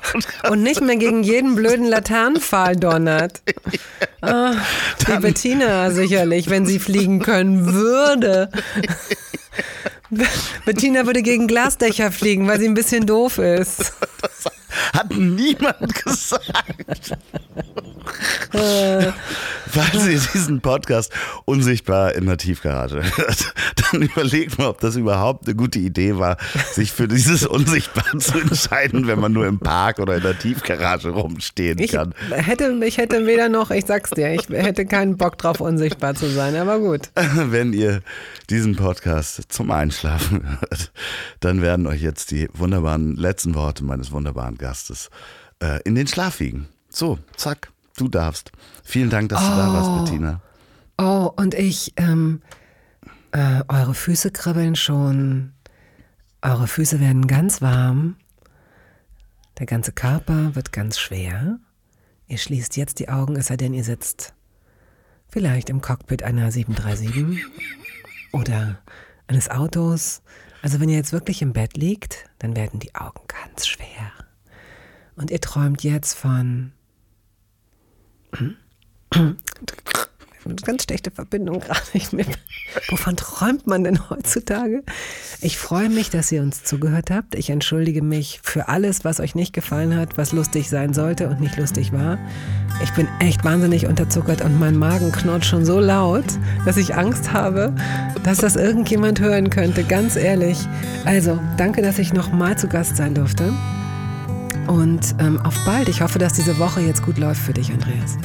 Und 0.50 0.62
nicht 0.62 0.80
mehr 0.80 0.96
gegen 0.96 1.22
jeden 1.22 1.54
blöden 1.54 1.86
Laternenpfahl 1.86 2.76
donnert. 2.76 3.42
Ah, 4.20 4.54
die 5.06 5.18
Bettina 5.20 5.90
sicherlich, 5.90 6.48
wenn 6.48 6.64
sie 6.64 6.78
fliegen 6.78 7.20
können 7.20 7.74
würde. 7.74 8.48
Bettina 10.64 11.04
würde 11.04 11.20
gegen 11.22 11.46
Glasdächer 11.46 12.10
fliegen, 12.10 12.48
weil 12.48 12.58
sie 12.58 12.66
ein 12.66 12.72
bisschen 12.72 13.04
doof 13.06 13.36
ist. 13.36 13.92
hat 14.94 15.14
niemand 15.14 15.94
gesagt. 16.02 17.18
Falls 19.66 20.06
ihr 20.06 20.20
diesen 20.32 20.60
Podcast 20.60 21.12
unsichtbar 21.44 22.14
in 22.14 22.26
der 22.26 22.36
Tiefgarage 22.36 23.02
hört, 23.16 23.54
dann 23.92 24.02
überlegt 24.02 24.58
mal, 24.58 24.68
ob 24.68 24.80
das 24.80 24.96
überhaupt 24.96 25.46
eine 25.46 25.56
gute 25.56 25.78
Idee 25.80 26.16
war, 26.16 26.36
sich 26.72 26.92
für 26.92 27.08
dieses 27.08 27.44
Unsichtbar 27.54 28.04
zu 28.18 28.38
entscheiden, 28.38 29.06
wenn 29.06 29.18
man 29.18 29.32
nur 29.32 29.46
im 29.46 29.58
Park 29.58 29.98
oder 29.98 30.16
in 30.16 30.22
der 30.22 30.38
Tiefgarage 30.38 31.08
rumstehen 31.10 31.78
Ich 31.78 31.92
kann. 31.92 32.14
hätte, 32.30 32.72
ich 32.84 32.98
hätte 32.98 33.26
weder 33.26 33.48
noch, 33.48 33.70
ich 33.70 33.84
sag's 33.86 34.10
dir, 34.10 34.32
ich 34.32 34.48
hätte 34.48 34.86
keinen 34.86 35.16
Bock 35.16 35.38
drauf, 35.38 35.60
unsichtbar 35.60 36.14
zu 36.14 36.28
sein, 36.30 36.54
aber 36.56 36.78
gut. 36.78 37.10
Wenn 37.34 37.72
ihr 37.72 38.00
diesen 38.50 38.76
Podcast 38.76 39.42
zum 39.48 39.70
Einschlafen 39.70 40.58
hört, 40.60 40.92
dann 41.40 41.62
werden 41.62 41.86
euch 41.86 42.02
jetzt 42.02 42.30
die 42.30 42.48
wunderbaren 42.52 43.16
letzten 43.16 43.54
Worte 43.54 43.84
meines 43.84 44.12
wunderbaren 44.12 44.56
Gastes 44.56 45.10
äh, 45.60 45.80
in 45.84 45.94
den 45.94 46.06
Schlaf 46.06 46.40
wiegen. 46.40 46.68
So, 46.90 47.18
zack, 47.36 47.70
du 47.96 48.08
darfst. 48.08 48.52
Vielen 48.82 49.10
Dank, 49.10 49.28
dass 49.28 49.40
du 49.40 49.48
da 49.48 49.72
warst, 49.72 50.04
Bettina. 50.04 50.40
Oh, 50.98 51.30
und 51.36 51.54
ich, 51.54 51.92
ähm, 51.96 52.42
äh, 53.32 53.62
eure 53.68 53.94
Füße 53.94 54.30
kribbeln 54.30 54.76
schon. 54.76 55.52
Eure 56.40 56.66
Füße 56.66 57.00
werden 57.00 57.26
ganz 57.26 57.62
warm. 57.62 58.16
Der 59.58 59.66
ganze 59.66 59.92
Körper 59.92 60.54
wird 60.54 60.72
ganz 60.72 60.98
schwer. 60.98 61.58
Ihr 62.26 62.38
schließt 62.38 62.76
jetzt 62.76 62.98
die 62.98 63.08
Augen, 63.08 63.36
es 63.36 63.46
sei 63.46 63.56
denn, 63.56 63.74
ihr 63.74 63.84
sitzt 63.84 64.34
vielleicht 65.28 65.68
im 65.68 65.80
Cockpit 65.80 66.22
einer 66.22 66.50
737 66.50 67.44
oder 68.32 68.78
eines 69.26 69.50
Autos. 69.50 70.22
Also 70.62 70.80
wenn 70.80 70.88
ihr 70.88 70.96
jetzt 70.96 71.12
wirklich 71.12 71.42
im 71.42 71.52
Bett 71.52 71.76
liegt, 71.76 72.30
dann 72.38 72.56
werden 72.56 72.80
die 72.80 72.94
Augen 72.94 73.20
ganz 73.26 73.66
schwer. 73.66 74.12
Und 75.16 75.30
ihr 75.30 75.40
träumt 75.40 75.82
jetzt 75.82 76.14
von 76.14 76.72
ganz 80.64 80.84
schlechte 80.84 81.10
Verbindung 81.10 81.60
gerade. 81.60 81.80
Wovon 82.90 83.16
träumt 83.16 83.66
man 83.66 83.84
denn 83.84 84.10
heutzutage? 84.10 84.82
Ich 85.40 85.56
freue 85.56 85.88
mich, 85.88 86.10
dass 86.10 86.30
ihr 86.32 86.42
uns 86.42 86.64
zugehört 86.64 87.10
habt. 87.10 87.34
Ich 87.34 87.50
entschuldige 87.50 88.02
mich 88.02 88.40
für 88.42 88.68
alles, 88.68 89.04
was 89.04 89.20
euch 89.20 89.34
nicht 89.34 89.52
gefallen 89.52 89.96
hat, 89.96 90.18
was 90.18 90.32
lustig 90.32 90.68
sein 90.68 90.92
sollte 90.92 91.28
und 91.28 91.40
nicht 91.40 91.56
lustig 91.56 91.92
war. 91.92 92.18
Ich 92.82 92.92
bin 92.92 93.08
echt 93.20 93.44
wahnsinnig 93.44 93.86
unterzuckert 93.86 94.42
und 94.42 94.58
mein 94.58 94.76
Magen 94.76 95.12
knurrt 95.12 95.44
schon 95.44 95.64
so 95.64 95.80
laut, 95.80 96.24
dass 96.64 96.76
ich 96.76 96.94
Angst 96.94 97.32
habe, 97.32 97.74
dass 98.24 98.38
das 98.38 98.56
irgendjemand 98.56 99.20
hören 99.20 99.50
könnte. 99.50 99.84
Ganz 99.84 100.16
ehrlich. 100.16 100.58
Also, 101.04 101.38
danke, 101.56 101.82
dass 101.82 101.98
ich 101.98 102.12
noch 102.12 102.32
mal 102.32 102.58
zu 102.58 102.68
Gast 102.68 102.96
sein 102.96 103.14
durfte. 103.14 103.52
Und 104.66 105.14
ähm, 105.18 105.40
auf 105.40 105.54
bald. 105.64 105.88
Ich 105.88 106.00
hoffe, 106.00 106.18
dass 106.18 106.34
diese 106.34 106.58
Woche 106.58 106.80
jetzt 106.80 107.04
gut 107.04 107.18
läuft 107.18 107.40
für 107.40 107.52
dich, 107.52 107.70
Andreas. 107.70 108.18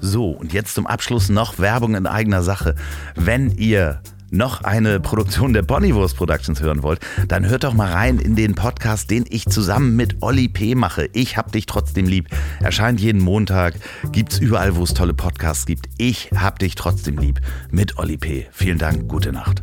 So, 0.00 0.30
und 0.30 0.52
jetzt 0.52 0.74
zum 0.74 0.86
Abschluss 0.86 1.28
noch 1.28 1.58
Werbung 1.58 1.94
in 1.94 2.06
eigener 2.06 2.42
Sache. 2.42 2.74
Wenn 3.14 3.50
ihr 3.52 4.02
noch 4.32 4.62
eine 4.62 4.98
Produktion 4.98 5.52
der 5.52 5.62
Bonnywurst 5.62 6.16
Productions 6.16 6.60
hören 6.60 6.82
wollt, 6.82 7.00
dann 7.28 7.48
hört 7.48 7.64
doch 7.64 7.74
mal 7.74 7.92
rein 7.92 8.18
in 8.18 8.34
den 8.34 8.54
Podcast, 8.54 9.10
den 9.10 9.24
ich 9.28 9.46
zusammen 9.46 9.94
mit 9.94 10.22
Olli 10.22 10.48
P. 10.48 10.74
mache. 10.74 11.08
Ich 11.12 11.36
hab 11.36 11.52
dich 11.52 11.66
trotzdem 11.66 12.06
lieb. 12.06 12.28
Erscheint 12.60 13.00
jeden 13.00 13.20
Montag, 13.20 13.74
gibt's 14.10 14.38
überall, 14.38 14.74
wo 14.76 14.84
es 14.84 14.94
tolle 14.94 15.14
Podcasts 15.14 15.66
gibt. 15.66 15.86
Ich 15.98 16.30
hab 16.34 16.58
dich 16.58 16.74
trotzdem 16.74 17.18
lieb 17.18 17.40
mit 17.70 17.98
Olli 17.98 18.16
P. 18.16 18.48
Vielen 18.50 18.78
Dank, 18.78 19.08
gute 19.08 19.32
Nacht. 19.32 19.62